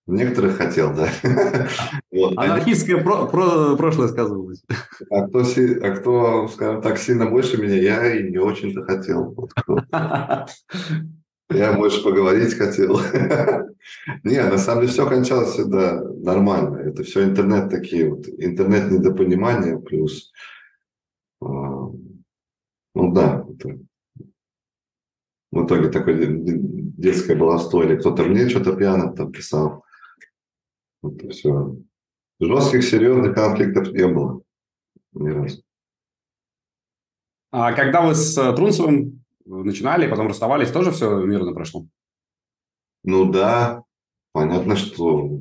Некоторых 0.07 0.57
хотел, 0.57 0.95
да. 0.95 1.11
вот. 2.13 2.39
Анархистское 2.39 3.03
про- 3.03 3.27
про- 3.27 3.77
прошлое 3.77 4.07
сказывалось. 4.07 4.63
А 5.11 5.27
кто, 5.27 5.41
а 5.41 5.91
кто, 5.97 6.49
скажем 6.49 6.81
так, 6.81 6.99
сильно 6.99 7.29
больше 7.29 7.61
меня, 7.61 7.75
я 7.75 8.15
и 8.15 8.31
не 8.31 8.39
очень-то 8.39 8.85
хотел. 8.85 9.35
Вот 9.35 9.51
я 11.51 11.73
больше 11.73 12.05
поговорить 12.05 12.55
хотел. 12.55 13.01
Не, 14.25 14.43
на 14.43 14.59
самом 14.59 14.83
деле 14.83 14.93
все 14.93 15.09
кончалось 15.09 15.51
всегда 15.51 16.01
нормально. 16.01 16.79
Это 16.79 17.03
все 17.03 17.25
интернет 17.25 17.69
такие 17.69 18.09
вот, 18.09 18.29
интернет 18.29 18.91
недопонимания 18.91 19.77
плюс, 19.77 20.33
ну 21.49 23.13
да, 23.13 23.47
это 23.49 23.79
в 25.53 25.65
итоге 25.65 25.89
такое 25.89 26.17
детское 26.19 27.37
баловство, 27.37 27.83
или 27.83 27.97
кто-то 27.97 28.25
мне 28.25 28.49
что-то 28.49 28.77
пьяно 28.77 29.15
там 29.15 29.33
писал. 29.33 29.85
Это 31.03 31.29
все. 31.31 31.77
Жестких, 32.41 32.85
серьезных 32.85 33.35
конфликтов 33.35 33.93
не 33.93 34.07
было 34.07 34.43
ни 35.13 35.29
разу. 35.31 35.63
А 37.51 37.73
когда 37.73 38.03
вы 38.03 38.15
с 38.15 38.37
э, 38.37 38.55
Трунцевым 38.55 39.25
начинали, 39.47 40.11
потом 40.11 40.29
расставались, 40.29 40.71
тоже 40.71 40.91
все 40.91 41.25
мирно 41.25 41.53
прошло? 41.53 41.87
Ну 43.05 43.31
да, 43.31 43.85
понятно, 44.33 44.77
что 44.77 45.41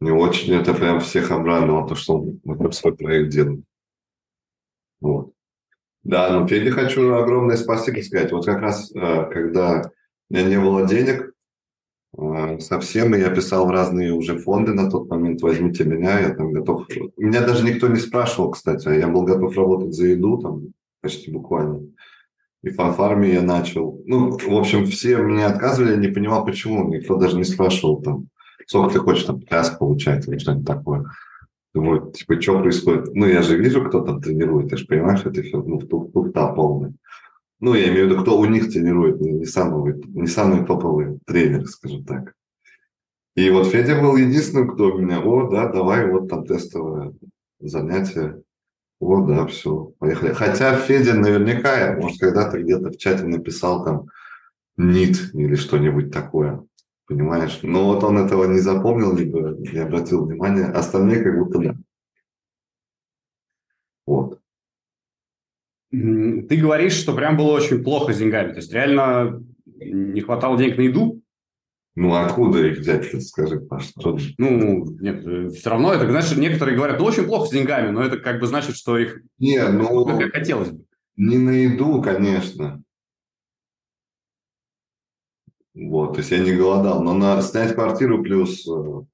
не 0.00 0.10
очень 0.10 0.54
это 0.54 0.74
прям 0.74 1.00
всех 1.00 1.30
обрадовало, 1.30 1.86
то, 1.86 1.94
что 1.94 2.24
мы 2.42 2.72
свой 2.72 2.96
проект 2.96 3.30
делаем. 3.30 3.64
Вот. 5.04 5.32
Да, 6.02 6.30
ну 6.30 6.46
Феде 6.46 6.70
хочу 6.70 7.14
огромное 7.14 7.56
спасибо 7.56 8.00
сказать. 8.00 8.32
Вот 8.32 8.46
как 8.46 8.60
раз, 8.60 8.90
э, 8.94 9.30
когда 9.30 9.90
у 10.30 10.34
меня 10.34 10.44
не 10.44 10.58
было 10.58 10.86
денег, 10.86 11.32
э, 12.16 12.58
совсем, 12.60 13.14
и 13.14 13.20
я 13.20 13.30
писал 13.30 13.66
в 13.66 13.70
разные 13.70 14.12
уже 14.12 14.38
фонды 14.38 14.72
на 14.72 14.90
тот 14.90 15.08
момент, 15.08 15.42
возьмите 15.42 15.84
меня, 15.84 16.20
я 16.20 16.34
там 16.34 16.52
готов... 16.52 16.88
Меня 17.16 17.46
даже 17.46 17.64
никто 17.64 17.88
не 17.88 18.00
спрашивал, 18.00 18.50
кстати, 18.50 18.88
а 18.88 18.94
я 18.94 19.08
был 19.08 19.22
готов 19.22 19.56
работать 19.56 19.94
за 19.94 20.06
еду, 20.06 20.38
там, 20.38 20.72
почти 21.02 21.30
буквально 21.30 21.82
и 22.64 22.70
фанфарме 22.70 23.34
я 23.34 23.42
начал. 23.42 24.02
Ну, 24.06 24.38
в 24.38 24.56
общем, 24.56 24.86
все 24.86 25.18
мне 25.18 25.44
отказывали, 25.44 25.92
я 25.92 25.96
не 25.96 26.08
понимал, 26.08 26.44
почему. 26.46 26.88
Никто 26.88 27.16
даже 27.16 27.36
не 27.36 27.44
спрашивал 27.44 28.00
там, 28.00 28.28
сколько 28.66 28.94
ты 28.94 29.00
хочешь 29.00 29.24
там 29.24 29.42
час 29.42 29.70
получать 29.70 30.26
или 30.26 30.38
что-нибудь 30.38 30.66
такое. 30.66 31.04
Думаю, 31.74 32.12
типа, 32.12 32.40
что 32.40 32.60
происходит? 32.60 33.14
Ну, 33.14 33.26
я 33.26 33.42
же 33.42 33.58
вижу, 33.58 33.84
кто 33.84 34.00
там 34.00 34.20
тренирует, 34.22 34.70
ты 34.70 34.76
же 34.76 34.86
понимаешь, 34.86 35.24
это 35.24 35.42
все, 35.42 35.60
ну, 35.60 35.80
туфта 35.80 36.52
полная. 36.54 36.94
Ну, 37.58 37.74
я 37.74 37.88
имею 37.88 38.06
в 38.06 38.10
виду, 38.10 38.22
кто 38.22 38.38
у 38.38 38.44
них 38.44 38.72
тренирует, 38.72 39.20
не, 39.20 39.44
самый, 39.44 40.00
не 40.06 40.28
самый 40.28 40.64
топовый 40.64 41.18
тренер, 41.26 41.66
скажем 41.66 42.04
так. 42.04 42.34
И 43.34 43.50
вот 43.50 43.66
Федя 43.66 44.00
был 44.00 44.16
единственным, 44.16 44.68
кто 44.68 44.92
меня, 44.92 45.20
о, 45.20 45.50
да, 45.50 45.68
давай, 45.68 46.08
вот 46.08 46.28
там 46.28 46.46
тестовое 46.46 47.12
занятие. 47.58 48.42
Вот, 49.00 49.26
да, 49.26 49.44
все, 49.46 49.92
поехали. 49.98 50.32
Хотя 50.32 50.76
Федя 50.76 51.14
наверняка, 51.14 51.96
может, 52.00 52.20
когда-то 52.20 52.62
где-то 52.62 52.90
в 52.90 52.96
чате 52.96 53.24
написал 53.24 53.84
там 53.84 54.06
НИТ 54.76 55.34
или 55.34 55.56
что-нибудь 55.56 56.12
такое, 56.12 56.64
понимаешь? 57.06 57.60
Но 57.62 57.86
вот 57.86 58.04
он 58.04 58.18
этого 58.18 58.44
не 58.44 58.58
запомнил, 58.58 59.16
либо 59.16 59.56
не 59.58 59.78
обратил 59.78 60.26
внимания, 60.26 60.66
остальные 60.66 61.22
как 61.22 61.38
будто 61.38 61.58
да. 61.58 61.76
Вот. 64.06 64.40
Ты 65.90 66.56
говоришь, 66.56 66.94
что 66.94 67.14
прям 67.14 67.36
было 67.36 67.52
очень 67.52 67.82
плохо 67.82 68.12
с 68.12 68.18
деньгами. 68.18 68.50
То 68.50 68.56
есть 68.56 68.72
реально 68.72 69.42
не 69.64 70.20
хватало 70.20 70.58
денег 70.58 70.76
на 70.76 70.82
еду? 70.82 71.22
Ну, 71.96 72.12
откуда 72.14 72.66
их 72.66 72.78
взять, 72.78 73.22
скажи, 73.24 73.60
Паш? 73.60 73.90
Что... 73.90 74.18
Ну, 74.36 74.84
нет, 75.00 75.24
э, 75.24 75.48
все 75.50 75.70
равно 75.70 75.92
это, 75.92 76.10
знаешь, 76.10 76.36
некоторые 76.36 76.76
говорят, 76.76 76.98
ну, 76.98 77.04
очень 77.04 77.24
плохо 77.24 77.46
с 77.46 77.52
деньгами, 77.52 77.90
но 77.90 78.02
это 78.02 78.18
как 78.18 78.40
бы 78.40 78.48
значит, 78.48 78.74
что 78.74 78.98
их 78.98 79.22
не, 79.38 79.62
ну, 79.68 80.04
как 80.04 80.32
хотелось 80.32 80.70
бы. 80.70 80.84
Не 81.16 81.38
на 81.38 81.50
еду, 81.50 82.02
конечно. 82.02 82.82
Вот, 85.74 86.12
то 86.12 86.18
есть 86.18 86.30
я 86.30 86.38
не 86.38 86.52
голодал, 86.52 87.02
но 87.02 87.14
на 87.14 87.42
снять 87.42 87.74
квартиру 87.74 88.22
плюс 88.22 88.66
э, 88.68 89.04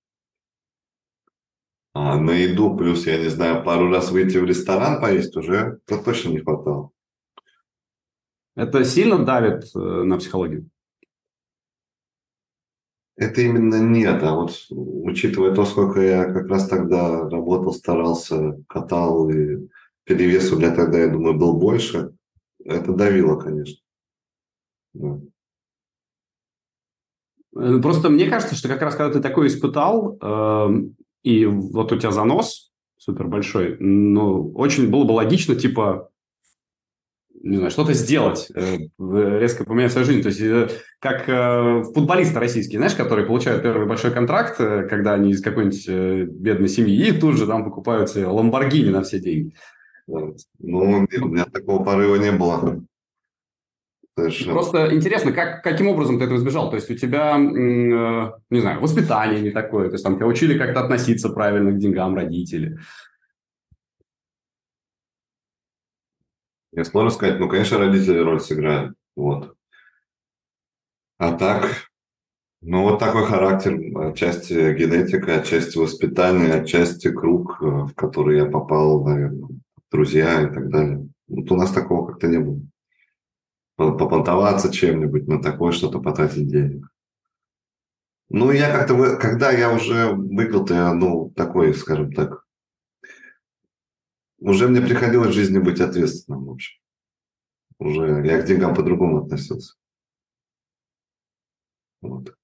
а 1.92 2.18
на 2.18 2.30
еду 2.30 2.76
плюс, 2.76 3.06
я 3.06 3.18
не 3.18 3.28
знаю, 3.28 3.64
пару 3.64 3.88
раз 3.90 4.10
выйти 4.10 4.36
в 4.36 4.44
ресторан 4.44 5.00
поесть 5.00 5.36
уже, 5.36 5.80
это 5.86 6.02
точно 6.02 6.30
не 6.30 6.38
хватало. 6.38 6.90
Это 8.54 8.84
сильно 8.84 9.24
давит 9.24 9.64
э, 9.74 9.78
на 9.78 10.18
психологию? 10.18 10.68
Это 13.16 13.42
именно 13.42 13.80
нет, 13.80 14.22
а 14.22 14.34
вот 14.34 14.52
учитывая 14.70 15.54
то, 15.54 15.64
сколько 15.64 16.00
я 16.00 16.32
как 16.32 16.46
раз 16.46 16.68
тогда 16.68 17.28
работал, 17.28 17.72
старался, 17.72 18.62
катал, 18.68 19.28
и 19.28 19.68
перевес 20.04 20.50
у 20.52 20.58
меня 20.58 20.74
тогда, 20.74 21.00
я 21.00 21.08
думаю, 21.08 21.36
был 21.36 21.58
больше, 21.58 22.14
это 22.64 22.92
давило, 22.92 23.36
конечно. 23.36 23.82
Да. 24.94 25.20
Э, 27.56 27.78
просто 27.82 28.10
мне 28.10 28.28
кажется, 28.28 28.54
что 28.54 28.68
как 28.68 28.82
раз 28.82 28.94
когда 28.94 29.12
ты 29.12 29.20
такой 29.20 29.48
испытал, 29.48 30.18
э, 30.20 30.68
и 31.22 31.46
вот 31.46 31.92
у 31.92 31.96
тебя 31.96 32.10
занос 32.10 32.70
супер 32.96 33.26
большой, 33.28 33.76
ну, 33.78 34.52
очень 34.52 34.90
было 34.90 35.04
бы 35.04 35.12
логично, 35.12 35.54
типа, 35.54 36.10
не 37.42 37.56
знаю, 37.56 37.70
что-то 37.70 37.94
сделать, 37.94 38.50
э, 38.54 38.76
резко 38.98 39.64
поменять 39.64 39.92
свою 39.92 40.06
жизнь. 40.06 40.22
То 40.22 40.28
есть, 40.28 40.40
э, 40.40 40.68
как 40.98 41.24
э, 41.26 41.82
футболисты 41.94 42.38
российские, 42.38 42.78
знаешь, 42.78 42.94
которые 42.94 43.26
получают 43.26 43.62
первый 43.62 43.86
большой 43.86 44.10
контракт, 44.10 44.58
когда 44.58 45.14
они 45.14 45.30
из 45.30 45.42
какой-нибудь 45.42 46.30
бедной 46.32 46.68
семьи, 46.68 47.08
и 47.08 47.18
тут 47.18 47.36
же 47.36 47.46
там 47.46 47.64
покупают 47.64 48.10
себе 48.10 48.26
Ламборгини 48.26 48.90
на 48.90 49.02
все 49.02 49.18
деньги. 49.18 49.54
Ну, 50.06 50.36
у 50.58 51.28
меня 51.28 51.44
такого 51.46 51.82
порыва 51.82 52.16
не 52.16 52.32
было. 52.32 52.82
Совершенно. 54.20 54.52
Просто 54.52 54.94
интересно, 54.94 55.32
как, 55.32 55.62
каким 55.62 55.88
образом 55.88 56.18
ты 56.18 56.24
этого 56.24 56.38
избежал? 56.38 56.70
То 56.70 56.76
есть 56.76 56.90
у 56.90 56.94
тебя, 56.94 57.36
не 57.38 58.60
знаю, 58.60 58.80
воспитание 58.80 59.40
не 59.40 59.50
такое, 59.50 59.88
то 59.88 59.94
есть 59.94 60.04
там 60.04 60.16
тебя 60.16 60.26
учили 60.26 60.58
как-то 60.58 60.80
относиться 60.80 61.28
правильно 61.30 61.72
к 61.72 61.78
деньгам 61.78 62.14
родители. 62.14 62.78
Я 66.72 66.84
сложно 66.84 67.10
сказать, 67.10 67.40
ну, 67.40 67.48
конечно, 67.48 67.78
родители 67.78 68.18
роль 68.18 68.40
сыграют. 68.40 68.94
Вот. 69.16 69.56
А 71.18 71.32
так, 71.32 71.90
ну, 72.62 72.84
вот 72.84 72.98
такой 72.98 73.26
характер, 73.26 73.78
отчасти 73.96 74.72
генетика, 74.74 75.40
отчасти 75.40 75.76
воспитание, 75.76 76.54
отчасти 76.54 77.10
круг, 77.10 77.58
э, 77.60 77.66
в 77.66 77.94
который 77.94 78.38
я 78.38 78.46
попал, 78.46 79.04
наверное, 79.04 79.48
друзья 79.90 80.42
и 80.42 80.46
так 80.46 80.70
далее. 80.70 81.08
Вот 81.26 81.50
у 81.50 81.56
нас 81.56 81.72
такого 81.72 82.06
как-то 82.06 82.28
не 82.28 82.38
было. 82.38 82.60
Попонтоваться 83.80 84.70
чем-нибудь 84.70 85.26
на 85.26 85.40
такое, 85.40 85.72
что-то 85.72 86.00
потратить 86.00 86.48
денег. 86.48 86.86
Ну, 88.28 88.52
я 88.52 88.70
как-то, 88.70 89.16
когда 89.16 89.50
я 89.50 89.72
уже 89.72 90.12
выиграл-то, 90.12 90.74
я, 90.74 90.92
ну, 90.92 91.30
такой, 91.34 91.72
скажем 91.72 92.12
так, 92.12 92.44
уже 94.38 94.68
мне 94.68 94.82
приходилось 94.82 95.30
в 95.30 95.34
жизни 95.34 95.58
быть 95.58 95.80
ответственным, 95.80 96.44
в 96.44 96.50
общем. 96.50 96.78
уже 97.78 98.26
я 98.26 98.42
к 98.42 98.44
деньгам 98.44 98.74
по-другому 98.74 99.24
относился. 99.24 99.74
Вот. 102.02 102.34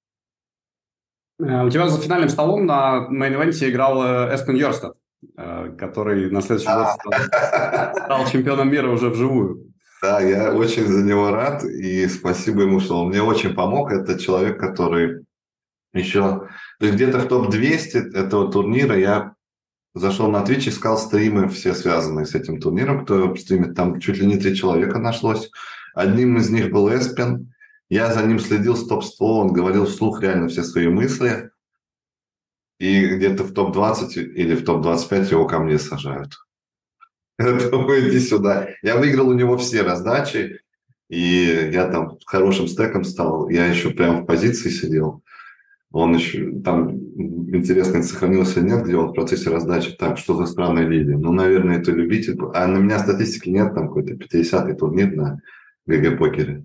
Э, 1.39 1.65
у 1.65 1.71
тебя 1.71 1.89
за 1.89 2.01
финальным 2.01 2.31
столом 2.31 2.65
на 2.65 3.09
main 3.11 3.34
event 3.34 3.63
е 3.63 3.69
играл 3.69 4.03
э, 4.03 4.35
Эспен 4.35 4.57
Йорстад, 4.57 4.97
э, 5.37 5.77
который 5.79 6.31
на 6.31 6.41
следующий 6.41 6.73
год 6.73 6.89
стал, 6.95 7.95
стал 7.95 8.27
чемпионом 8.27 8.71
мира 8.71 8.89
уже 8.91 9.11
вживую. 9.11 9.76
Да, 10.07 10.21
я 10.21 10.55
очень 10.55 10.87
за 10.87 11.03
него 11.03 11.33
рад, 11.33 11.65
и 11.65 12.07
спасибо 12.07 12.63
ему, 12.63 12.79
что 12.79 13.01
он 13.01 13.09
мне 13.09 13.21
очень 13.21 13.55
помог. 13.55 13.91
Это 13.91 14.17
человек, 14.17 14.57
который 14.57 15.27
еще... 15.93 16.47
То 16.79 16.87
есть 16.87 16.95
где-то 16.95 17.19
в 17.19 17.27
топ-200 17.27 18.15
этого 18.15 18.53
турнира 18.53 18.97
я 18.97 19.35
зашел 19.95 20.31
на 20.31 20.45
Twitch, 20.45 20.69
искал 20.69 20.97
стримы, 20.97 21.49
все 21.49 21.75
связанные 21.75 22.25
с 22.25 22.37
этим 22.37 22.61
турниром, 22.61 23.05
кто 23.05 23.35
стримит. 23.35 23.75
Там 23.75 23.99
чуть 23.99 24.19
ли 24.19 24.27
не 24.27 24.37
три 24.37 24.55
человека 24.55 25.01
нашлось. 25.01 25.51
Одним 25.93 26.37
из 26.37 26.51
них 26.51 26.71
был 26.71 26.89
Эспен. 26.89 27.53
Я 27.89 28.13
за 28.13 28.25
ним 28.25 28.39
следил 28.39 28.77
с 28.77 28.87
топ-100, 28.87 29.09
он 29.19 29.53
говорил 29.53 29.87
вслух 29.87 30.23
реально 30.23 30.47
все 30.47 30.63
свои 30.63 30.87
мысли. 30.87 31.51
И 32.79 33.07
где-то 33.07 33.43
в 33.43 33.53
топ-20 33.53 34.13
или 34.13 34.55
в 34.55 34.65
топ-25 34.65 35.33
его 35.33 35.49
ко 35.49 35.59
мне 35.59 35.81
сажают. 35.81 36.46
иди 37.39 38.21
сюда. 38.21 38.69
Я 38.83 38.97
выиграл 38.97 39.29
у 39.29 39.35
него 39.35 39.57
все 39.59 39.83
раздачи, 39.83 40.61
и 41.09 41.71
я 41.73 41.89
там 41.89 42.19
хорошим 42.25 42.67
стеком 42.67 43.05
стал. 43.05 43.49
Я 43.49 43.67
еще 43.67 43.91
прямо 43.91 44.23
в 44.23 44.27
позиции 44.27 44.71
сидел. 44.71 45.23
Он 45.93 46.15
еще 46.15 46.61
там 46.61 46.91
интересно, 47.55 48.03
сохранился 48.03 48.61
нет, 48.61 48.85
где 48.85 48.97
он 48.97 49.11
в 49.11 49.15
процессе 49.15 49.51
раздачи. 49.51 49.93
Так, 49.93 50.19
что 50.19 50.35
за 50.35 50.47
странная 50.47 50.87
лидия? 50.87 51.17
Ну, 51.17 51.33
наверное, 51.33 51.79
это 51.79 51.93
любитель. 51.93 52.39
А 52.55 52.67
на 52.67 52.79
меня 52.79 52.99
статистики 52.99 53.49
нет, 53.49 53.75
там 53.75 53.89
какой-то 53.89 54.15
50-й 54.15 54.75
турнир 54.75 55.15
на 55.15 55.41
ГГ-покере. 55.87 56.65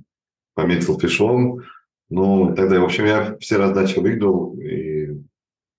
Пометил 0.55 0.99
фишом. 0.99 1.61
Ну, 2.09 2.53
тогда, 2.55 2.79
в 2.79 2.83
общем, 2.83 3.05
я 3.05 3.37
все 3.39 3.57
раздачи 3.57 3.99
выиграл. 3.99 4.57
И... 4.59 5.07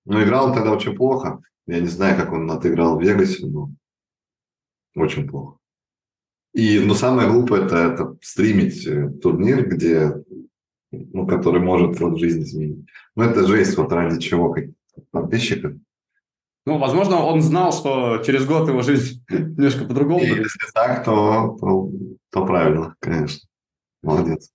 Ну, 0.05 0.22
играл 0.22 0.47
он 0.47 0.55
тогда 0.55 0.72
очень 0.72 0.95
плохо. 0.95 1.40
Я 1.66 1.80
не 1.80 1.88
знаю, 1.88 2.16
как 2.16 2.32
он 2.32 2.51
отыграл 2.51 2.99
в 2.99 3.03
Вегасе, 3.03 3.47
но 3.47 3.70
очень 4.95 5.28
плохо. 5.28 5.59
И, 6.53 6.80
ну, 6.80 6.95
самое 6.95 7.30
глупое 7.30 7.64
это, 7.64 7.76
это 7.76 8.16
стримить 8.20 8.86
э, 8.86 9.09
турнир, 9.22 9.66
где, 9.66 10.22
ну, 10.90 11.26
который 11.26 11.62
может 11.62 11.99
вот 11.99 12.18
жизнь 12.18 12.43
изменить. 12.43 12.86
Ну, 13.16 13.24
это 13.24 13.47
жесть, 13.47 13.76
вот 13.78 13.90
ради 13.93 14.20
чего 14.20 14.55
подписчиков. 15.11 15.72
Ну, 16.66 16.78
возможно, 16.78 17.24
он 17.24 17.40
знал, 17.40 17.72
что 17.72 18.18
через 18.18 18.45
год 18.47 18.68
его 18.68 18.82
жизнь 18.82 19.24
немножко 19.30 19.84
по-другому 19.84 20.20
будет. 20.20 20.45
Если 20.45 20.72
так, 20.74 21.05
то, 21.05 21.57
то, 21.59 21.90
то 22.30 22.47
правильно, 22.47 22.95
конечно. 23.01 23.49
Молодец. 24.03 24.51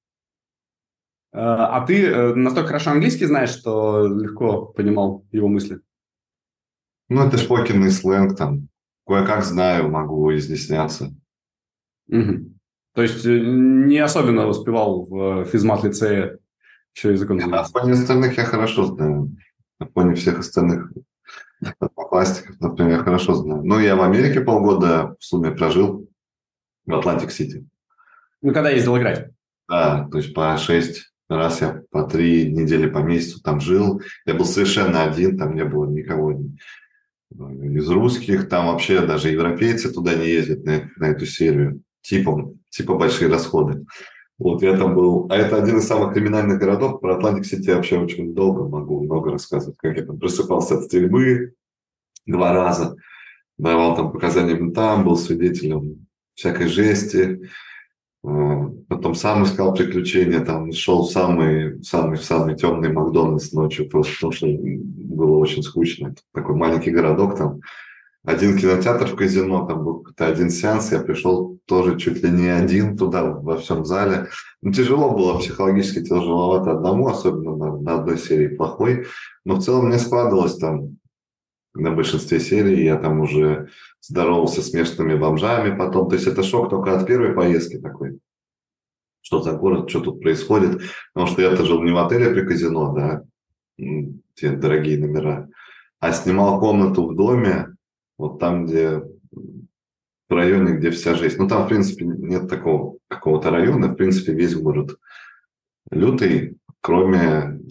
А, 1.33 1.77
а 1.77 1.85
ты 1.85 2.05
э, 2.05 2.35
настолько 2.35 2.67
хорошо 2.67 2.91
английский 2.91 3.25
знаешь, 3.25 3.49
что 3.49 4.07
легко 4.07 4.67
понимал 4.67 5.25
его 5.31 5.47
мысли? 5.47 5.81
Ну, 7.09 7.21
это 7.21 7.38
ж 7.38 7.47
покерный 7.47 7.91
сленг 7.91 8.38
там 8.38 8.66
кое-как 9.07 9.43
знаю, 9.43 9.89
могу 9.89 10.35
изъясняться. 10.35 11.13
Угу. 12.09 12.51
То 12.93 13.01
есть 13.01 13.25
э, 13.25 13.39
не 13.39 13.99
особенно 13.99 14.47
успевал 14.47 15.05
в 15.05 15.45
физмат-лицее 15.45 16.39
еще 16.95 17.11
языком? 17.11 17.37
На 17.37 17.63
фоне 17.63 17.93
остальных 17.93 18.37
я 18.37 18.43
хорошо 18.43 18.85
знаю. 18.85 19.35
На 19.79 19.87
фоне 19.87 20.15
всех 20.15 20.39
остальных 20.39 20.91
пластиков, 22.09 22.59
например, 22.59 22.97
я 22.97 23.03
хорошо 23.03 23.35
знаю. 23.35 23.63
Ну, 23.63 23.79
я 23.79 23.95
в 23.95 24.01
Америке 24.01 24.41
полгода 24.41 25.15
в 25.19 25.23
сумме 25.23 25.51
прожил, 25.51 26.07
в 26.85 26.93
Атлантик-Сити. 26.93 27.65
Ну, 28.41 28.53
когда 28.53 28.69
ездил 28.69 28.97
играть? 28.97 29.29
Да, 29.67 30.07
то 30.09 30.17
есть 30.17 30.33
по 30.33 30.57
шесть 30.57 31.11
раз 31.29 31.61
я 31.61 31.81
по 31.91 32.03
три 32.03 32.51
недели 32.51 32.89
по 32.89 32.99
месяцу 32.99 33.41
там 33.41 33.59
жил. 33.59 34.01
Я 34.25 34.33
был 34.33 34.45
совершенно 34.45 35.03
один, 35.03 35.37
там 35.37 35.55
не 35.55 35.65
было 35.65 35.85
никого 35.85 36.33
из 37.32 37.89
русских, 37.89 38.49
там 38.49 38.67
вообще 38.67 39.05
даже 39.05 39.30
европейцы 39.30 39.91
туда 39.91 40.15
не 40.15 40.28
ездят 40.28 40.63
на, 40.63 40.89
на 40.97 41.11
эту 41.11 41.25
серию, 41.25 41.82
типа, 42.01 42.53
типа 42.69 42.95
большие 42.95 43.30
расходы. 43.30 43.86
Вот 44.38 44.61
я 44.61 44.78
там 44.78 44.93
был, 44.93 45.28
а 45.30 45.36
это 45.36 45.61
один 45.61 45.80
из 45.80 45.88
самых 45.88 46.13
криминальных 46.13 46.59
городов, 46.59 47.01
про 47.01 47.17
Атлантик-Сити 47.17 47.71
вообще 47.71 47.97
очень 47.97 48.34
долго 48.34 48.67
могу 48.67 49.03
много 49.03 49.32
рассказывать, 49.32 49.78
как 49.78 49.97
я 49.97 50.05
там 50.05 50.19
просыпался 50.19 50.78
от 50.78 50.84
стрельбы 50.84 51.53
два 52.28 52.53
раза, 52.53 52.95
давал 53.57 53.95
там 53.95 54.11
показания. 54.11 54.71
Там, 54.71 55.03
был 55.03 55.17
свидетелем 55.17 56.07
всякой 56.36 56.67
жести, 56.67 57.49
потом 58.89 59.15
сам 59.15 59.43
искал 59.43 59.73
приключения, 59.73 60.39
там 60.39 60.71
шел 60.71 61.03
в 61.03 61.11
самый, 61.11 61.84
самый, 61.84 62.17
самый 62.17 62.55
темный 62.55 62.91
Макдональдс 62.91 63.53
ночью, 63.53 63.89
просто 63.89 64.13
потому 64.13 64.34
что 64.34 64.47
было 64.47 65.38
очень 65.38 65.63
скучно. 65.63 66.13
Такой 66.34 66.55
маленький 66.55 66.91
городок 66.91 67.38
там. 67.38 67.61
Один 68.25 68.57
кинотеатр 68.57 69.05
в 69.07 69.15
казино, 69.15 69.65
там 69.65 69.86
был 69.86 69.99
какой-то 69.99 70.28
один 70.28 70.49
сеанс, 70.49 70.91
я 70.91 70.99
пришел 70.99 71.59
тоже 71.65 71.97
чуть 71.97 72.21
ли 72.23 72.30
не 72.30 72.47
один 72.47 72.97
туда, 72.97 73.23
во 73.23 73.57
всем 73.57 73.86
зале. 73.86 74.28
Ну, 74.61 74.73
тяжело 74.73 75.11
было, 75.11 75.38
психологически 75.38 76.03
тяжеловато 76.03 76.71
одному, 76.71 77.07
особенно 77.07 77.55
на, 77.55 77.78
на 77.78 77.95
одной 77.99 78.17
серии 78.17 78.53
плохой. 78.53 79.05
Но 79.45 79.55
в 79.55 79.63
целом 79.63 79.88
мне 79.88 79.97
складывалось 79.97 80.57
там 80.57 80.97
на 81.73 81.91
большинстве 81.91 82.39
серий, 82.41 82.84
я 82.84 82.97
там 82.97 83.21
уже 83.21 83.69
здоровался 84.07 84.61
с 84.61 84.73
местными 84.73 85.15
бомжами 85.15 85.77
потом. 85.77 86.09
То 86.09 86.15
есть 86.15 86.27
это 86.27 86.43
шок 86.43 86.69
только 86.69 86.97
от 86.97 87.05
первой 87.05 87.33
поездки 87.33 87.77
такой. 87.77 88.19
Что 89.21 89.41
за 89.41 89.53
город, 89.53 89.89
что 89.89 89.99
тут 89.99 90.21
происходит. 90.21 90.81
Потому 91.13 91.31
что 91.31 91.41
я-то 91.41 91.65
жил 91.65 91.83
не 91.83 91.91
в 91.91 91.97
отеле 91.97 92.29
при 92.31 92.47
казино, 92.47 92.93
да, 92.93 93.23
те 94.35 94.51
дорогие 94.51 94.97
номера, 94.97 95.49
а 95.99 96.13
снимал 96.13 96.59
комнату 96.59 97.07
в 97.07 97.15
доме, 97.15 97.75
вот 98.17 98.39
там, 98.39 98.65
где 98.65 99.01
в 100.29 100.33
районе, 100.33 100.77
где 100.77 100.91
вся 100.91 101.15
жизнь. 101.15 101.37
Ну, 101.37 101.47
там, 101.47 101.65
в 101.65 101.67
принципе, 101.67 102.05
нет 102.05 102.49
такого 102.49 102.97
какого-то 103.07 103.49
района, 103.49 103.87
в 103.87 103.95
принципе, 103.95 104.33
весь 104.33 104.55
город 104.55 104.97
лютый, 105.91 106.57
кроме 106.81 107.61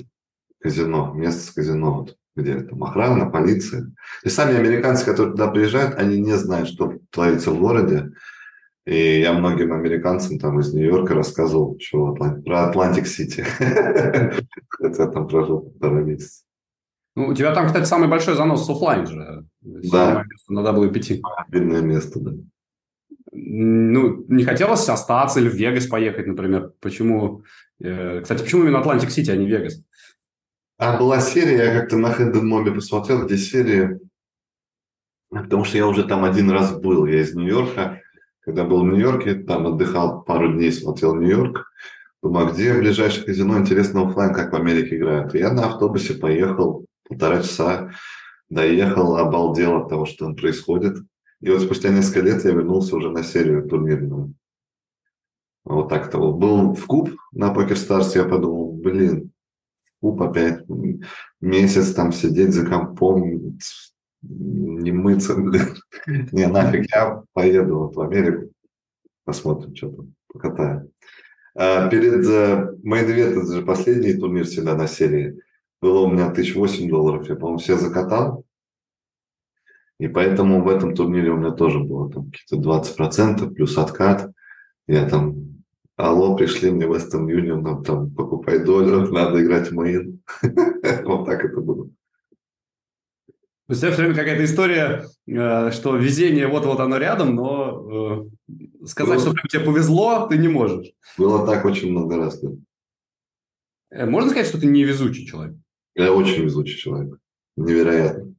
казино, 0.61 1.13
места 1.15 1.41
с 1.41 1.51
казино. 1.51 2.01
Вот 2.01 2.17
где 2.37 2.61
там 2.61 2.85
охрана, 2.85 3.31
полиция. 3.31 3.93
И 4.23 4.29
сами 4.29 4.57
американцы, 4.57 5.05
которые 5.05 5.33
туда 5.33 5.49
приезжают, 5.49 5.97
они 5.97 6.21
не 6.21 6.37
знают, 6.37 6.69
что 6.69 6.99
творится 7.11 7.51
в 7.51 7.59
городе. 7.59 8.13
И 8.85 9.21
я 9.21 9.33
многим 9.33 9.73
американцам 9.73 10.39
там 10.39 10.61
из 10.61 10.73
Нью-Йорка 10.73 11.15
рассказывал 11.15 11.77
что, 11.81 12.13
про 12.13 12.69
Атлантик-Сити. 12.69 13.45
Хотя 14.69 15.07
там 15.09 15.27
прожил 15.27 15.63
полтора 15.63 16.03
месяца. 16.03 16.45
Ну, 17.17 17.29
у 17.29 17.35
тебя 17.35 17.53
там, 17.53 17.67
кстати, 17.67 17.87
самый 17.87 18.09
большой 18.09 18.37
занос 18.37 18.69
офлайн 18.69 19.07
же. 19.07 19.45
Да. 19.63 20.23
Надо 20.49 20.73
было 20.73 20.89
пяти. 20.89 21.23
Видное 21.49 21.81
место, 21.81 22.21
да. 22.21 22.33
Ну, 23.33 24.25
не 24.29 24.45
хотелось 24.45 24.89
остаться 24.89 25.41
или 25.41 25.49
в 25.49 25.55
Вегас 25.55 25.87
поехать, 25.87 26.27
например. 26.27 26.73
Почему? 26.81 27.43
Э, 27.83 28.21
кстати, 28.21 28.43
почему 28.43 28.63
именно 28.63 28.79
Атлантик-Сити, 28.79 29.31
а 29.31 29.37
не 29.37 29.47
Вегас? 29.47 29.83
А 30.79 30.99
была 30.99 31.21
серия, 31.21 31.57
я 31.57 31.81
как-то 31.81 31.97
на 31.97 32.13
Hendon 32.13 32.49
Mob 32.49 32.67
е 32.67 32.73
посмотрел, 32.73 33.25
где 33.25 33.39
серия, 33.39 33.99
потому 35.31 35.65
что 35.65 35.79
я 35.79 35.87
уже 35.87 36.05
там 36.05 36.23
один 36.23 36.51
раз 36.51 36.79
был, 36.79 37.07
я 37.07 37.23
из 37.23 37.35
Нью-Йорка, 37.35 38.03
когда 38.41 38.65
был 38.65 38.83
в 38.83 38.87
Нью-Йорке, 38.87 39.37
там 39.37 39.67
отдыхал 39.67 40.23
пару 40.23 40.53
дней, 40.53 40.71
смотрел 40.71 41.15
Нью-Йорк, 41.15 41.73
думаю, 42.23 42.49
а 42.49 42.51
где 42.51 42.75
ближайшее 42.75 43.25
казино, 43.25 43.59
интересно 43.59 44.07
офлайн, 44.07 44.35
как 44.35 44.53
в 44.53 44.57
Америке 44.57 44.97
играют. 44.97 45.35
И 45.35 45.39
я 45.39 45.51
на 45.51 45.65
автобусе 45.65 46.13
поехал 46.13 46.85
полтора 47.09 47.43
часа, 47.43 47.93
доехал, 48.51 49.17
обалдел 49.17 49.79
от 49.79 49.89
того, 49.89 50.05
что 50.05 50.27
там 50.27 50.37
происходит. 50.37 50.99
И 51.41 51.49
вот 51.49 51.63
спустя 51.63 51.89
несколько 51.89 52.21
лет 52.21 52.45
я 52.45 52.51
вернулся 52.51 52.97
уже 52.97 53.11
на 53.11 53.23
серию 53.23 53.67
турнирную. 53.67 54.35
Вот 55.65 55.89
так-то. 55.89 56.19
Был 56.33 56.75
в 56.75 56.87
Куб 56.87 57.11
на 57.33 57.53
Покер 57.53 57.77
Старс, 57.77 58.15
я 58.15 58.25
подумал, 58.25 58.73
блин, 58.73 59.33
куб 60.07 60.23
опять 60.23 60.65
месяц 61.41 61.93
там 61.95 62.13
сидеть 62.13 62.53
за 62.53 62.65
компом, 62.65 63.59
не 64.23 64.93
мыться, 64.93 65.35
Не, 66.33 66.47
нафиг, 66.47 66.87
я 66.95 67.25
поеду 67.33 67.79
вот 67.79 67.97
в 67.97 68.01
Америку, 68.01 68.53
посмотрим, 69.25 69.75
что 69.75 69.91
там, 69.91 70.15
покатаем. 70.29 70.91
А 71.57 71.89
перед 71.89 72.25
Мейн-Ивент, 72.85 73.43
это 73.43 73.53
же 73.53 73.63
последний 73.63 74.15
турнир 74.15 74.45
всегда 74.45 74.77
на 74.77 74.87
серии, 74.87 75.41
было 75.83 76.01
у 76.01 76.11
меня 76.11 76.27
1008 76.27 76.89
долларов, 76.89 77.29
я, 77.29 77.35
по-моему, 77.35 77.59
все 77.59 77.77
закатал. 77.77 78.45
И 79.99 80.07
поэтому 80.07 80.63
в 80.63 80.69
этом 80.69 80.95
турнире 80.95 81.31
у 81.31 81.37
меня 81.37 81.51
тоже 81.51 81.81
было 81.81 82.13
там 82.13 82.31
какие-то 82.31 82.57
20% 82.57 83.51
плюс 83.55 83.77
откат. 83.77 84.31
Я 84.87 85.09
там 85.09 85.56
Алло, 85.97 86.37
пришли 86.37 86.71
мне 86.71 86.85
Western 86.85 87.27
Union, 87.27 87.63
нам 87.63 87.83
там 87.83 88.11
покупай 88.11 88.63
доллар, 88.63 89.11
надо 89.11 89.43
играть 89.43 89.71
в 89.71 89.75
Маин. 89.75 90.23
Вот 91.05 91.25
так 91.25 91.43
это 91.43 91.61
было. 91.61 91.89
Все 93.71 93.91
время 93.91 94.15
какая-то 94.15 94.45
история, 94.45 95.07
э, 95.27 95.71
что 95.73 95.97
везение 95.97 96.47
вот-вот 96.47 96.79
оно 96.81 96.99
рядом, 96.99 97.35
но 97.35 98.29
э, 98.49 98.87
сказать, 98.87 99.21
что 99.21 99.33
прям 99.33 99.49
тебе 99.49 99.65
повезло, 99.65 100.27
ты 100.29 100.37
не 100.37 100.49
можешь. 100.49 100.93
Было 101.19 101.47
так 101.47 101.65
очень 101.65 101.91
много 101.91 102.17
раз. 102.17 102.41
Да. 102.41 102.51
Э, 103.91 104.07
можно 104.07 104.31
сказать, 104.31 104.49
что 104.49 104.61
ты 104.61 104.67
невезучий 104.67 105.27
человек? 105.27 105.57
Я 105.95 106.13
очень 106.13 106.45
везучий 106.45 106.77
человек. 106.77 107.19
Невероятно. 107.57 108.35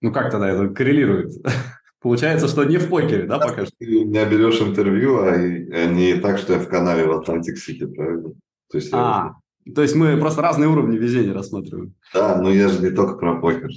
Ну 0.00 0.12
как 0.12 0.30
тогда 0.30 0.48
это 0.48 0.72
коррелирует? 0.72 1.32
Получается, 2.04 2.48
что 2.48 2.64
не 2.64 2.76
в 2.76 2.90
покере, 2.90 3.24
да, 3.24 3.38
пока 3.38 3.64
что? 3.64 3.74
Ты 3.78 4.04
меня 4.04 4.26
берешь 4.26 4.60
интервью, 4.60 5.20
а, 5.20 5.30
а 5.30 5.86
не 5.86 6.16
так, 6.16 6.36
что 6.36 6.52
я 6.52 6.58
в 6.58 6.68
канаве 6.68 7.06
в 7.06 7.12
Атлантик-Сити, 7.12 7.86
правильно? 7.86 8.34
То 8.70 8.76
есть, 8.76 8.90
а, 8.92 9.36
я... 9.64 9.72
то 9.72 9.80
есть 9.80 9.94
мы 9.94 10.18
просто 10.18 10.42
разные 10.42 10.68
уровни 10.68 10.98
везения 10.98 11.32
рассматриваем. 11.32 11.94
Да, 12.12 12.42
но 12.42 12.50
я 12.50 12.68
же 12.68 12.82
не 12.82 12.90
только 12.90 13.16
про 13.16 13.40
покер. 13.40 13.70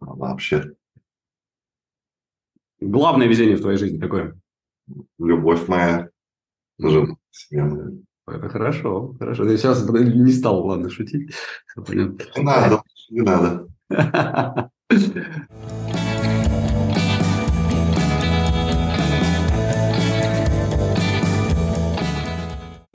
А 0.00 0.14
вообще. 0.14 0.72
Главное 2.80 3.26
везение 3.26 3.56
в 3.56 3.60
твоей 3.60 3.76
жизни 3.76 3.98
какое? 3.98 4.34
Любовь 5.18 5.68
моя. 5.68 6.08
Жена, 6.78 7.16
Это 7.50 8.48
хорошо, 8.48 9.14
хорошо. 9.18 9.46
Я 9.46 9.58
сейчас 9.58 9.86
не 9.86 10.32
стал, 10.32 10.64
ладно, 10.64 10.88
шутить. 10.88 11.34
Не 11.90 12.42
надо, 12.42 12.82
не 13.10 13.20
надо. 13.20 13.68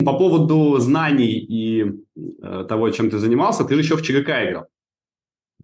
По 0.08 0.18
поводу 0.18 0.78
знаний 0.78 1.38
и 1.38 1.84
э, 2.16 2.64
того, 2.66 2.88
чем 2.88 3.10
ты 3.10 3.18
занимался, 3.18 3.64
ты 3.64 3.74
же 3.74 3.82
еще 3.82 3.94
в 3.94 4.00
ЧГК 4.00 4.48
играл. 4.48 4.66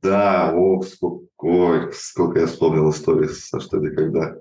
Да, 0.03 0.53
ох, 0.55 0.86
сколько, 0.86 1.24
ой, 1.38 1.92
сколько 1.95 2.40
я 2.40 2.47
вспомнил 2.47 2.90
истории 2.90 3.28
со 3.28 3.59
что 3.59 3.78
никогда. 3.78 4.36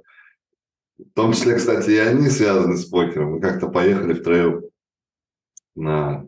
В 0.97 1.13
том 1.13 1.31
числе, 1.31 1.55
кстати, 1.55 1.91
и 1.91 1.97
они 1.97 2.27
связаны 2.29 2.75
с 2.75 2.83
покером. 2.83 3.35
Мы 3.35 3.39
как-то 3.39 3.69
поехали 3.69 4.11
втроем 4.11 4.63
на 5.75 6.25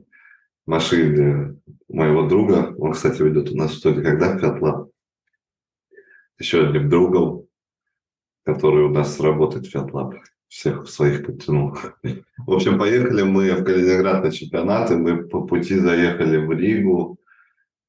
машине 0.65 1.59
моего 1.89 2.29
друга. 2.29 2.73
Он, 2.77 2.93
кстати, 2.93 3.21
ведет 3.21 3.51
у 3.51 3.57
нас 3.57 3.73
что 3.73 3.91
никогда 3.91 4.37
FiatLab. 4.37 4.89
Еще 6.39 6.65
одним 6.65 6.89
другом, 6.89 7.45
который 8.45 8.85
у 8.85 8.89
нас 8.89 9.19
работает 9.19 9.65
в 9.65 9.69
FiatLab 9.69 10.15
всех 10.55 10.87
своих 10.87 11.25
подтянул. 11.25 11.77
В 12.47 12.53
общем, 12.53 12.79
поехали 12.79 13.23
мы 13.23 13.51
в 13.51 13.63
Калининград 13.65 14.23
на 14.23 14.31
чемпионаты, 14.31 14.95
мы 14.95 15.27
по 15.27 15.41
пути 15.41 15.77
заехали 15.77 16.37
в 16.37 16.49
Ригу, 16.51 17.19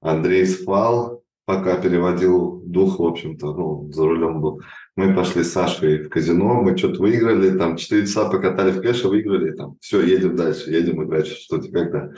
Андрей 0.00 0.44
спал, 0.46 1.22
пока 1.44 1.80
переводил 1.80 2.60
дух, 2.66 2.98
в 2.98 3.04
общем-то, 3.04 3.54
ну, 3.54 3.92
за 3.92 4.04
рулем 4.04 4.40
был. 4.40 4.60
Мы 4.96 5.14
пошли 5.14 5.44
с 5.44 5.52
Сашей 5.52 6.02
в 6.02 6.08
казино, 6.08 6.60
мы 6.60 6.76
что-то 6.76 7.02
выиграли, 7.02 7.56
там 7.56 7.76
4 7.76 8.04
часа 8.04 8.28
покатали 8.28 8.72
в 8.72 8.82
кэше, 8.82 9.06
выиграли, 9.06 9.52
там, 9.52 9.76
все, 9.80 10.02
едем 10.02 10.34
дальше, 10.34 10.68
едем 10.72 11.04
играть 11.04 11.28
что-то 11.28 11.70
когда. 11.70 12.10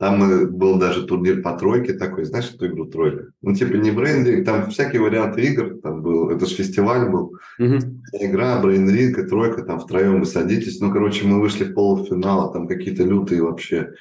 Там 0.00 0.56
был 0.56 0.78
даже 0.78 1.04
турнир 1.04 1.42
по 1.42 1.52
тройке 1.52 1.92
такой, 1.92 2.24
знаешь, 2.24 2.50
эту 2.54 2.68
игру 2.68 2.86
тройка? 2.86 3.32
Ну, 3.42 3.54
типа 3.54 3.76
не 3.76 3.90
брендинг, 3.90 4.46
там 4.46 4.70
всякие 4.70 5.02
варианты 5.02 5.42
игр, 5.42 5.78
там 5.82 6.00
был, 6.00 6.30
это 6.30 6.46
же 6.46 6.54
фестиваль 6.54 7.10
был. 7.10 7.36
Uh-huh. 7.60 7.80
Игра, 8.14 8.58
брейнринг 8.62 9.18
и 9.18 9.28
тройка, 9.28 9.62
там 9.62 9.78
втроем 9.78 10.20
вы 10.20 10.24
садитесь. 10.24 10.80
Ну, 10.80 10.90
короче, 10.90 11.26
мы 11.26 11.38
вышли 11.38 11.64
в 11.64 11.74
полуфинал, 11.74 12.48
а 12.48 12.52
там 12.54 12.66
какие-то 12.66 13.02
лютые 13.02 13.42
вообще 13.42 13.92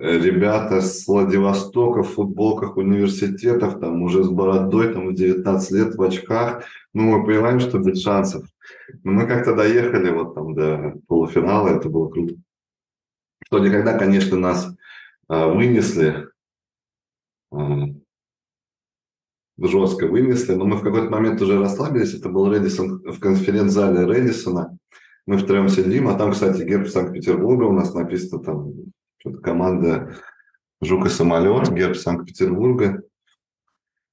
э, 0.00 0.18
ребята 0.18 0.80
с 0.80 1.06
Владивостока 1.06 2.04
в 2.04 2.14
футболках 2.14 2.78
университетов, 2.78 3.80
там 3.80 4.00
уже 4.00 4.24
с 4.24 4.30
бородой, 4.30 4.94
там 4.94 5.08
в 5.08 5.14
19 5.14 5.70
лет 5.72 5.94
в 5.94 6.02
очках. 6.02 6.64
Ну, 6.94 7.02
мы 7.02 7.26
понимаем, 7.26 7.60
что 7.60 7.78
без 7.78 8.00
шансов. 8.00 8.46
Но 9.04 9.12
мы 9.12 9.26
как-то 9.26 9.54
доехали 9.54 10.10
вот 10.10 10.34
там 10.34 10.54
до 10.54 10.94
полуфинала, 11.06 11.68
это 11.68 11.90
было 11.90 12.08
круто. 12.08 12.34
Что 13.44 13.58
никогда, 13.58 13.98
конечно, 13.98 14.38
нас 14.38 14.74
вынесли, 15.28 16.28
а, 17.50 17.86
жестко 19.58 20.06
вынесли, 20.06 20.54
но 20.54 20.64
мы 20.64 20.76
в 20.76 20.82
какой-то 20.82 21.10
момент 21.10 21.40
уже 21.42 21.58
расслабились. 21.58 22.14
Это 22.14 22.28
был 22.28 22.52
Редисон 22.52 23.02
в 23.02 23.18
конференц-зале 23.20 24.06
Редисона. 24.06 24.78
Мы 25.26 25.36
втроем 25.36 25.68
сидим, 25.68 26.08
а 26.08 26.14
там, 26.14 26.32
кстати, 26.32 26.62
герб 26.62 26.88
Санкт-Петербурга 26.88 27.64
у 27.64 27.72
нас 27.72 27.92
написано 27.92 28.42
там 28.42 28.72
что-то 29.18 29.38
команда 29.38 30.16
Жук 30.80 31.06
и 31.06 31.08
самолет, 31.10 31.70
герб 31.72 31.96
Санкт-Петербурга. 31.96 33.02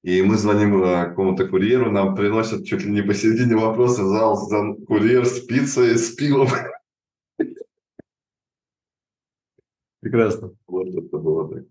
И 0.02 0.22
мы 0.22 0.36
звоним 0.36 0.82
а, 0.82 1.06
какому-то 1.06 1.48
курьеру, 1.48 1.90
нам 1.90 2.14
приносят 2.14 2.64
чуть 2.64 2.84
ли 2.84 2.92
не 2.92 3.02
посередине 3.02 3.56
вопроса 3.56 4.04
зал, 4.04 4.36
зал 4.36 4.76
курьер 4.86 5.24
с 5.26 5.40
пиццей, 5.40 5.96
с 5.96 6.10
пивом. 6.12 6.48
Прекрасно. 10.06 10.52
Вот 10.68 10.86
это 10.86 11.18
было 11.18 11.48
так. 11.52 11.64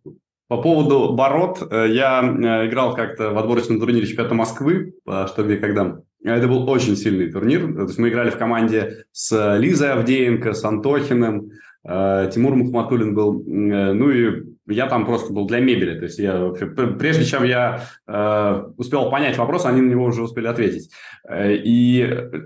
По 0.48 0.62
поводу 0.62 1.16
ворот, 1.16 1.66
э, 1.72 1.88
я 1.90 2.22
э, 2.22 2.68
играл 2.68 2.94
как-то 2.94 3.32
в 3.32 3.38
отборочном 3.38 3.80
турнире 3.80 4.06
чемпионата 4.06 4.36
Москвы, 4.36 4.94
что 5.06 5.44
где 5.44 5.58
когда. 5.58 6.02
Это 6.24 6.48
был 6.48 6.70
очень 6.70 6.98
сильный 6.98 7.32
турнир. 7.32 7.74
То 7.74 7.84
есть 7.84 7.98
мы 7.98 8.10
играли 8.10 8.30
в 8.30 8.38
команде 8.38 9.06
с 9.12 9.58
Лизой 9.58 9.92
Авдеенко, 9.94 10.54
с 10.54 10.66
Антохиным, 10.66 11.46
э, 11.46 11.50
Тимур 11.86 12.56
Мухматулин 12.56 13.14
был. 13.14 13.44
Ну 13.46 14.10
и 14.10 14.56
я 14.68 14.88
там 14.88 15.06
просто 15.06 15.32
был 15.32 15.46
для 15.46 15.60
мебели. 15.60 15.98
То 15.98 16.06
есть 16.06 16.20
я 16.20 16.40
вообще, 16.40 16.66
прежде 16.66 17.26
чем 17.26 17.44
я 17.44 17.84
э, 18.08 18.64
успел 18.78 19.12
понять 19.12 19.38
вопрос, 19.38 19.66
они 19.66 19.82
на 19.82 19.92
него 19.92 20.06
уже 20.06 20.24
успели 20.24 20.48
ответить. 20.48 20.90
Э, 21.30 21.54
и 21.54 21.98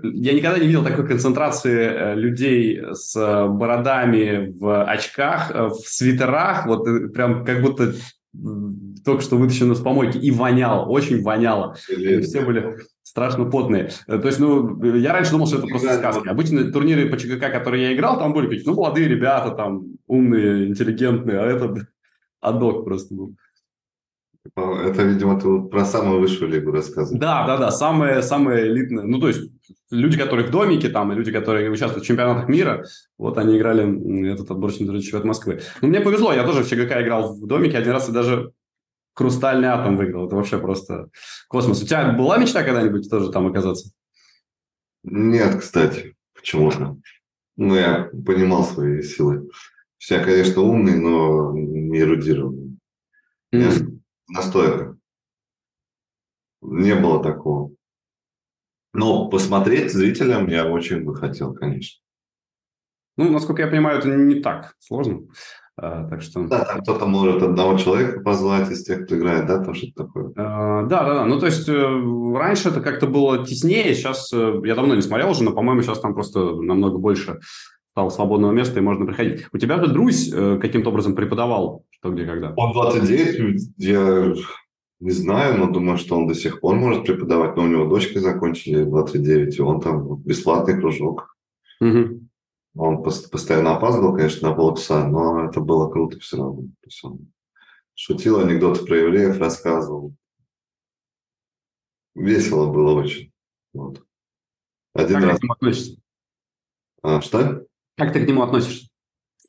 я 0.02 0.32
никогда 0.34 0.58
не 0.58 0.66
видел 0.66 0.84
такой 0.84 1.06
концентрации 1.06 1.78
э, 1.78 2.14
людей 2.14 2.80
с 2.92 3.14
бородами 3.14 4.52
в 4.58 4.84
очках, 4.84 5.50
э, 5.50 5.68
в 5.68 5.80
свитерах, 5.86 6.66
вот 6.66 6.84
прям 7.12 7.44
как 7.44 7.62
будто 7.62 7.94
только 9.04 9.22
что 9.22 9.36
вытащено 9.36 9.74
с 9.74 9.80
помойки, 9.80 10.18
и 10.18 10.30
воняло, 10.30 10.84
очень 10.86 11.22
воняло. 11.22 11.74
Все 11.74 12.42
были 12.42 12.76
страшно 13.10 13.44
потные. 13.44 13.90
То 14.06 14.24
есть, 14.24 14.38
ну, 14.38 14.80
я 14.84 15.12
раньше 15.12 15.32
думал, 15.32 15.48
что 15.48 15.58
это 15.58 15.66
просто 15.66 15.96
сказки. 15.98 16.28
Обычно 16.28 16.70
турниры 16.70 17.08
по 17.08 17.16
ЧГК, 17.16 17.50
которые 17.50 17.82
я 17.82 17.92
играл, 17.92 18.20
там 18.20 18.32
были 18.32 18.46
какие-то, 18.46 18.70
ну, 18.70 18.76
молодые 18.76 19.08
ребята, 19.08 19.50
там, 19.50 19.82
умные, 20.06 20.68
интеллигентные, 20.68 21.40
а 21.40 21.46
это 21.46 21.88
адок 22.40 22.84
просто 22.84 23.12
был. 23.12 23.34
Это, 24.54 25.02
видимо, 25.02 25.40
ты 25.40 25.48
вот 25.48 25.70
про 25.70 25.84
самую 25.84 26.20
высшую 26.20 26.52
лигу 26.52 26.70
рассказываешь. 26.70 27.20
Да, 27.20 27.46
да, 27.46 27.56
да, 27.56 27.70
самые, 27.72 28.22
самые 28.22 28.68
элитные. 28.68 29.04
Ну, 29.04 29.18
то 29.18 29.26
есть, 29.26 29.50
люди, 29.90 30.16
которые 30.16 30.46
в 30.46 30.52
домике 30.52 30.88
там, 30.88 31.12
и 31.12 31.16
люди, 31.16 31.32
которые 31.32 31.68
участвуют 31.68 32.04
в 32.04 32.08
чемпионатах 32.08 32.48
мира, 32.48 32.84
вот 33.18 33.38
они 33.38 33.58
играли 33.58 34.32
этот 34.32 34.52
отборочный 34.52 34.86
чемпионат 35.02 35.24
Москвы. 35.24 35.60
Ну, 35.82 35.88
мне 35.88 36.00
повезло, 36.00 36.32
я 36.32 36.44
тоже 36.44 36.62
в 36.62 36.68
ЧГК 36.68 37.02
играл 37.02 37.34
в 37.34 37.46
домике, 37.46 37.76
один 37.76 37.92
раз 37.92 38.08
и 38.08 38.12
даже 38.12 38.52
хрустальный 39.14 39.68
атом 39.68 39.96
выиграл. 39.96 40.26
Это 40.26 40.36
вообще 40.36 40.58
просто 40.58 41.10
космос. 41.48 41.82
У 41.82 41.86
тебя 41.86 42.12
была 42.12 42.38
мечта 42.38 42.62
когда-нибудь 42.62 43.08
тоже 43.10 43.30
там 43.30 43.46
оказаться? 43.46 43.90
Нет, 45.02 45.60
кстати, 45.60 46.16
почему-то. 46.34 46.96
Ну, 47.56 47.74
я 47.74 48.10
понимал 48.26 48.64
свои 48.64 49.02
силы. 49.02 49.48
Я, 50.08 50.24
конечно, 50.24 50.62
умный, 50.62 50.98
но 50.98 51.52
не 51.52 52.00
эрудированный. 52.00 52.78
Mm-hmm. 53.54 54.00
Настойка. 54.28 54.96
Не 56.62 56.94
было 56.94 57.22
такого. 57.22 57.74
Но 58.92 59.28
посмотреть 59.28 59.92
зрителям 59.92 60.48
я 60.48 60.66
очень 60.66 61.04
бы 61.04 61.14
хотел, 61.14 61.54
конечно. 61.54 62.02
Ну, 63.16 63.30
насколько 63.30 63.62
я 63.62 63.68
понимаю, 63.68 63.98
это 63.98 64.08
не 64.08 64.40
так 64.40 64.74
сложно. 64.78 65.28
А, 65.82 66.06
так 66.10 66.20
что... 66.20 66.46
Да, 66.46 66.64
там 66.64 66.82
кто-то 66.82 67.06
может 67.06 67.42
одного 67.42 67.78
человека 67.78 68.20
позвать 68.20 68.70
из 68.70 68.84
тех, 68.84 69.06
кто 69.06 69.16
играет, 69.16 69.46
да, 69.46 69.64
там 69.64 69.74
что-то 69.74 70.04
такое. 70.04 70.32
А, 70.36 70.82
да, 70.82 71.04
да, 71.04 71.14
да. 71.14 71.24
Ну, 71.24 71.40
то 71.40 71.46
есть, 71.46 71.66
э, 71.70 72.34
раньше 72.34 72.68
это 72.68 72.82
как-то 72.82 73.06
было 73.06 73.46
теснее, 73.46 73.94
сейчас 73.94 74.30
э, 74.34 74.60
я 74.64 74.74
давно 74.74 74.94
не 74.94 75.00
смотрел 75.00 75.30
уже, 75.30 75.42
но, 75.42 75.52
по-моему, 75.52 75.80
сейчас 75.80 76.00
там 76.00 76.12
просто 76.12 76.54
намного 76.54 76.98
больше 76.98 77.40
стало 77.92 78.10
свободного 78.10 78.52
места, 78.52 78.78
и 78.78 78.82
можно 78.82 79.06
приходить. 79.06 79.46
У 79.52 79.58
тебя 79.58 79.82
же 79.82 79.90
Друзь 79.90 80.30
э, 80.30 80.58
каким-то 80.60 80.90
образом 80.90 81.14
преподавал, 81.14 81.86
что 81.88 82.10
где, 82.10 82.26
когда? 82.26 82.52
Он 82.58 82.72
29, 82.74 83.62
я 83.78 84.34
не 85.00 85.10
знаю, 85.10 85.58
но 85.58 85.70
думаю, 85.70 85.96
что 85.96 86.14
он 86.14 86.28
до 86.28 86.34
сих 86.34 86.60
пор 86.60 86.74
может 86.76 87.06
преподавать, 87.06 87.56
но 87.56 87.62
у 87.62 87.68
него 87.68 87.86
дочки 87.86 88.18
закончили 88.18 88.84
29, 88.84 89.58
и 89.58 89.62
он 89.62 89.80
там 89.80 90.16
бесплатный 90.16 90.78
кружок. 90.78 91.34
Угу. 91.80 92.20
Он 92.74 93.02
постоянно 93.02 93.76
опаздывал, 93.76 94.14
конечно, 94.14 94.50
на 94.50 94.54
полчаса, 94.54 95.06
но 95.06 95.44
это 95.44 95.60
было 95.60 95.90
круто 95.90 96.18
все 96.20 96.36
равно. 96.36 96.62
То 96.62 96.86
есть 96.86 97.04
он 97.04 97.32
шутил, 97.94 98.40
анекдоты 98.40 98.84
про 98.84 98.96
евреев 98.96 99.38
рассказывал. 99.38 100.14
Весело 102.14 102.72
было 102.72 103.00
очень. 103.00 103.32
Вот. 103.72 104.04
Один 104.94 105.20
как 105.20 105.24
раз... 105.24 105.38
ты 105.38 105.40
к 105.40 105.42
нему 105.42 105.52
относишься? 105.52 106.00
А, 107.02 107.20
что? 107.20 107.66
Как 107.96 108.12
ты 108.12 108.24
к 108.24 108.28
нему 108.28 108.42
относишься? 108.42 108.88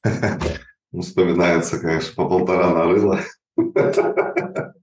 Вспоминается, 0.99 1.79
конечно, 1.79 2.13
по 2.15 2.27
полтора 2.27 2.73
нарыло. 2.73 3.19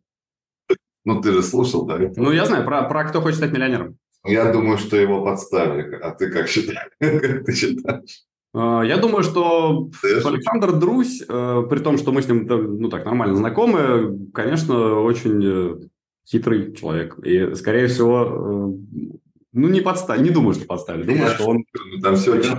Ну, 1.05 1.23
ты 1.23 1.33
же 1.33 1.43
слушал, 1.43 1.87
да? 1.87 1.97
Ну, 1.99 2.33
я 2.33 2.45
знаю, 2.45 2.67
про, 2.67 2.87
про 2.87 3.09
«Кто 3.09 3.23
хочет 3.23 3.39
стать 3.39 3.51
миллионером». 3.51 3.99
Я 4.25 4.53
думаю, 4.53 4.77
что 4.77 4.95
его 4.95 5.25
подставили. 5.25 5.97
А 5.97 6.11
ты 6.11 6.31
как 6.31 6.49
считаешь? 6.49 6.91
Как 6.99 7.47
ты 7.47 7.55
считаешь? 7.55 8.28
А, 8.55 8.83
я 8.83 8.97
думаю, 8.97 9.23
что 9.23 9.91
Александр 10.03 10.73
Друзь, 10.73 11.23
э, 11.29 11.63
при 11.69 11.79
том, 11.81 11.99
что 11.99 12.13
мы 12.13 12.23
с 12.23 12.29
ним 12.29 12.47
ну 12.47 12.89
так 12.89 13.05
нормально 13.05 13.37
знакомы, 13.37 14.29
конечно, 14.33 15.01
очень 15.01 15.43
э, 15.45 15.89
хитрый 16.27 16.75
человек. 16.75 17.19
И, 17.25 17.55
скорее 17.55 17.89
всего, 17.89 18.25
э, 18.25 19.19
ну, 19.53 19.69
не 19.69 19.81
подставили. 19.81 20.25
Не 20.25 20.31
думаю, 20.31 20.55
что 20.55 20.67
подставили. 20.67 21.05
Думаю, 21.05 21.31
что 21.31 21.47
он... 21.47 21.65
Там 22.03 22.17
все 22.17 22.37
очень 22.37 22.57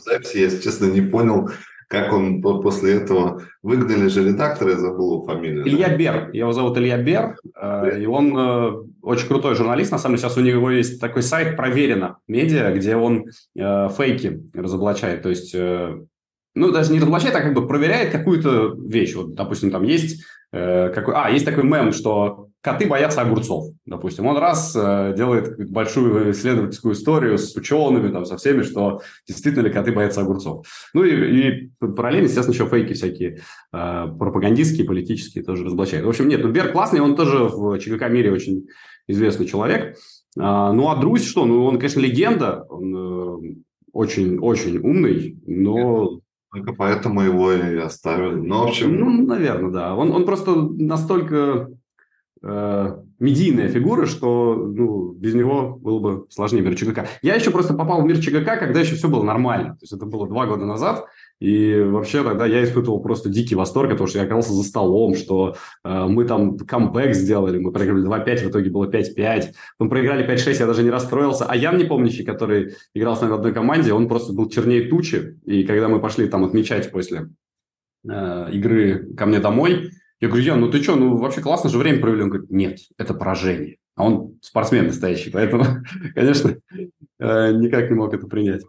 записи, 0.00 0.36
я, 0.38 0.44
если 0.44 0.62
честно, 0.62 0.86
не 0.86 1.00
понял, 1.00 1.50
как 1.90 2.12
он 2.12 2.40
после 2.40 2.94
этого... 2.94 3.42
Выгнали 3.62 4.06
же 4.06 4.26
редактора, 4.26 4.70
я 4.70 4.78
забыл 4.78 5.14
его 5.14 5.24
фамилию. 5.24 5.68
Илья 5.68 5.88
да? 5.88 5.96
Бер. 5.96 6.30
Его 6.32 6.52
зовут 6.52 6.78
Илья 6.78 6.96
Бер. 6.96 7.36
Э, 7.60 8.00
и 8.00 8.06
он 8.06 8.34
э, 8.34 8.70
очень 9.02 9.26
крутой 9.26 9.56
журналист. 9.56 9.90
На 9.90 9.98
самом 9.98 10.16
деле, 10.16 10.28
сейчас 10.28 10.38
у 10.38 10.40
него 10.40 10.70
есть 10.70 11.00
такой 11.00 11.22
сайт 11.22 11.56
«Проверено 11.56 12.18
медиа», 12.28 12.72
где 12.72 12.94
он 12.96 13.26
э, 13.56 13.88
фейки 13.90 14.40
разоблачает. 14.54 15.22
То 15.22 15.28
есть, 15.28 15.54
ну, 16.54 16.72
даже 16.72 16.92
не 16.92 16.98
разоблачает, 16.98 17.34
а 17.36 17.40
как 17.40 17.54
бы 17.54 17.66
проверяет 17.66 18.10
какую-то 18.10 18.74
вещь. 18.76 19.14
Вот, 19.14 19.34
допустим, 19.34 19.70
там 19.70 19.82
есть... 19.82 20.24
Какой... 20.52 21.14
А, 21.14 21.30
есть 21.30 21.44
такой 21.44 21.62
мем, 21.62 21.92
что 21.92 22.50
коты 22.62 22.86
боятся 22.86 23.22
огурцов, 23.22 23.72
допустим. 23.86 24.26
Он 24.26 24.36
раз 24.36 24.74
э, 24.76 25.14
делает 25.16 25.70
большую 25.70 26.32
исследовательскую 26.32 26.94
историю 26.94 27.38
с 27.38 27.54
учеными, 27.56 28.12
там, 28.12 28.24
со 28.24 28.36
всеми, 28.36 28.62
что 28.62 29.00
действительно 29.26 29.66
ли 29.66 29.72
коты 29.72 29.92
боятся 29.92 30.20
огурцов. 30.20 30.66
Ну 30.92 31.04
и, 31.04 31.10
и 31.10 31.70
параллельно, 31.78 32.26
естественно, 32.26 32.54
еще 32.54 32.66
фейки 32.66 32.92
всякие 32.92 33.40
э, 33.72 34.06
пропагандистские, 34.18 34.86
политические 34.86 35.42
тоже 35.42 35.64
разоблачает. 35.64 36.04
В 36.04 36.08
общем, 36.08 36.28
нет, 36.28 36.42
ну 36.42 36.50
Берг 36.50 36.72
классный, 36.72 37.00
он 37.00 37.16
тоже 37.16 37.44
в 37.44 37.78
ЧГК 37.78 38.08
мире 38.08 38.32
очень 38.32 38.66
известный 39.08 39.46
человек. 39.46 39.96
А, 40.38 40.72
ну 40.72 40.90
а 40.90 40.96
Друзь 40.96 41.26
что? 41.26 41.46
Ну 41.46 41.64
он, 41.64 41.78
конечно, 41.78 42.00
легенда, 42.00 42.66
он 42.68 43.64
очень-очень 43.92 44.76
э, 44.76 44.80
умный, 44.80 45.38
но... 45.46 46.20
Только 46.52 46.72
поэтому 46.72 47.22
его 47.22 47.52
и 47.52 47.76
оставили. 47.76 48.34
Ну, 48.34 48.64
в 48.64 48.68
общем... 48.68 48.98
Ну, 48.98 49.26
наверное, 49.26 49.70
да. 49.70 49.94
Он, 49.94 50.10
он 50.10 50.24
просто 50.24 50.54
настолько 50.56 51.70
э, 52.42 52.96
медийная 53.20 53.68
фигура, 53.68 54.06
что 54.06 54.56
ну, 54.56 55.12
без 55.12 55.34
него 55.34 55.76
было 55.76 55.98
бы 56.00 56.26
сложнее 56.28 56.62
мир 56.62 56.74
ЧГК. 56.74 57.06
Я 57.22 57.36
еще 57.36 57.52
просто 57.52 57.74
попал 57.74 58.02
в 58.02 58.04
мир 58.04 58.18
ЧГК, 58.18 58.56
когда 58.56 58.80
еще 58.80 58.96
все 58.96 59.08
было 59.08 59.22
нормально. 59.22 59.74
То 59.74 59.82
есть 59.82 59.92
это 59.92 60.06
было 60.06 60.26
два 60.26 60.46
года 60.46 60.64
назад, 60.64 61.06
и 61.40 61.80
вообще 61.80 62.22
тогда 62.22 62.44
я 62.44 62.62
испытывал 62.62 63.00
просто 63.00 63.30
дикий 63.30 63.54
восторг, 63.54 63.90
потому 63.90 64.06
что 64.06 64.18
я 64.18 64.24
оказался 64.24 64.52
за 64.52 64.62
столом, 64.62 65.14
что 65.14 65.56
э, 65.82 66.04
мы 66.06 66.26
там 66.26 66.58
камбэк 66.58 67.14
сделали, 67.14 67.58
мы 67.58 67.72
проиграли 67.72 68.06
2-5, 68.06 68.36
в 68.44 68.50
итоге 68.50 68.70
было 68.70 68.90
5-5. 68.90 69.54
Мы 69.78 69.88
проиграли 69.88 70.28
5-6, 70.28 70.60
я 70.60 70.66
даже 70.66 70.82
не 70.82 70.90
расстроился. 70.90 71.46
А 71.46 71.56
Ян 71.56 71.78
Непомнящий, 71.78 72.24
который 72.24 72.74
играл 72.94 73.16
с 73.16 73.22
нами 73.22 73.30
в 73.30 73.34
одной 73.36 73.54
команде, 73.54 73.94
он 73.94 74.06
просто 74.06 74.34
был 74.34 74.50
чернее 74.50 74.88
тучи. 74.88 75.40
И 75.46 75.64
когда 75.64 75.88
мы 75.88 75.98
пошли 75.98 76.28
там 76.28 76.44
отмечать 76.44 76.92
после 76.92 77.30
э, 78.06 78.48
игры 78.52 79.14
ко 79.16 79.24
мне 79.24 79.40
домой, 79.40 79.92
я 80.20 80.28
говорю, 80.28 80.44
Ян, 80.44 80.60
ну 80.60 80.70
ты 80.70 80.82
что, 80.82 80.96
ну 80.96 81.16
вообще 81.16 81.40
классно 81.40 81.70
же 81.70 81.78
время 81.78 82.00
провели. 82.00 82.22
Он 82.22 82.28
говорит, 82.28 82.50
нет, 82.50 82.80
это 82.98 83.14
поражение. 83.14 83.78
А 83.96 84.04
он 84.04 84.38
спортсмен 84.42 84.86
настоящий, 84.86 85.30
поэтому, 85.30 85.64
конечно, 86.14 86.54
э, 87.18 87.52
никак 87.52 87.88
не 87.88 87.96
мог 87.96 88.12
это 88.12 88.26
принять. 88.26 88.62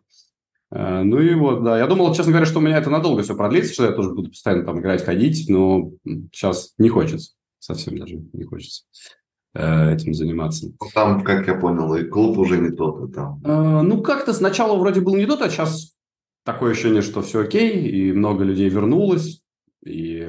Э, 0.72 1.04
ну 1.04 1.20
и 1.20 1.34
вот, 1.36 1.64
да. 1.64 1.78
Я 1.78 1.88
думал, 1.88 2.14
честно 2.14 2.32
говоря, 2.32 2.46
что 2.46 2.60
у 2.60 2.62
меня 2.62 2.78
это 2.78 2.90
надолго 2.90 3.24
все 3.24 3.36
продлится, 3.36 3.74
что 3.74 3.86
я 3.86 3.92
тоже 3.92 4.12
буду 4.12 4.30
постоянно 4.30 4.66
там 4.66 4.80
играть, 4.80 5.04
ходить, 5.04 5.50
но 5.50 5.92
сейчас 6.32 6.74
не 6.78 6.90
хочется. 6.90 7.34
Совсем 7.60 7.98
даже 7.98 8.16
не 8.34 8.44
хочется 8.44 8.84
э, 9.54 9.94
этим 9.94 10.14
заниматься. 10.14 10.68
Ну, 10.68 10.88
там, 10.94 11.24
как 11.24 11.48
я 11.48 11.56
понял, 11.56 11.94
и 11.96 12.06
клуб 12.06 12.38
уже 12.38 12.58
не 12.58 12.72
тот, 12.72 13.10
и 13.10 13.14
там. 13.14 13.42
Ну, 13.44 14.02
как-то 14.02 14.34
сначала 14.34 14.78
вроде 14.78 15.02
был 15.02 15.16
не 15.16 15.26
тот, 15.26 15.42
а 15.42 15.50
сейчас 15.50 15.96
такое 16.44 16.72
ощущение, 16.72 17.02
что 17.02 17.22
все 17.22 17.42
окей, 17.42 17.88
и 17.88 18.12
много 18.14 18.44
людей 18.44 18.70
вернулось, 18.70 19.44
и 19.86 20.28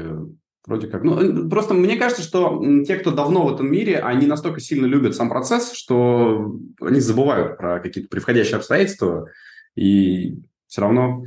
Вроде 0.64 0.86
как. 0.86 1.02
Ну, 1.02 1.48
просто 1.48 1.74
мне 1.74 1.96
кажется, 1.96 2.22
что 2.22 2.62
те, 2.86 2.96
кто 2.96 3.10
давно 3.10 3.46
в 3.46 3.54
этом 3.54 3.70
мире, 3.70 3.98
они 3.98 4.26
настолько 4.26 4.60
сильно 4.60 4.86
любят 4.86 5.16
сам 5.16 5.28
процесс, 5.28 5.72
что 5.72 6.56
они 6.80 7.00
забывают 7.00 7.58
про 7.58 7.80
какие-то 7.80 8.08
превходящие 8.08 8.56
обстоятельства, 8.58 9.26
и 9.74 10.38
все 10.66 10.80
равно 10.80 11.24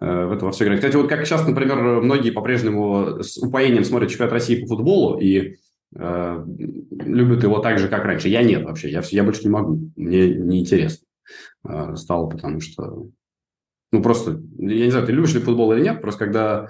э, 0.00 0.24
в 0.26 0.32
это 0.32 0.44
во 0.44 0.52
все 0.52 0.64
играют. 0.64 0.82
Кстати, 0.82 0.96
вот 0.96 1.08
как 1.08 1.24
сейчас, 1.26 1.46
например, 1.46 1.76
многие 2.00 2.30
по-прежнему 2.30 3.22
с 3.22 3.38
упоением 3.38 3.84
смотрят 3.84 4.10
чемпионат 4.10 4.32
России 4.32 4.60
по 4.60 4.66
футболу 4.66 5.18
и 5.18 5.56
э, 5.96 6.44
любят 6.90 7.42
его 7.42 7.58
так 7.58 7.78
же, 7.78 7.88
как 7.88 8.04
раньше. 8.04 8.28
Я 8.28 8.42
нет 8.42 8.64
вообще, 8.64 8.90
я, 8.90 9.02
я 9.10 9.24
больше 9.24 9.44
не 9.44 9.50
могу, 9.50 9.80
мне 9.96 10.34
неинтересно 10.34 11.06
э, 11.68 11.96
стало, 11.96 12.28
потому 12.28 12.60
что... 12.60 13.08
Ну, 13.92 14.02
просто, 14.02 14.40
я 14.58 14.86
не 14.86 14.90
знаю, 14.90 15.06
ты 15.06 15.12
любишь 15.12 15.34
ли 15.34 15.40
футбол 15.40 15.72
или 15.72 15.82
нет, 15.82 16.00
просто 16.00 16.24
когда 16.24 16.68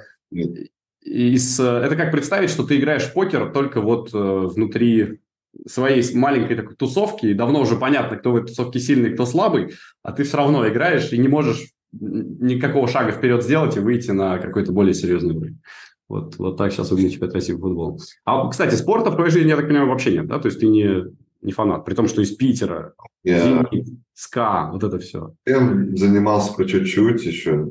из, 1.02 1.60
это 1.60 1.94
как 1.96 2.10
представить, 2.10 2.50
что 2.50 2.64
ты 2.64 2.78
играешь 2.78 3.04
в 3.04 3.12
покер 3.12 3.52
только 3.52 3.80
вот 3.80 4.12
э, 4.12 4.18
внутри 4.18 5.20
своей 5.66 6.02
маленькой 6.14 6.56
такой 6.56 6.76
тусовки, 6.76 7.26
и 7.26 7.34
давно 7.34 7.60
уже 7.60 7.76
понятно, 7.76 8.16
кто 8.16 8.32
в 8.32 8.36
этой 8.36 8.48
тусовке 8.48 8.80
сильный, 8.80 9.12
кто 9.12 9.26
слабый, 9.26 9.74
а 10.02 10.12
ты 10.12 10.24
все 10.24 10.36
равно 10.36 10.66
играешь 10.68 11.12
и 11.12 11.18
не 11.18 11.28
можешь 11.28 11.70
никакого 11.92 12.88
шага 12.88 13.12
вперед 13.12 13.42
сделать 13.42 13.76
и 13.76 13.80
выйти 13.80 14.10
на 14.10 14.38
какой-то 14.38 14.72
более 14.72 14.94
серьезный 14.94 15.34
уровень. 15.34 15.60
Вот, 16.08 16.36
вот 16.36 16.56
так 16.56 16.72
сейчас 16.72 16.90
выглядит 16.90 17.12
чемпионат 17.12 17.34
России 17.34 17.52
в 17.52 17.60
футбол. 17.60 18.00
А, 18.24 18.48
кстати, 18.48 18.74
спорта 18.74 19.10
в 19.10 19.16
твоей 19.16 19.30
жизни, 19.30 19.50
я 19.50 19.56
так 19.56 19.66
понимаю, 19.66 19.88
вообще 19.88 20.12
нет, 20.12 20.26
да? 20.26 20.38
То 20.38 20.48
есть 20.48 20.60
ты 20.60 20.66
не, 20.66 21.04
не 21.42 21.52
фанат, 21.52 21.84
при 21.84 21.94
том, 21.94 22.08
что 22.08 22.22
из 22.22 22.32
Питера, 22.32 22.94
я... 23.24 23.40
Зенит, 23.40 23.88
СКА, 24.14 24.70
вот 24.72 24.82
это 24.84 24.98
все. 24.98 25.34
Я 25.46 25.58
занимался 25.60 26.54
по 26.54 26.64
чуть-чуть 26.64 27.24
еще, 27.24 27.68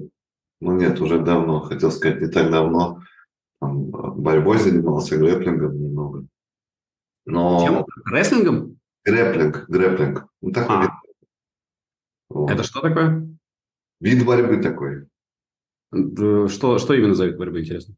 ну 0.59 0.71
нет, 0.75 0.99
уже 1.01 1.19
давно, 1.19 1.61
хотел 1.61 1.91
сказать, 1.91 2.21
не 2.21 2.27
так 2.27 2.51
давно 2.51 3.01
там, 3.59 3.85
борьбой 3.89 4.57
занимался, 4.57 5.17
грэплингом 5.17 5.79
немного. 5.79 6.00
Но... 7.25 7.63
Чем? 7.65 7.85
Рестлингом? 8.11 8.77
Грэплинг, 9.03 9.65
грэплинг. 9.67 10.27
Ну, 10.41 10.51
такой 10.51 10.75
а. 10.75 10.81
вид. 10.81 10.91
Вот. 12.29 12.51
Это 12.51 12.63
что 12.63 12.81
такое? 12.81 13.27
Вид 13.99 14.25
борьбы 14.25 14.57
такой. 14.57 15.07
Что, 15.91 16.77
что 16.77 16.93
именно 16.93 17.15
за 17.15 17.25
вид 17.25 17.37
борьбы, 17.37 17.61
интересно? 17.61 17.95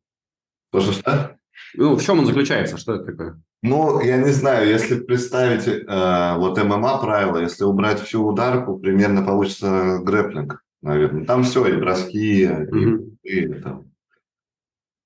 То, 0.71 0.79
что 0.79 0.91
что? 0.91 1.37
Ну, 1.75 1.95
в 1.95 2.03
чем 2.03 2.19
он 2.19 2.25
заключается? 2.25 2.77
Что 2.77 2.95
это 2.95 3.05
такое? 3.05 3.41
Ну, 3.61 4.01
я 4.01 4.17
не 4.17 4.31
знаю, 4.31 4.67
если 4.67 4.99
представить 4.99 5.67
э, 5.67 6.37
вот 6.37 6.61
ММА 6.61 6.97
правила, 6.97 7.37
если 7.37 7.63
убрать 7.63 8.01
всю 8.01 8.25
ударку, 8.25 8.77
примерно 8.77 9.23
получится 9.23 9.99
грэплинг, 10.03 10.63
наверное. 10.81 11.25
Там 11.25 11.43
все, 11.43 11.67
и 11.67 11.79
броски, 11.79 12.45
mm-hmm. 12.45 13.17
и, 13.23 13.39
и 13.39 13.53
там 13.61 13.91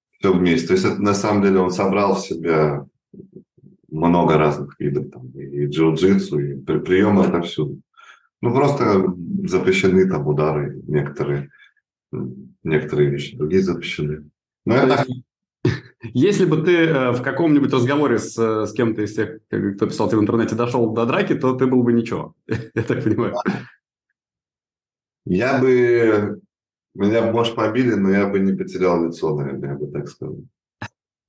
все 0.09 0.34
вместе. 0.34 0.68
То 0.68 0.74
есть 0.74 0.86
это 0.86 1.01
на 1.01 1.13
самом 1.13 1.43
деле 1.43 1.59
он 1.59 1.70
собрал 1.70 2.15
в 2.15 2.22
себя 2.22 2.88
много 3.89 4.38
разных 4.38 4.79
видов, 4.79 5.11
там, 5.11 5.29
и 5.31 5.65
джиу-джитсу, 5.67 6.39
и 6.39 6.59
при, 6.61 6.79
приемы 6.79 7.25
отовсюду. 7.25 7.81
Ну, 8.41 8.53
просто 8.53 9.05
запрещены 9.45 10.07
там 10.09 10.27
удары 10.27 10.81
некоторые, 10.88 11.49
некоторые 12.63 13.09
вещи, 13.09 13.38
другие 13.38 13.63
запрещены. 13.63 14.29
Но 14.65 14.75
это... 14.75 15.05
Если 16.13 16.45
бы 16.45 16.61
ты 16.61 16.85
э, 16.85 17.11
в 17.11 17.21
каком-нибудь 17.21 17.73
разговоре 17.73 18.19
с, 18.19 18.38
с 18.38 18.73
кем-то 18.73 19.01
из 19.01 19.15
тех, 19.15 19.39
кто 19.47 19.88
писал 19.88 20.07
тебе 20.07 20.19
в 20.19 20.21
интернете, 20.21 20.55
дошел 20.55 20.93
до 20.93 21.05
драки, 21.05 21.33
то 21.33 21.55
ты 21.55 21.65
был 21.65 21.83
бы 21.83 21.93
ничего, 21.93 22.35
я 22.47 22.83
так 22.83 23.03
понимаю. 23.03 23.33
Я 25.25 25.59
бы 25.59 26.39
меня 26.97 27.21
бы, 27.21 27.31
может, 27.31 27.55
побили, 27.55 27.93
но 27.93 28.09
я 28.09 28.27
бы 28.27 28.39
не 28.39 28.53
потерял 28.53 29.05
лицо, 29.05 29.35
наверное, 29.35 29.69
я 29.69 29.75
бы 29.75 29.85
так 29.91 30.09
сказал. 30.09 30.39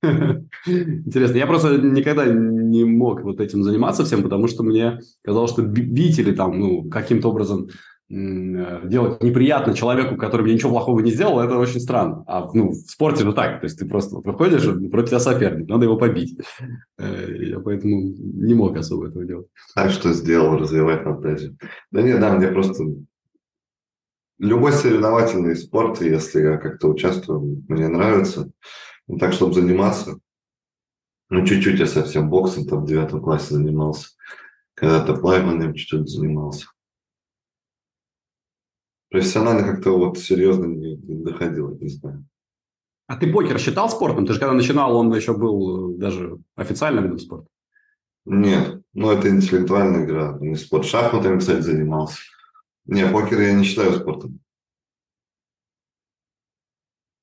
Интересно. 0.65 1.37
Я 1.37 1.47
просто 1.47 1.77
никогда 1.77 2.25
не 2.25 2.85
мог 2.85 3.21
вот 3.21 3.41
этим 3.41 3.63
заниматься 3.63 4.05
всем, 4.05 4.23
потому 4.23 4.47
что 4.47 4.63
мне 4.63 4.99
казалось, 5.23 5.51
что 5.51 5.61
бить 5.61 6.19
или 6.19 6.33
там, 6.33 6.57
ну, 6.57 6.89
каким-то 6.89 7.29
образом 7.29 7.67
э, 8.09 8.87
делать 8.87 9.21
неприятно 9.21 9.73
человеку, 9.73 10.15
который 10.15 10.43
мне 10.43 10.53
ничего 10.53 10.71
плохого 10.71 11.01
не 11.01 11.11
сделал, 11.11 11.41
это 11.41 11.57
очень 11.57 11.81
странно. 11.81 12.23
А 12.27 12.49
ну, 12.53 12.69
в 12.69 12.75
спорте 12.75 13.23
же 13.23 13.33
так. 13.33 13.59
То 13.59 13.65
есть 13.65 13.77
ты 13.77 13.85
просто 13.85 14.15
вот 14.15 14.25
выходишь, 14.25 14.63
против 14.89 15.09
тебя 15.09 15.19
соперник, 15.19 15.67
надо 15.67 15.83
его 15.83 15.97
побить. 15.97 16.39
Э, 16.97 17.27
я 17.37 17.59
поэтому 17.59 17.99
не 17.99 18.53
мог 18.53 18.77
особо 18.77 19.09
этого 19.09 19.25
делать. 19.25 19.47
Так 19.75 19.91
что 19.91 20.13
сделал, 20.13 20.57
развивать 20.57 21.03
фантазию. 21.03 21.57
Да 21.91 22.01
нет, 22.01 22.21
да, 22.21 22.33
мне 22.33 22.47
просто 22.47 22.85
любой 24.37 24.71
соревновательный 24.71 25.57
спорт, 25.57 26.01
если 26.01 26.41
я 26.41 26.57
как-то 26.57 26.87
участвую, 26.87 27.63
мне 27.67 27.89
нравится. 27.89 28.49
Ну, 29.09 29.17
так, 29.17 29.33
чтобы 29.33 29.55
заниматься, 29.55 30.19
ну, 31.29 31.43
чуть-чуть 31.43 31.79
я 31.79 31.87
совсем 31.87 32.29
боксом 32.29 32.67
там 32.67 32.83
в 32.83 32.87
девятом 32.87 33.21
классе 33.21 33.55
занимался. 33.55 34.09
Когда-то 34.75 35.15
плаванием 35.15 35.73
чуть-чуть 35.73 36.07
занимался. 36.07 36.67
Профессионально 39.09 39.63
как-то 39.63 39.97
вот 39.97 40.19
серьезно 40.19 40.65
не, 40.65 40.95
не 40.95 41.23
доходило, 41.23 41.71
не 41.71 41.89
знаю. 41.89 42.23
А 43.07 43.17
ты 43.17 43.33
покер 43.33 43.57
считал 43.57 43.89
спортом? 43.89 44.27
Ты 44.27 44.33
же 44.33 44.39
когда 44.39 44.53
начинал, 44.53 44.95
он 44.95 45.11
еще 45.11 45.35
был 45.35 45.97
даже 45.97 46.37
официальным 46.55 47.05
видом 47.05 47.17
спорта. 47.17 47.47
Нет, 48.25 48.79
ну 48.93 49.09
это 49.09 49.27
интеллектуальная 49.29 50.05
игра, 50.05 50.37
не 50.39 50.55
спорт. 50.55 50.85
Шахматами, 50.85 51.39
кстати, 51.39 51.61
занимался. 51.61 52.19
Не, 52.85 53.07
покер 53.07 53.41
я 53.41 53.53
не 53.53 53.63
считаю 53.63 53.93
спортом. 53.93 54.39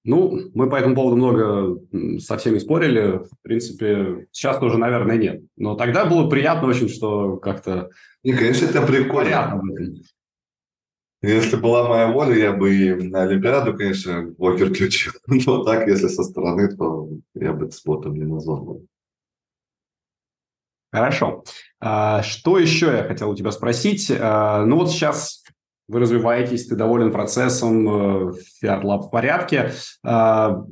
Ну, 0.06 0.38
мы 0.54 0.70
по 0.70 0.76
этому 0.76 0.94
поводу 0.94 1.16
много 1.16 1.80
со 2.20 2.38
всеми 2.38 2.58
спорили. 2.58 3.18
В 3.18 3.42
принципе, 3.42 4.28
сейчас 4.30 4.58
тоже, 4.60 4.78
наверное, 4.78 5.16
нет. 5.16 5.42
Но 5.56 5.74
тогда 5.74 6.06
было 6.06 6.30
приятно 6.30 6.68
очень, 6.68 6.88
что 6.88 7.38
как-то... 7.38 7.90
Не, 8.22 8.32
конечно, 8.32 8.66
это 8.66 8.86
прикольно. 8.86 9.60
Если 11.22 11.56
была 11.56 11.88
моя 11.88 12.12
воля, 12.12 12.36
я 12.36 12.52
бы 12.52 12.72
и 12.72 12.94
на 12.94 13.24
Олимпиаду, 13.24 13.76
конечно, 13.76 14.32
покер 14.38 14.72
включил. 14.72 15.12
Но 15.26 15.64
так, 15.64 15.88
если 15.88 16.06
со 16.06 16.22
стороны, 16.22 16.76
то 16.76 17.08
я 17.34 17.52
бы 17.52 17.66
это 17.66 17.74
спортом 17.74 18.14
не 18.14 18.26
назвал. 18.26 18.82
Хорошо. 20.92 21.42
А, 21.80 22.22
что 22.22 22.60
еще 22.60 22.86
я 22.86 23.02
хотел 23.02 23.30
у 23.30 23.34
тебя 23.34 23.50
спросить? 23.50 24.08
А, 24.10 24.64
ну 24.64 24.76
вот 24.76 24.90
сейчас 24.90 25.42
вы 25.88 26.00
развиваетесь, 26.00 26.66
ты 26.66 26.74
доволен 26.74 27.12
процессом, 27.12 27.88
э, 27.88 28.32
Fiat 28.62 28.82
Lab 28.82 29.02
в 29.02 29.10
порядке. 29.10 29.72
А, 30.02 30.64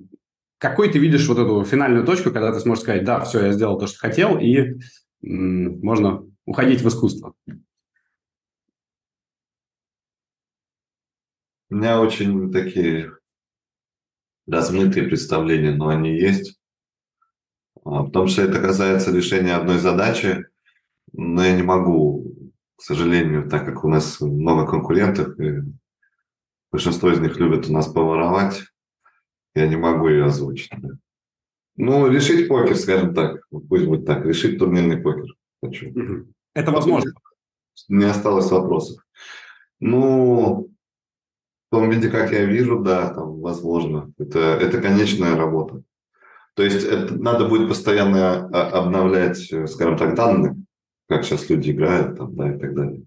какой 0.58 0.90
ты 0.90 0.98
видишь 0.98 1.28
вот 1.28 1.38
эту 1.38 1.64
финальную 1.64 2.04
точку, 2.04 2.30
когда 2.30 2.52
ты 2.52 2.60
сможешь 2.60 2.82
сказать, 2.82 3.04
да, 3.04 3.20
все, 3.20 3.46
я 3.46 3.52
сделал 3.52 3.78
то, 3.78 3.86
что 3.86 3.98
хотел, 3.98 4.38
и 4.38 4.78
можно 5.22 6.26
уходить 6.46 6.82
в 6.82 6.88
искусство? 6.88 7.34
У 11.70 11.76
меня 11.76 12.00
очень 12.00 12.52
такие 12.52 13.12
размытые 14.46 15.06
представления, 15.06 15.72
но 15.72 15.88
они 15.88 16.14
есть. 16.16 16.58
А, 17.84 18.04
потому 18.04 18.26
что 18.26 18.42
это 18.42 18.60
касается 18.60 19.10
решения 19.10 19.54
одной 19.54 19.78
задачи, 19.78 20.46
но 21.12 21.44
я 21.44 21.56
не 21.56 21.62
могу 21.62 22.23
сожалению, 22.84 23.48
так 23.48 23.64
как 23.64 23.84
у 23.84 23.88
нас 23.88 24.20
много 24.20 24.66
конкурентов, 24.66 25.38
и 25.40 25.62
большинство 26.70 27.10
из 27.10 27.20
них 27.20 27.38
любят 27.38 27.68
у 27.68 27.72
нас 27.72 27.86
поворовать, 27.86 28.62
я 29.54 29.66
не 29.66 29.76
могу 29.76 30.08
ее 30.08 30.26
озвучить. 30.26 30.70
Ну, 31.76 32.08
решить 32.08 32.48
покер, 32.48 32.76
скажем 32.76 33.14
так, 33.14 33.46
пусть 33.68 33.86
будет 33.86 34.06
так, 34.06 34.24
решить 34.24 34.58
турнирный 34.58 34.98
покер 34.98 35.34
хочу. 35.64 35.92
Это 36.54 36.70
возможно. 36.70 37.12
Не 37.88 38.04
осталось 38.04 38.50
вопросов. 38.50 39.02
Ну, 39.80 40.68
в 41.68 41.74
том 41.74 41.90
виде, 41.90 42.08
как 42.08 42.32
я 42.32 42.44
вижу, 42.44 42.80
да, 42.80 43.12
там, 43.12 43.40
возможно. 43.40 44.12
Это, 44.18 44.38
это 44.38 44.80
конечная 44.80 45.36
работа. 45.36 45.82
То 46.54 46.62
есть 46.62 46.84
это 46.84 47.14
надо 47.14 47.48
будет 47.48 47.68
постоянно 47.68 48.48
а, 48.48 48.80
обновлять, 48.80 49.38
скажем 49.68 49.96
так, 49.96 50.14
данные 50.14 50.56
как 51.08 51.24
сейчас 51.24 51.48
люди 51.48 51.70
играют, 51.70 52.16
там, 52.16 52.34
да, 52.34 52.54
и 52.54 52.58
так 52.58 52.74
далее. 52.74 53.04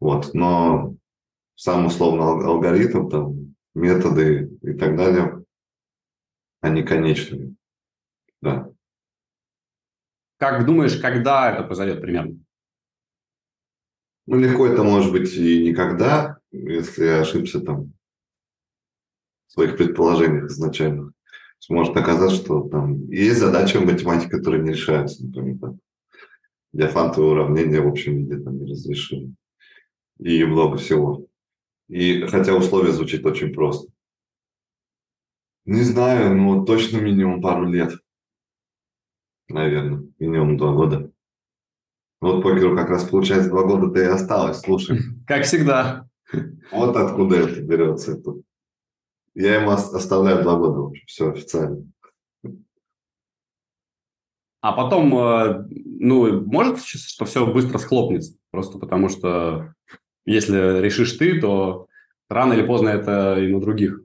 Вот, 0.00 0.34
но 0.34 0.94
сам 1.54 1.86
условно 1.86 2.24
алгоритм, 2.24 3.08
там, 3.08 3.54
методы 3.74 4.50
и 4.62 4.72
так 4.74 4.96
далее, 4.96 5.44
они 6.60 6.82
конечные, 6.82 7.54
да. 8.40 8.70
Как 10.38 10.64
думаешь, 10.66 10.96
когда 10.96 11.52
это 11.52 11.64
произойдет 11.64 12.00
примерно? 12.00 12.38
Ну, 14.26 14.38
легко 14.38 14.66
это 14.66 14.84
может 14.84 15.10
быть 15.10 15.34
и 15.34 15.68
никогда, 15.68 16.38
если 16.52 17.04
я 17.04 17.20
ошибся 17.20 17.60
там 17.60 17.92
в 19.46 19.52
своих 19.52 19.76
предположениях 19.76 20.44
изначально. 20.44 21.12
Может 21.68 21.96
оказаться, 21.96 22.36
что 22.36 22.68
там 22.68 23.08
есть 23.10 23.40
задачи 23.40 23.76
в 23.76 23.84
математике, 23.84 24.30
которые 24.30 24.62
не 24.62 24.70
решаются, 24.70 25.24
например. 25.24 25.58
Так 25.58 25.74
диафантовые 26.78 27.32
уравнения 27.32 27.80
в 27.80 27.88
общем 27.88 28.18
виде 28.18 28.38
там 28.38 28.56
неразрешимы. 28.56 29.34
И 30.20 30.44
много 30.44 30.76
всего. 30.76 31.26
И 31.88 32.22
хотя 32.26 32.54
условия 32.54 32.92
звучит 32.92 33.26
очень 33.26 33.52
просто. 33.52 33.90
Не 35.64 35.82
знаю, 35.82 36.36
но 36.36 36.64
точно 36.64 36.98
минимум 36.98 37.42
пару 37.42 37.68
лет. 37.68 37.92
Наверное, 39.48 40.04
минимум 40.20 40.56
два 40.56 40.72
года. 40.72 41.10
Вот 42.20 42.42
покеру 42.42 42.76
как 42.76 42.90
раз 42.90 43.08
получается 43.08 43.50
два 43.50 43.64
года-то 43.64 44.00
и 44.00 44.04
осталось, 44.04 44.60
слушай. 44.60 44.98
Как 45.26 45.44
всегда. 45.44 46.08
Вот 46.70 46.96
откуда 46.96 47.36
это 47.36 47.60
берется. 47.60 48.20
Я 49.34 49.60
ему 49.60 49.70
оставляю 49.70 50.42
два 50.42 50.56
года 50.56 50.80
уже, 50.80 51.02
все 51.06 51.30
официально. 51.30 51.84
А 54.60 54.72
потом, 54.72 55.16
э, 55.16 55.66
ну, 55.84 56.44
может, 56.44 56.82
что 56.82 57.24
все 57.24 57.52
быстро 57.52 57.78
схлопнется, 57.78 58.36
просто 58.50 58.78
потому 58.78 59.08
что 59.08 59.74
если 60.24 60.80
решишь 60.80 61.12
ты, 61.12 61.40
то 61.40 61.86
рано 62.28 62.54
или 62.54 62.66
поздно 62.66 62.88
это 62.88 63.38
и 63.40 63.46
на 63.52 63.60
других 63.60 64.02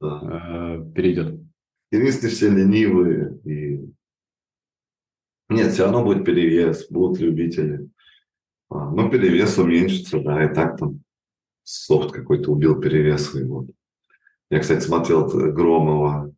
да. 0.00 0.78
э, 0.78 0.92
перейдет. 0.94 1.40
Единственное, 1.92 2.32
все 2.32 2.48
ленивые. 2.48 3.38
И... 3.44 3.92
Нет, 5.48 5.72
все 5.72 5.84
равно 5.84 6.04
будет 6.04 6.24
перевес, 6.24 6.88
будут 6.88 7.20
любители. 7.20 7.90
А, 8.70 8.90
но 8.90 9.10
перевес 9.10 9.58
уменьшится, 9.58 10.20
да, 10.20 10.44
и 10.44 10.54
так 10.54 10.78
там 10.78 11.02
софт 11.62 12.12
какой-то 12.12 12.52
убил 12.52 12.80
перевес 12.80 13.34
его. 13.34 13.66
Я, 14.50 14.60
кстати, 14.60 14.80
смотрел 14.82 15.26
Громова 15.26 16.32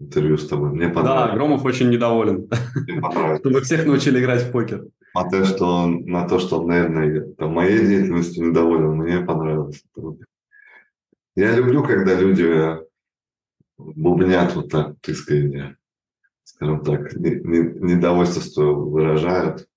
интервью 0.00 0.36
с 0.36 0.48
тобой. 0.48 0.70
Мне 0.70 0.88
понравилось. 0.88 1.30
Да, 1.30 1.34
Громов 1.34 1.64
очень 1.64 1.90
недоволен. 1.90 2.48
Мне 2.74 3.00
понравилось. 3.00 3.40
Чтобы 3.40 3.60
всех 3.60 3.86
научили 3.86 4.20
играть 4.20 4.42
в 4.42 4.52
покер. 4.52 4.86
На 5.14 5.30
то, 5.30 5.44
что 5.44 5.64
он, 5.66 6.06
на 6.06 6.28
то, 6.28 6.38
что 6.40 6.60
он, 6.60 6.66
наверное, 6.66 7.32
там, 7.34 7.52
моей 7.52 7.86
деятельностью 7.86 8.48
недоволен, 8.48 8.96
мне 8.96 9.20
понравилось. 9.20 9.84
Я 11.36 11.54
люблю, 11.54 11.84
когда 11.84 12.14
люди 12.14 12.78
бубнят 13.76 14.54
вот 14.54 14.70
так 14.70 14.96
искренне, 15.06 15.76
скажем 16.42 16.84
так, 16.84 17.12
недовольство, 17.14 18.42
что 18.42 18.74
выражают. 18.74 19.68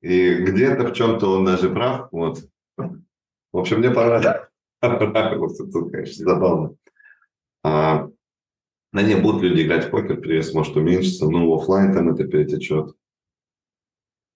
И 0.00 0.34
где-то 0.34 0.88
в 0.88 0.92
чем-то 0.92 1.38
он 1.38 1.44
даже 1.44 1.70
прав. 1.70 2.08
Вот. 2.10 2.44
В 2.76 3.58
общем, 3.58 3.78
мне 3.78 3.90
понравилось. 3.90 4.48
Это, 4.82 5.90
конечно, 5.90 6.24
забавно. 6.24 6.74
А, 7.62 8.10
на 8.94 9.02
ней 9.02 9.16
будут 9.16 9.42
люди 9.42 9.62
играть 9.62 9.88
в 9.88 9.90
покер, 9.90 10.20
пресс 10.20 10.54
может 10.54 10.76
уменьшиться, 10.76 11.28
но 11.28 11.50
в 11.50 11.54
офлайн 11.60 11.92
там 11.92 12.10
это 12.10 12.24
перетечет. 12.28 12.94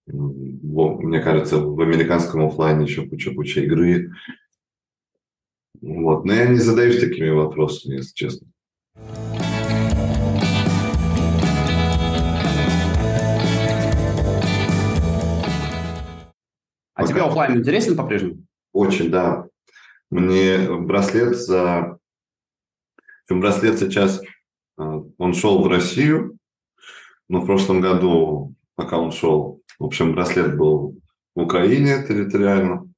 Мне 0.07 1.21
кажется, 1.21 1.59
в 1.59 1.81
американском 1.81 2.45
офлайне 2.45 2.83
еще 2.85 3.07
куча-куча 3.07 3.61
игры. 3.61 4.11
Вот. 5.81 6.25
Но 6.25 6.33
я 6.33 6.49
не 6.49 6.59
задаюсь 6.59 6.99
такими 6.99 7.29
вопросами, 7.29 7.99
если 7.99 8.13
честно. 8.15 8.49
А 16.95 17.03
Пока. 17.03 17.07
тебе 17.07 17.23
офлайн 17.23 17.59
интересен 17.59 17.97
по-прежнему? 17.97 18.45
Очень, 18.73 19.11
да. 19.11 19.47
Мне 20.11 20.69
браслет 20.81 21.37
за... 21.37 22.01
Браслет 23.31 23.79
сейчас 23.79 24.21
он 24.79 25.35
шел 25.35 25.63
в 25.63 25.67
Россию, 25.67 26.39
но 27.29 27.41
в 27.41 27.47
прошлом 27.47 27.81
году, 27.81 28.55
пока 28.77 28.99
он 28.99 29.13
шел, 29.13 29.61
в 29.79 29.85
общем, 29.85 30.13
браслет 30.13 30.57
был 30.57 30.97
в 31.35 31.41
Украине 31.43 32.05
территориально. 32.07 32.89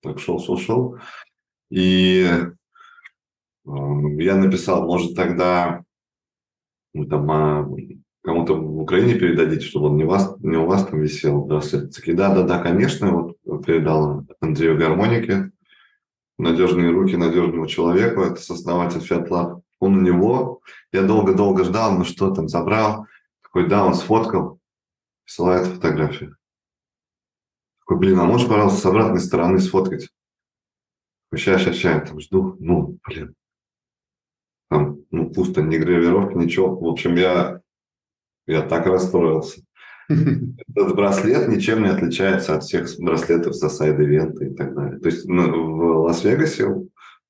Так 0.00 0.18
шел, 0.18 0.40
шел, 0.40 0.58
шел. 0.58 0.98
И 1.70 2.28
я 3.64 4.36
написал, 4.36 4.86
может, 4.86 5.14
тогда 5.14 5.84
ну, 6.92 7.06
там, 7.06 7.30
а, 7.30 7.68
кому-то 8.22 8.54
в 8.54 8.80
Украине 8.80 9.14
передадите, 9.14 9.64
чтобы 9.64 9.86
он 9.86 9.96
не, 9.96 10.04
вас, 10.04 10.34
не 10.40 10.56
у 10.56 10.66
вас 10.66 10.86
там 10.86 11.00
висел 11.00 11.44
браслет. 11.44 11.94
Такие, 11.94 12.16
да, 12.16 12.34
да, 12.34 12.42
да, 12.42 12.58
конечно. 12.58 13.12
Вот 13.44 13.66
передал 13.66 14.26
Андрею 14.40 14.78
Гармонике. 14.78 15.52
Надежные 16.38 16.90
руки 16.90 17.16
надежного 17.16 17.68
человека. 17.68 18.22
Это 18.22 18.40
сооснователь 18.40 19.00
Fiat 19.00 19.28
Lab 19.28 19.60
он 19.80 19.96
у 19.96 20.00
него, 20.00 20.60
я 20.92 21.02
долго-долго 21.02 21.64
ждал, 21.64 21.98
ну 21.98 22.04
что 22.04 22.32
там, 22.32 22.48
забрал, 22.48 23.06
такой, 23.42 23.68
да, 23.68 23.84
он 23.84 23.94
сфоткал, 23.94 24.60
присылает 25.24 25.66
фотографию. 25.66 26.36
Такой, 27.80 27.98
блин, 27.98 28.20
а 28.20 28.24
можешь, 28.24 28.46
пожалуйста, 28.46 28.80
с 28.80 28.86
обратной 28.86 29.20
стороны 29.20 29.58
сфоткать? 29.58 30.08
Сейчас, 31.34 31.62
сейчас, 31.62 31.76
сейчас, 31.76 32.08
там 32.08 32.20
жду, 32.20 32.56
ну, 32.60 32.98
блин. 33.06 33.34
Там, 34.68 35.00
ну, 35.10 35.30
пусто, 35.30 35.62
ни 35.62 35.76
гравировки, 35.76 36.36
ничего. 36.36 36.76
В 36.78 36.86
общем, 36.86 37.16
я, 37.16 37.60
я 38.46 38.62
так 38.62 38.86
расстроился. 38.86 39.62
Этот 40.08 40.94
браслет 40.94 41.48
ничем 41.48 41.82
не 41.82 41.88
отличается 41.88 42.56
от 42.56 42.64
всех 42.64 42.88
браслетов 42.98 43.54
за 43.54 43.68
сайд-ивенты 43.68 44.48
и 44.48 44.54
так 44.54 44.74
далее. 44.74 45.00
То 45.00 45.08
есть 45.08 45.24
ну, 45.24 45.76
в 45.76 46.02
Лас-Вегасе 46.02 46.68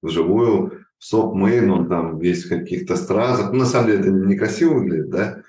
вживую 0.02 0.79
соп 1.00 1.34
мейн, 1.34 1.70
он 1.70 1.88
там 1.88 2.18
весь 2.18 2.44
в 2.44 2.48
каких-то 2.48 2.94
стразах. 2.94 3.52
Ну, 3.52 3.60
на 3.60 3.66
самом 3.66 3.88
деле 3.88 4.00
это 4.00 4.10
некрасиво 4.10 4.74
выглядит, 4.74 5.10
да, 5.10 5.42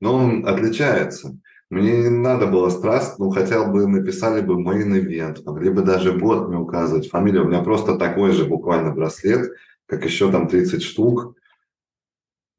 но 0.00 0.14
он 0.14 0.46
отличается. 0.46 1.38
Мне 1.70 2.02
не 2.02 2.10
надо 2.10 2.46
было 2.46 2.68
страст, 2.68 3.18
ну 3.18 3.30
хотя 3.30 3.64
бы 3.64 3.86
написали 3.86 4.40
бы 4.40 4.54
main 4.54 4.92
event, 5.00 5.42
могли 5.44 5.70
бы 5.70 5.82
даже 5.82 6.16
год 6.16 6.48
мне 6.48 6.58
указывать, 6.58 7.08
фамилию. 7.08 7.44
У 7.44 7.48
меня 7.48 7.62
просто 7.62 7.96
такой 7.96 8.32
же 8.32 8.44
буквально 8.44 8.92
браслет, 8.92 9.50
как 9.86 10.04
еще 10.04 10.30
там 10.30 10.48
30 10.48 10.82
штук. 10.82 11.34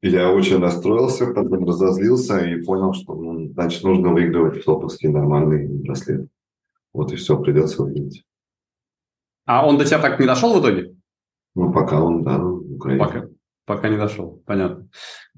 Я 0.00 0.30
очень 0.30 0.60
расстроился, 0.60 1.26
потом 1.26 1.66
разозлился 1.66 2.38
и 2.38 2.62
понял, 2.62 2.92
что 2.92 3.14
ну, 3.14 3.48
значит 3.52 3.82
нужно 3.82 4.12
выигрывать 4.12 4.64
топовский 4.64 5.08
нормальный 5.08 5.66
браслет. 5.66 6.28
Вот 6.92 7.12
и 7.12 7.16
все, 7.16 7.40
придется 7.40 7.82
выиграть. 7.82 8.24
А 9.46 9.66
он 9.66 9.78
до 9.78 9.84
тебя 9.84 9.98
так 9.98 10.20
не 10.20 10.26
дошел 10.26 10.54
в 10.54 10.60
итоге? 10.60 10.97
Ну, 11.58 11.72
пока 11.72 12.00
он, 12.00 12.22
да, 12.22 12.38
в 12.38 12.76
Украине. 12.76 13.04
Пока, 13.04 13.28
пока 13.64 13.88
не 13.88 13.96
дошел, 13.96 14.40
понятно. 14.46 14.88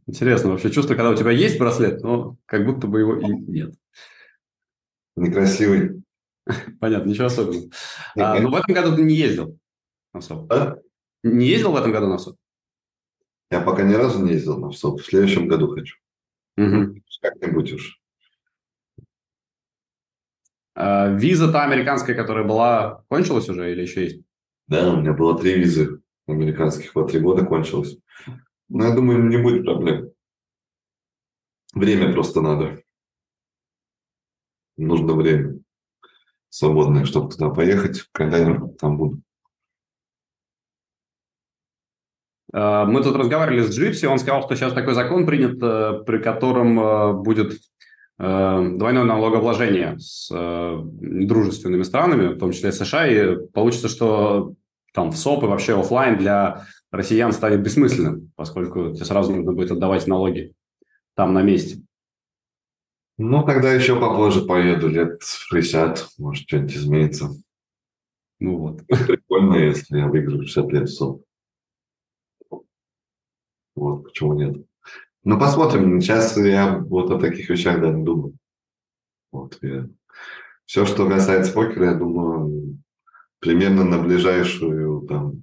Интересно 0.07 0.51
вообще 0.51 0.71
чувство, 0.71 0.95
когда 0.95 1.09
у 1.09 1.15
тебя 1.15 1.31
есть 1.31 1.59
браслет, 1.59 2.03
но 2.03 2.37
как 2.45 2.67
будто 2.67 2.87
бы 2.89 3.01
его 3.01 3.17
и 3.17 3.27
нет. 3.27 3.75
Некрасивый. 5.17 6.03
Понятно, 6.79 7.09
ничего 7.09 7.29
особенного. 7.29 7.71
А, 8.19 8.39
но 8.39 8.51
в 8.51 8.55
этом 8.55 8.75
году 8.75 8.97
ты 8.97 9.03
не 9.03 9.15
ездил 9.15 9.59
на 10.13 10.21
СОП? 10.21 10.53
А? 10.53 10.77
Не 11.23 11.47
ездил 11.47 11.73
в 11.73 11.77
этом 11.77 11.91
году 11.91 12.09
на 12.09 12.19
СОП? 12.19 12.37
Я 13.51 13.63
пока 13.63 13.83
ни 13.83 13.95
разу 13.95 14.23
не 14.23 14.33
ездил 14.33 14.59
на 14.59 14.73
СОП. 14.73 15.01
В 15.01 15.07
следующем 15.07 15.49
году 15.49 15.69
хочу. 15.69 15.97
Угу. 16.59 17.01
Как-нибудь 17.23 17.73
уж. 17.73 17.99
А, 20.75 21.09
виза 21.09 21.51
та 21.51 21.65
американская, 21.65 22.15
которая 22.15 22.45
была, 22.47 23.05
кончилась 23.09 23.49
уже 23.49 23.73
или 23.73 23.81
еще 23.81 24.05
есть? 24.05 24.23
Да, 24.67 24.93
у 24.93 25.01
меня 25.01 25.15
было 25.15 25.39
три 25.39 25.55
визы 25.55 26.00
американских. 26.33 26.95
Вот 26.95 27.11
три 27.11 27.21
года 27.21 27.45
кончилось. 27.45 27.99
Но 28.69 28.85
я 28.87 28.95
думаю, 28.95 29.25
не 29.25 29.37
будет 29.37 29.65
проблем. 29.65 30.11
Время 31.75 32.13
просто 32.13 32.41
надо. 32.41 32.83
Нужно 34.77 35.15
время 35.15 35.61
свободное, 36.51 37.05
чтобы 37.05 37.31
туда 37.31 37.49
поехать, 37.51 38.05
когда-нибудь 38.13 38.77
там 38.77 38.99
буду. 38.99 39.23
А, 42.53 42.85
мы 42.85 43.03
тут 43.03 43.17
разговаривали 43.17 43.63
с 43.63 43.71
Джипси, 43.71 44.07
он 44.07 44.19
сказал, 44.19 44.43
что 44.43 44.57
сейчас 44.57 44.73
такой 44.73 44.95
закон 44.95 45.27
принят, 45.27 45.63
э, 45.63 46.03
при 46.05 46.19
котором 46.19 46.79
э, 46.81 47.13
будет 47.13 47.53
э, 48.19 48.69
двойное 48.75 49.05
налогообложение 49.05 49.99
с 49.99 50.29
дружественными 50.33 51.83
странами, 51.83 52.35
в 52.35 52.39
том 52.39 52.53
числе 52.53 52.73
США, 52.73 53.07
и 53.07 53.47
получится, 53.53 53.89
что 53.89 54.55
там 54.93 55.11
в 55.11 55.17
СОП 55.17 55.45
и 55.45 55.47
вообще 55.47 55.79
офлайн 55.79 56.19
для 56.19 56.67
россиян 56.91 57.33
станет 57.33 57.63
бессмысленным, 57.63 58.33
поскольку 58.37 58.93
тебе 58.93 59.05
сразу 59.05 59.35
нужно 59.35 59.53
будет 59.53 59.71
отдавать 59.71 60.07
налоги 60.07 60.55
там 61.15 61.35
на 61.35 61.43
месте. 61.43 61.83
Ну, 63.19 63.45
тогда 63.45 63.73
еще 63.73 64.01
попозже 64.01 64.47
поеду, 64.47 64.89
лет 64.89 65.23
60, 65.23 66.09
может, 66.19 66.49
что-нибудь 66.49 66.75
изменится. 66.75 67.29
Ну 68.39 68.57
вот. 68.57 68.87
Прикольно, 68.87 69.57
если 69.57 69.99
я 69.99 70.09
выиграю 70.09 70.43
60 70.47 70.73
лет 70.73 70.89
в 70.89 70.93
СОП. 70.93 71.23
Вот, 73.77 74.05
почему 74.05 74.33
нет? 74.33 74.67
Ну, 75.23 75.39
посмотрим. 75.39 76.01
Сейчас 76.01 76.37
я 76.39 76.79
вот 76.79 77.11
о 77.11 77.19
таких 77.19 77.51
вещах 77.51 77.81
даже 77.81 77.99
не 77.99 78.05
думаю. 78.05 78.39
Вот, 79.33 79.59
я... 79.61 79.87
Все, 80.65 80.87
что 80.87 81.09
касается 81.09 81.53
покера, 81.53 81.87
я 81.87 81.95
думаю, 81.95 82.79
примерно 83.41 83.85
на 83.85 84.03
ближайшую 84.03 85.07
там 85.07 85.43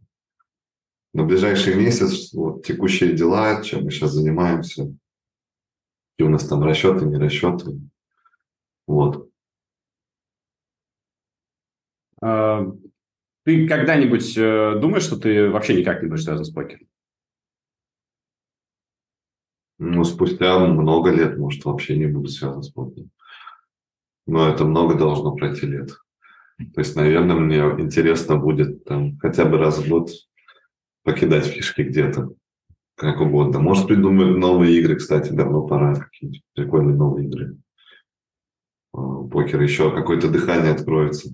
на 1.13 1.23
ближайший 1.23 1.75
месяц 1.75 2.31
вот, 2.33 2.63
текущие 2.63 3.13
дела, 3.13 3.63
чем 3.63 3.83
мы 3.83 3.91
сейчас 3.91 4.11
занимаемся, 4.11 4.93
и 6.17 6.23
у 6.23 6.29
нас 6.29 6.47
там 6.47 6.63
расчеты, 6.63 7.05
не 7.05 7.17
расчеты. 7.17 7.79
Вот. 8.85 9.29
А, 12.21 12.65
ты 13.43 13.67
когда-нибудь 13.67 14.37
э, 14.37 14.79
думаешь, 14.79 15.03
что 15.03 15.17
ты 15.17 15.49
вообще 15.49 15.75
никак 15.75 16.03
не 16.03 16.09
будешь 16.09 16.23
связан 16.23 16.45
с 16.45 16.51
покером? 16.51 16.87
Ну, 19.79 20.03
спустя 20.03 20.59
много 20.59 21.11
лет, 21.11 21.37
может, 21.37 21.65
вообще 21.65 21.97
не 21.97 22.07
буду 22.07 22.29
связан 22.29 22.63
с 22.63 22.69
покером. 22.69 23.11
Но 24.25 24.49
это 24.49 24.65
много 24.65 24.95
должно 24.95 25.33
пройти 25.35 25.65
лет. 25.67 25.91
То 26.57 26.81
есть, 26.81 26.95
наверное, 26.95 27.35
мне 27.35 27.57
интересно 27.83 28.37
будет 28.37 28.83
там 28.83 29.17
хотя 29.19 29.45
бы 29.45 29.57
раз 29.57 29.77
в 29.77 29.87
год 29.87 30.09
покидать 31.03 31.45
фишки 31.45 31.81
где-то, 31.81 32.31
как 32.95 33.21
угодно. 33.21 33.59
Может 33.59 33.87
придумать 33.87 34.37
новые 34.37 34.77
игры, 34.79 34.95
кстати, 34.95 35.31
давно 35.31 35.67
пора, 35.67 35.95
какие-нибудь 35.95 36.43
прикольные 36.55 36.95
новые 36.95 37.27
игры. 37.27 37.57
А, 38.91 39.23
покер 39.23 39.61
еще 39.61 39.93
какое-то 39.93 40.29
дыхание 40.29 40.71
откроется. 40.71 41.29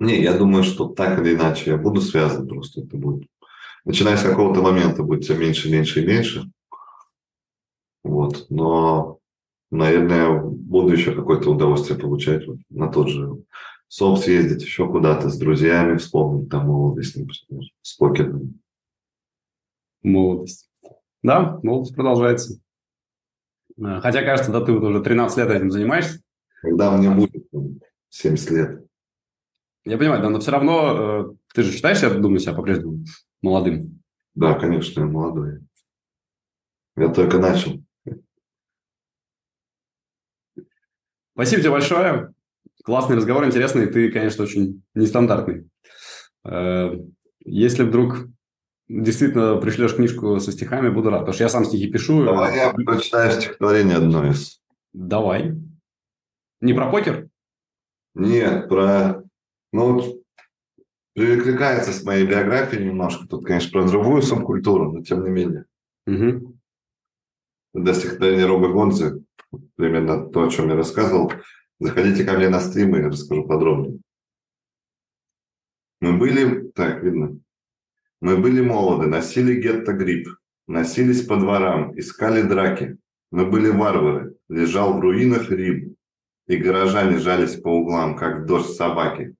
Не, 0.00 0.20
я 0.20 0.36
думаю, 0.36 0.64
что 0.64 0.88
так 0.88 1.20
или 1.20 1.34
иначе 1.36 1.70
я 1.70 1.76
буду 1.76 2.00
связан, 2.00 2.48
просто 2.48 2.80
это 2.80 2.96
будет. 2.96 3.28
Начиная 3.84 4.16
с 4.16 4.22
какого-то 4.22 4.62
момента 4.62 5.04
будет 5.04 5.22
все 5.22 5.36
меньше, 5.36 5.70
меньше 5.70 6.02
и 6.02 6.06
меньше. 6.06 6.50
Вот, 8.02 8.46
но, 8.50 9.18
наверное, 9.70 10.40
буду 10.40 10.92
еще 10.92 11.14
какое-то 11.14 11.52
удовольствие 11.52 11.98
получать 12.00 12.48
вот, 12.48 12.58
на 12.68 12.88
тот 12.88 13.08
же 13.08 13.44
СОП 13.92 14.20
съездить 14.20 14.62
еще 14.62 14.90
куда-то 14.90 15.28
с 15.28 15.36
друзьями, 15.36 15.98
вспомнить 15.98 16.48
там 16.48 16.66
молодость, 16.66 17.14
например, 17.14 17.64
с 17.82 17.92
покером. 17.92 18.58
Молодость. 20.02 20.70
Да, 21.22 21.60
молодость 21.62 21.94
продолжается. 21.94 22.58
Э, 23.76 24.00
хотя, 24.00 24.22
кажется, 24.22 24.50
да, 24.50 24.62
ты 24.62 24.72
вот 24.72 24.82
уже 24.82 25.02
13 25.02 25.36
лет 25.36 25.50
этим 25.50 25.70
занимаешься. 25.70 26.22
Когда 26.62 26.90
мне 26.96 27.10
будет 27.10 27.46
70 28.08 28.50
лет. 28.52 28.86
Я 29.84 29.98
понимаю, 29.98 30.22
да, 30.22 30.30
но 30.30 30.40
все 30.40 30.52
равно 30.52 31.34
э, 31.34 31.52
ты 31.52 31.62
же 31.62 31.70
считаешь, 31.70 32.00
я 32.00 32.08
думаю, 32.08 32.38
себя 32.38 32.54
по-прежнему 32.54 33.04
молодым? 33.42 34.02
Да, 34.34 34.54
конечно, 34.54 35.00
я 35.00 35.06
молодой. 35.06 35.60
Я 36.96 37.08
только 37.08 37.36
начал. 37.36 37.72
Спасибо 41.34 41.60
тебе 41.60 41.70
большое. 41.72 42.32
Классный 42.84 43.16
разговор, 43.16 43.44
интересный. 43.44 43.86
Ты, 43.86 44.10
конечно, 44.10 44.44
очень 44.44 44.82
нестандартный. 44.94 45.68
Э, 46.44 46.94
если 47.44 47.84
вдруг 47.84 48.26
действительно 48.88 49.56
пришлешь 49.56 49.94
книжку 49.94 50.40
со 50.40 50.52
стихами, 50.52 50.88
буду 50.88 51.10
рад, 51.10 51.20
потому 51.20 51.34
что 51.34 51.44
я 51.44 51.48
сам 51.48 51.64
стихи 51.64 51.90
пишу. 51.90 52.24
Давай 52.24 52.56
я 52.56 52.72
прочитаю 52.72 53.32
стихотворение 53.32 53.96
одно 53.96 54.26
из. 54.26 54.60
Давай. 54.92 55.54
Не 56.60 56.74
про 56.74 56.90
покер? 56.90 57.28
Нет, 58.14 58.68
про... 58.68 59.22
Ну, 59.72 60.22
перекликается 61.14 61.92
с 61.92 62.02
моей 62.04 62.26
биографией 62.26 62.84
немножко. 62.84 63.26
Тут, 63.26 63.46
конечно, 63.46 63.70
про 63.70 63.88
другую 63.88 64.22
субкультуру, 64.22 64.92
но 64.92 65.02
тем 65.02 65.24
не 65.24 65.30
менее. 65.30 65.64
Угу. 66.06 66.54
До 67.74 67.94
стихотворения 67.94 68.46
Роба 68.46 68.68
Гонзы, 68.68 69.24
примерно 69.76 70.28
то, 70.28 70.44
о 70.44 70.50
чем 70.50 70.68
я 70.68 70.74
рассказывал, 70.74 71.32
Заходите 71.82 72.22
ко 72.22 72.34
мне 72.34 72.48
на 72.48 72.60
стрим, 72.60 72.94
и 72.94 73.00
я 73.00 73.08
расскажу 73.08 73.44
подробнее. 73.44 73.98
Мы 76.00 76.16
были, 76.16 76.70
так, 76.76 77.02
видно, 77.02 77.40
мы 78.20 78.36
были 78.36 78.60
молоды, 78.60 79.08
носили 79.08 79.60
гетто-грипп, 79.60 80.28
носились 80.68 81.26
по 81.26 81.36
дворам, 81.36 81.98
искали 81.98 82.42
драки. 82.42 82.98
Мы 83.32 83.46
были 83.46 83.68
варвары, 83.68 84.36
лежал 84.48 84.96
в 84.96 85.00
руинах 85.00 85.50
Рим, 85.50 85.96
и 86.46 86.56
горожане 86.56 87.18
жались 87.18 87.56
по 87.56 87.68
углам, 87.68 88.14
как 88.14 88.46
дождь 88.46 88.76
собаки. 88.76 89.34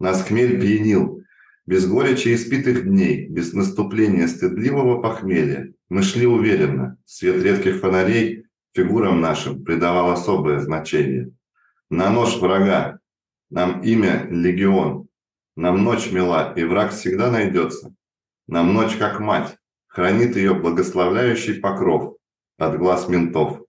Нас 0.00 0.26
хмель 0.26 0.58
пьянил, 0.58 1.20
без 1.66 1.86
горечи 1.86 2.34
испитых 2.34 2.84
дней, 2.84 3.28
без 3.28 3.52
наступления 3.52 4.28
стыдливого 4.28 5.02
похмелья. 5.02 5.74
Мы 5.90 6.02
шли 6.02 6.26
уверенно, 6.26 6.96
свет 7.04 7.42
редких 7.42 7.80
фонарей 7.80 8.46
фигурам 8.74 9.20
нашим 9.20 9.62
придавал 9.62 10.10
особое 10.10 10.60
значение. 10.60 11.35
На 11.90 12.10
нож 12.10 12.36
врага. 12.38 12.98
Нам 13.48 13.80
имя 13.82 14.26
легион. 14.28 15.08
Нам 15.54 15.84
ночь 15.84 16.10
мила, 16.10 16.52
и 16.56 16.64
враг 16.64 16.92
всегда 16.92 17.30
найдется. 17.30 17.94
Нам 18.48 18.74
ночь 18.74 18.96
как 18.96 19.20
мать. 19.20 19.56
Хранит 19.86 20.36
ее 20.36 20.54
благословляющий 20.54 21.60
покров 21.60 22.16
от 22.58 22.76
глаз 22.76 23.08
ментов. 23.08 23.62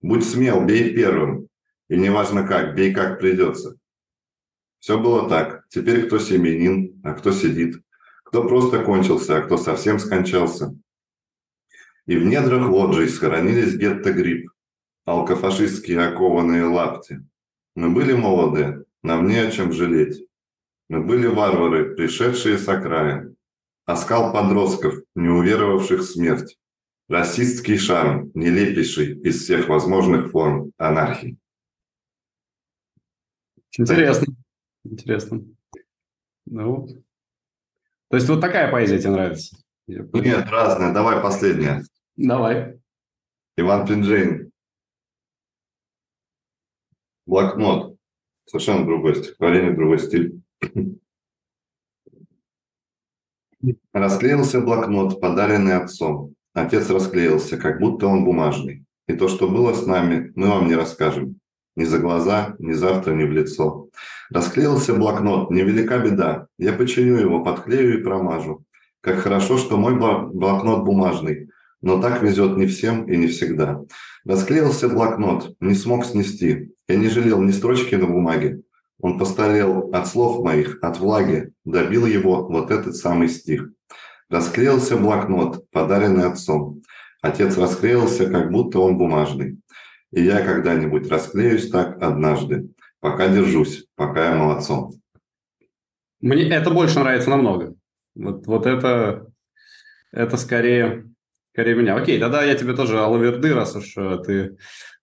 Будь 0.00 0.24
смел, 0.24 0.64
бей 0.64 0.94
первым. 0.94 1.48
И 1.88 1.96
неважно 1.96 2.46
как, 2.46 2.76
бей 2.76 2.94
как 2.94 3.18
придется. 3.18 3.76
Все 4.78 4.98
было 4.98 5.28
так. 5.28 5.66
Теперь 5.68 6.06
кто 6.06 6.18
семенин, 6.20 7.00
а 7.02 7.14
кто 7.14 7.32
сидит. 7.32 7.82
Кто 8.22 8.46
просто 8.46 8.84
кончился, 8.84 9.38
а 9.38 9.42
кто 9.42 9.56
совсем 9.56 9.98
скончался. 9.98 10.76
И 12.06 12.16
в 12.16 12.24
недрах 12.24 12.68
лоджий 12.68 13.08
схоронились 13.08 13.74
гетто-гриб, 13.74 14.48
алкофашистские 15.04 16.06
окованные 16.06 16.64
лапти. 16.64 17.26
Мы 17.78 17.90
были 17.90 18.12
молоды, 18.12 18.84
нам 19.04 19.28
не 19.28 19.36
о 19.36 19.52
чем 19.52 19.72
жалеть. 19.72 20.26
Мы 20.88 21.00
были 21.04 21.28
варвары, 21.28 21.94
пришедшие 21.94 22.58
с 22.58 22.68
окраин. 22.68 23.36
Оскал 23.84 24.32
подростков, 24.32 24.94
не 25.14 25.28
уверовавших 25.28 26.00
в 26.00 26.04
смерть. 26.04 26.58
Расистский 27.08 27.78
шарм, 27.78 28.32
нелепейший 28.34 29.20
из 29.20 29.44
всех 29.44 29.68
возможных 29.68 30.32
форм 30.32 30.72
анархии. 30.76 31.38
Интересно. 33.78 34.34
Интересно. 34.82 35.44
Ну, 36.46 36.88
то 38.08 38.16
есть 38.16 38.28
вот 38.28 38.40
такая 38.40 38.72
поэзия 38.72 38.98
тебе 38.98 39.10
нравится? 39.10 39.56
Нет, 39.86 40.50
разная. 40.50 40.92
Давай 40.92 41.22
последняя. 41.22 41.84
Давай. 42.16 42.80
Иван 43.56 43.86
Пинджейн. 43.86 44.47
Блокнот. 47.28 47.94
Совершенно 48.46 48.86
другое 48.86 49.14
стихотворение, 49.14 49.72
другой 49.72 49.98
стиль. 49.98 50.40
Расклеился 53.92 54.62
блокнот, 54.62 55.20
подаренный 55.20 55.76
отцом. 55.76 56.32
Отец 56.54 56.88
расклеился, 56.88 57.58
как 57.58 57.80
будто 57.80 58.06
он 58.06 58.24
бумажный. 58.24 58.86
И 59.08 59.12
то, 59.14 59.28
что 59.28 59.46
было 59.46 59.74
с 59.74 59.84
нами, 59.86 60.32
мы 60.36 60.48
вам 60.48 60.68
не 60.68 60.74
расскажем. 60.74 61.38
Ни 61.76 61.84
за 61.84 61.98
глаза, 61.98 62.56
ни 62.58 62.72
завтра, 62.72 63.12
ни 63.12 63.24
в 63.24 63.32
лицо. 63.32 63.90
Расклеился 64.30 64.94
блокнот, 64.94 65.50
невелика 65.50 65.98
беда. 65.98 66.46
Я 66.56 66.72
починю 66.72 67.18
его, 67.18 67.44
подклею 67.44 68.00
и 68.00 68.02
промажу. 68.02 68.64
Как 69.02 69.18
хорошо, 69.18 69.58
что 69.58 69.76
мой 69.76 69.94
блокнот 69.96 70.82
бумажный. 70.82 71.50
Но 71.80 72.00
так 72.00 72.22
везет 72.22 72.56
не 72.56 72.66
всем 72.66 73.08
и 73.10 73.16
не 73.16 73.28
всегда. 73.28 73.82
Расклеился 74.24 74.88
блокнот, 74.88 75.54
не 75.60 75.74
смог 75.74 76.04
снести. 76.04 76.72
Я 76.88 76.96
не 76.96 77.08
жалел 77.08 77.40
ни 77.42 77.52
строчки 77.52 77.94
на 77.94 78.06
бумаге. 78.06 78.62
Он 79.00 79.18
постарел 79.18 79.90
от 79.92 80.08
слов 80.08 80.44
моих, 80.44 80.78
от 80.82 80.98
влаги, 80.98 81.52
добил 81.64 82.04
его 82.04 82.48
вот 82.48 82.70
этот 82.70 82.96
самый 82.96 83.28
стих. 83.28 83.70
Расклеился 84.28 84.96
блокнот, 84.96 85.70
подаренный 85.70 86.26
отцом. 86.26 86.82
Отец 87.22 87.56
расклеился, 87.56 88.28
как 88.28 88.50
будто 88.50 88.80
он 88.80 88.98
бумажный. 88.98 89.58
И 90.12 90.22
я 90.22 90.44
когда-нибудь 90.44 91.08
расклеюсь 91.08 91.70
так 91.70 92.02
однажды. 92.02 92.70
Пока 93.00 93.28
держусь, 93.28 93.86
пока 93.94 94.30
я 94.30 94.34
молодцом. 94.36 94.92
Мне 96.20 96.48
это 96.48 96.70
больше 96.70 96.98
нравится 96.98 97.30
намного. 97.30 97.74
Вот, 98.16 98.46
вот 98.46 98.66
это, 98.66 99.30
это 100.10 100.36
скорее, 100.36 101.08
скорее 101.58 101.74
меня. 101.74 101.96
Окей, 101.96 102.20
тогда 102.20 102.44
я 102.44 102.54
тебе 102.54 102.72
тоже 102.72 103.00
алаверды, 103.00 103.52
раз 103.52 103.74
уж 103.74 103.96
э, 103.96 104.18
ты 104.24 104.56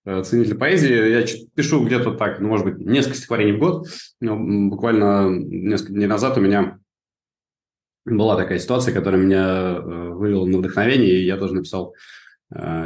э, 0.06 0.24
ценитель 0.24 0.56
поэзии. 0.56 1.10
Я 1.10 1.26
пишу 1.54 1.86
где-то 1.86 2.12
так, 2.12 2.40
ну, 2.40 2.48
может 2.48 2.66
быть, 2.66 2.78
несколько 2.78 3.18
стихотворений 3.18 3.58
в 3.58 3.60
год. 3.60 3.88
Но 4.22 4.38
буквально 4.70 5.30
несколько 5.30 5.92
дней 5.92 6.08
назад 6.08 6.38
у 6.38 6.42
меня 6.42 6.80
была 8.06 8.38
такая 8.38 8.60
ситуация, 8.60 8.94
которая 8.94 9.22
меня 9.22 9.44
э, 9.44 9.82
вывела 10.14 10.46
на 10.46 10.60
вдохновение, 10.60 11.20
и 11.20 11.26
я 11.26 11.36
тоже 11.36 11.56
написал 11.56 11.94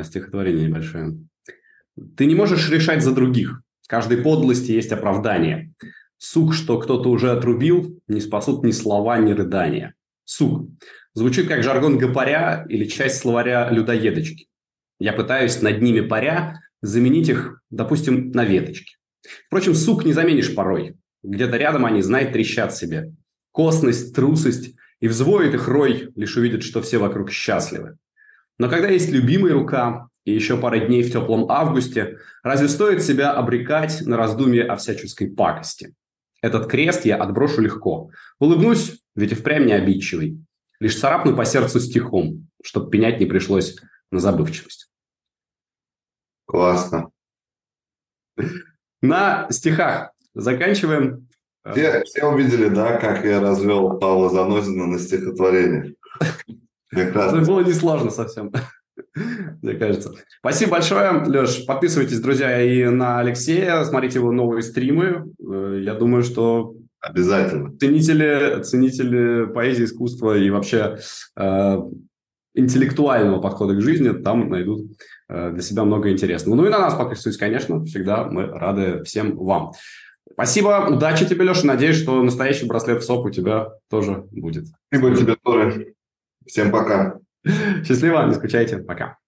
стихотворение 0.04 0.68
небольшое. 0.68 1.18
Ты 2.16 2.26
не 2.26 2.34
можешь 2.34 2.72
решать 2.72 3.04
за 3.04 3.14
других. 3.14 3.62
Каждой 3.88 4.18
подлости 4.18 4.72
есть 4.72 4.92
оправдание. 4.94 5.74
Сук, 6.18 6.56
что 6.56 6.80
кто-то 6.80 7.10
уже 7.10 7.32
отрубил, 7.32 8.02
не 8.08 8.22
спасут 8.22 8.64
ни 8.64 8.72
слова, 8.72 9.20
ни 9.20 9.34
рыдания. 9.34 9.94
Сук. 10.24 10.70
Звучит 11.20 11.50
как 11.50 11.64
жаргон 11.64 11.98
гопаря 11.98 12.66
или 12.70 12.86
часть 12.86 13.18
словаря 13.18 13.70
людоедочки. 13.70 14.48
Я 15.02 15.12
пытаюсь 15.12 15.62
над 15.62 15.82
ними 15.82 16.00
паря 16.00 16.62
заменить 16.82 17.28
их, 17.28 17.62
допустим, 17.70 18.32
на 18.32 18.46
веточки. 18.46 18.96
Впрочем, 19.48 19.76
сук 19.76 20.06
не 20.06 20.14
заменишь 20.14 20.56
порой. 20.56 20.96
Где-то 21.22 21.58
рядом 21.58 21.84
они, 21.84 22.02
знай, 22.02 22.32
трещат 22.32 22.74
себе. 22.74 23.12
Косность, 23.52 24.16
трусость 24.16 24.76
и 25.02 25.10
взвоет 25.10 25.54
их 25.54 25.68
рой, 25.68 26.10
лишь 26.16 26.38
увидят, 26.38 26.64
что 26.64 26.82
все 26.82 27.00
вокруг 27.00 27.32
счастливы. 27.32 27.98
Но 28.58 28.70
когда 28.70 28.88
есть 28.88 29.12
любимая 29.12 29.52
рука, 29.52 30.08
и 30.24 30.34
еще 30.34 30.56
пара 30.56 30.80
дней 30.80 31.04
в 31.04 31.12
теплом 31.12 31.52
августе, 31.52 32.20
разве 32.44 32.70
стоит 32.70 33.04
себя 33.04 33.34
обрекать 33.34 34.04
на 34.06 34.16
раздумье 34.16 34.64
о 34.64 34.78
всяческой 34.78 35.30
пакости? 35.30 35.94
Этот 36.42 36.68
крест 36.68 37.04
я 37.04 37.18
отброшу 37.18 37.60
легко. 37.60 38.10
Улыбнусь, 38.40 39.02
ведь 39.16 39.34
и 39.34 39.36
впрямь 39.36 39.66
не 39.66 39.74
обидчивый. 39.74 40.46
Лишь 40.80 41.00
царапну 41.00 41.36
по 41.36 41.46
сердцу 41.46 41.80
стихом, 41.80 42.48
чтоб 42.64 42.90
пенять 42.90 43.20
не 43.20 43.26
пришлось 43.26 43.78
на 44.12 44.20
забывчивость. 44.20 44.90
Классно. 46.46 47.12
На 49.02 49.48
стихах 49.52 50.12
заканчиваем. 50.34 51.28
Все, 51.72 52.04
все 52.06 52.26
увидели, 52.26 52.70
да, 52.70 52.98
как 52.98 53.26
я 53.26 53.40
развел 53.40 54.00
Павла 54.00 54.30
Занозина 54.30 54.88
на 54.88 55.00
стихотворение. 55.00 55.96
Это 56.92 57.42
было 57.46 57.62
несложно 57.62 58.10
совсем. 58.10 58.52
мне 59.62 59.74
кажется. 59.76 60.14
Спасибо 60.40 60.72
большое, 60.72 61.24
Леш. 61.26 61.66
Подписывайтесь, 61.66 62.20
друзья, 62.20 62.62
и 62.62 62.86
на 62.86 63.20
Алексея, 63.20 63.84
смотрите 63.84 64.20
его 64.20 64.32
новые 64.32 64.62
стримы. 64.62 65.34
Э, 65.40 65.80
я 65.82 65.94
думаю, 65.96 66.24
что 66.24 66.76
Обязательно. 67.02 67.78
Ценители, 67.78 68.62
ценители 68.64 69.46
поэзии, 69.46 69.86
искусства 69.86 70.38
и 70.38 70.50
вообще 70.50 70.98
э, 71.38 71.78
интеллектуального 72.54 73.42
подхода 73.42 73.76
к 73.76 73.82
жизни 73.82 74.10
там 74.10 74.50
найдут 74.50 74.92
э, 75.30 75.52
для 75.52 75.62
себя 75.62 75.86
много 75.86 76.12
интересного. 76.12 76.56
Ну 76.56 76.66
и 76.66 76.70
на 76.70 76.80
нас 76.80 76.96
подписывайтесь, 76.96 77.40
конечно. 77.40 77.86
Всегда 77.86 78.26
мы 78.26 78.46
рады 78.48 79.04
всем 79.04 79.38
вам. 79.38 79.72
Спасибо, 80.32 80.88
удачи 80.90 81.26
тебе, 81.26 81.46
Леша. 81.46 81.66
Надеюсь, 81.66 81.98
что 81.98 82.22
настоящий 82.22 82.66
браслет 82.66 83.04
СОП 83.04 83.26
у 83.26 83.30
тебя 83.30 83.70
тоже 83.90 84.26
будет. 84.32 84.68
Спасибо 84.88 85.16
тебе 85.16 85.36
тоже. 85.42 85.94
Всем 86.46 86.72
пока. 86.72 87.20
Счастливо, 87.86 88.26
не 88.26 88.34
скучайте. 88.34 88.78
Пока. 88.78 89.19